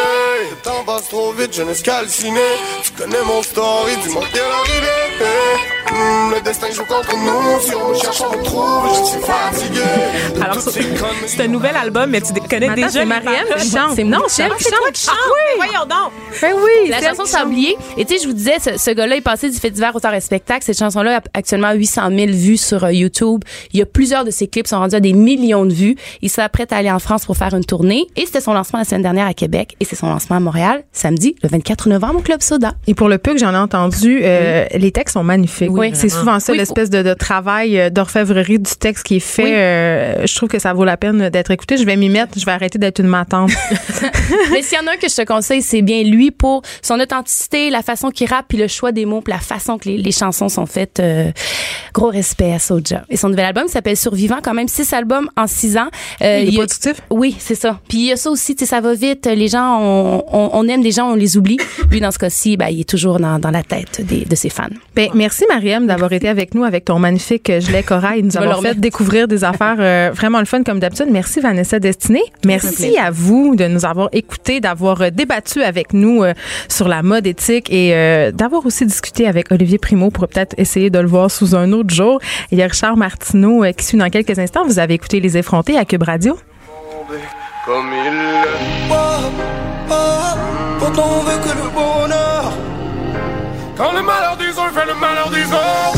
Le 0.51 0.57
temps 0.63 0.85
passe 0.85 1.09
trop 1.09 1.33
vite, 1.33 1.55
je 1.55 1.63
n'ai 1.63 1.75
calciné. 1.75 2.41
Tu 2.83 2.93
connais 2.93 3.23
mon 3.27 3.43
story, 3.43 3.97
dis-moi 4.05 4.25
bien 4.33 4.43
l'arrivée. 4.43 5.25
Hmm, 5.91 6.35
le 6.35 6.41
destin 6.43 6.71
joue 6.71 6.85
contre 6.85 7.17
nous. 7.17 7.61
Si 7.63 7.75
on 7.75 7.95
cherche, 7.95 8.21
on 8.21 8.43
trouve. 8.43 8.89
Je 8.89 9.05
suis 9.11 9.21
fatigué. 9.21 9.80
Alors, 10.51 10.63
Ah, 10.67 11.07
c'est 11.27 11.43
un 11.45 11.49
nouvel 11.49 11.77
album, 11.77 12.11
mais 12.11 12.21
tu 12.21 12.33
connais 12.35 12.61
Mais 12.61 12.67
attends, 12.69 12.75
déjà 12.75 12.89
c'est 12.91 13.05
Marianne 13.05 13.45
qui 13.59 13.71
chante. 13.71 13.93
C'est 13.97 14.05
Non, 14.05 14.19
c'est 14.29 14.43
elle 14.43 14.53
qui 14.53 14.65
qui 14.65 14.65
chante. 14.65 14.75
chante. 14.85 14.93
qui 14.95 15.05
chante. 15.07 15.17
Voyons 15.57 15.87
donc. 15.89 16.13
Ben 16.43 16.53
oui, 16.57 16.89
La 16.91 17.01
chanson. 17.01 17.25
Sablier. 17.25 17.77
Et 17.97 18.05
tu 18.05 18.15
sais, 18.17 18.23
je 18.23 18.27
vous 18.29 18.35
disais, 18.35 18.55
ce, 18.61 18.77
ce 18.79 18.91
gars-là 18.91 19.17
est 19.17 19.21
passé 19.21 19.49
du 19.51 19.57
fait 19.57 19.71
divers 19.71 19.95
au 19.95 20.01
tard 20.01 20.15
et 20.15 20.21
spectacle. 20.21 20.65
Cette 20.65 20.79
chanson-là 20.79 21.19
a 21.19 21.21
actuellement 21.39 21.73
800 21.73 22.09
000 22.11 22.27
vues 22.33 22.57
sur 22.57 22.85
euh, 22.85 22.93
YouTube. 22.93 23.43
Il 23.73 23.79
y 23.79 23.83
a 23.83 23.87
plusieurs 23.87 24.25
de 24.25 24.31
ses 24.31 24.49
clips 24.49 24.65
qui 24.65 24.71
sont 24.71 24.79
rendus 24.79 24.97
à 24.97 25.01
des 25.01 25.13
millions 25.13 25.65
de 25.67 25.73
vues. 25.73 25.97
Il 26.23 26.31
s'apprête 26.31 26.73
à 26.73 26.77
aller 26.79 26.91
en 26.91 26.99
France 26.99 27.27
pour 27.27 27.37
faire 27.37 27.55
une 27.55 27.65
tournée. 27.65 28.07
Et 28.17 28.27
c'était 28.27 28.41
son 28.41 28.53
lancement 28.53 28.79
la 28.81 28.85
semaine 28.85 29.03
dernière 29.03 29.27
à 29.27 29.35
Québec. 29.35 29.77
Et 29.81 29.85
c'est 29.85 29.97
son 29.97 30.09
lancement 30.09 30.37
à 30.37 30.41
Montréal, 30.41 30.83
samedi, 30.93 31.37
le 31.43 31.49
24 31.49 31.89
novembre 31.89 32.17
au 32.19 32.23
Club 32.23 32.43
Soda. 32.43 32.73
Et 32.87 32.95
pour 32.95 33.09
le 33.09 33.19
peu 33.19 33.33
que 33.33 33.39
j'en 33.39 33.53
ai 33.55 33.59
entendu, 33.59 34.21
euh, 34.25 34.65
les 34.75 34.91
textes 34.93 35.15
sont 35.15 35.23
magnifiques. 35.25 35.71
Oui. 35.71 35.91
c'est 35.95 36.09
souvent 36.09 36.41
ça, 36.41 36.53
Oui, 36.53 36.59
l'espèce 36.59 36.91
de, 36.91 37.03
de 37.03 37.15
travail 37.15 37.79
euh, 37.79 37.91
d'orfèvrerie 37.91 38.59
du 38.59 38.73
texte 38.79 39.05
qui 39.07 39.17
est 39.17 39.21
fait. 39.21 39.43
Oui. 39.45 39.51
euh, 39.53 40.27
je 40.27 40.35
trouve 40.41 40.49
que 40.49 40.59
ça 40.59 40.73
vaut 40.73 40.85
la 40.85 40.97
peine 40.97 41.29
d'être 41.29 41.51
écouté. 41.51 41.77
Je 41.77 41.85
vais 41.85 41.97
m'y 41.97 42.09
mettre. 42.09 42.39
Je 42.39 42.45
vais 42.47 42.53
arrêter 42.53 42.79
d'être 42.79 42.99
une 43.01 43.07
matante. 43.09 43.51
Mais 44.53 44.63
s'il 44.63 44.79
y 44.79 44.81
en 44.81 44.87
a 44.87 44.93
un 44.93 44.97
que 44.97 45.09
je 45.09 45.15
te 45.17 45.25
conseille, 45.25 45.63
c'est 45.63 45.83
bien 45.83 46.03
lui 46.03 46.31
pour 46.31 46.63
son 46.83 46.99
authenticité, 46.99 47.71
la 47.71 47.83
façon 47.83 48.11
qu'il 48.11 48.29
rappe, 48.29 48.47
puis 48.49 48.59
le 48.59 48.69
choix 48.69 48.93
des 48.93 49.05
mots, 49.05 49.21
puis 49.21 49.33
la 49.33 49.39
façon 49.41 49.79
que 49.79 49.89
les, 49.89 49.99
les 49.99 50.13
chansons 50.13 50.49
sont 50.49 50.67
faites. 50.67 50.99
euh, 51.01 51.31
gros 51.93 52.09
respect 52.09 52.53
à 52.53 52.59
Soulja. 52.59 53.03
Et 53.11 53.17
son 53.17 53.29
nouvel 53.29 53.47
album 53.47 53.69
s'appelle 53.69 53.97
Survivant, 53.97 54.39
quand 54.43 54.55
même 54.55 54.69
six 54.69 54.93
albums 54.93 55.29
en 55.37 55.47
six 55.47 55.77
ans. 55.77 55.89
Euh, 56.23 56.41
Il 56.43 56.49
est 56.51 56.53
productif? 56.57 57.01
Oui, 57.11 57.37
c'est 57.39 57.55
ça. 57.55 57.81
Puis 57.89 57.99
il 57.99 58.07
y 58.07 58.13
a 58.13 58.17
ça 58.17 58.31
aussi, 58.31 58.55
tu 58.55 58.61
sais, 58.65 58.71
ça 58.71 58.81
va 58.81 58.95
vite. 58.95 59.27
Les 59.27 59.49
gens, 59.49 59.79
on, 59.81 60.25
on, 60.33 60.51
on 60.55 60.69
aime 60.69 60.83
des 60.83 60.93
gens, 60.93 61.11
on 61.11 61.15
les 61.17 61.37
oublie. 61.37 61.59
Lui, 61.91 62.01
dans 62.01 62.11
ce 62.11 62.19
cas-ci, 62.19 62.57
ben, 62.57 62.69
il 62.69 62.81
est 62.81 62.89
toujours 62.89 63.19
dans, 63.19 63.39
dans 63.39 63.51
la 63.51 63.63
tête 63.63 64.01
des, 64.07 64.25
de 64.25 64.35
ses 64.35 64.49
fans. 64.49 64.69
Ben, 64.95 65.11
merci 65.15 65.45
Mariam 65.49 65.87
d'avoir 65.87 66.13
été 66.13 66.29
avec 66.29 66.55
nous 66.55 66.65
avec 66.65 66.85
ton 66.87 66.99
magnifique 66.99 67.51
gilet 67.61 67.83
corail. 67.83 68.23
Nous 68.23 68.37
avons 68.39 68.63
fait 68.63 68.79
découvrir 68.79 69.27
des 69.29 69.45
affaires 69.45 69.77
euh, 69.79 70.11
vraiment 70.15 70.30
le 70.39 70.45
fun 70.45 70.63
comme 70.63 70.79
d'habitude. 70.79 71.09
Merci 71.11 71.41
Vanessa 71.41 71.79
Destinée. 71.81 72.23
Merci 72.45 72.97
à 72.99 73.11
vous 73.11 73.57
de 73.57 73.67
nous 73.67 73.85
avoir 73.85 74.09
écoutés, 74.13 74.61
d'avoir 74.61 75.03
euh, 75.03 75.11
débattu 75.11 75.63
avec 75.63 75.93
nous 75.93 76.23
euh, 76.23 76.35
sur 76.69 76.89
la 76.89 77.03
mode 77.03 77.27
éthique 77.27 77.71
et 77.71 77.95
euh, 77.95 78.31
d'avoir 78.31 78.65
aussi 78.67 78.87
discuté 78.87 79.27
avec 79.27 79.51
Olivier 79.51 79.79
Primo 79.79 80.11
pour 80.11 80.29
peut-être 80.29 80.55
essayer 80.59 80.91
de 80.91 80.99
le 80.99 81.09
voir 81.09 81.31
sous 81.31 81.55
un 81.55 81.73
autre 81.73 81.93
jour. 81.93 82.21
Il 82.51 82.59
y 82.59 82.63
a 82.63 82.67
Richard 82.67 82.97
Martineau 82.97 83.65
euh, 83.65 83.73
qui 83.73 83.85
suit 83.85 83.99
dans 83.99 84.11
quelques 84.11 84.39
instants. 84.39 84.65
Vous 84.65 84.79
avez 84.79 84.95
écouté 84.95 85.21
Les 85.21 85.37
Effrontés 85.37 85.77
à 85.77 85.85
Cube 85.85 86.03
Radio. 86.03 86.39
Comme 87.67 87.91
il 87.93 88.41
on 90.93 91.21
veut 91.23 91.39
que 91.39 91.49
le 91.49 91.71
bonheur 91.71 92.53
Quand 93.77 93.93
le 93.93 94.03
malheur 94.03 94.37
des 94.37 94.59
uns 94.59 94.71
fait 94.71 94.87
le 94.87 94.95
malheur 94.95 95.31
des 95.31 95.45
autres. 95.45 95.90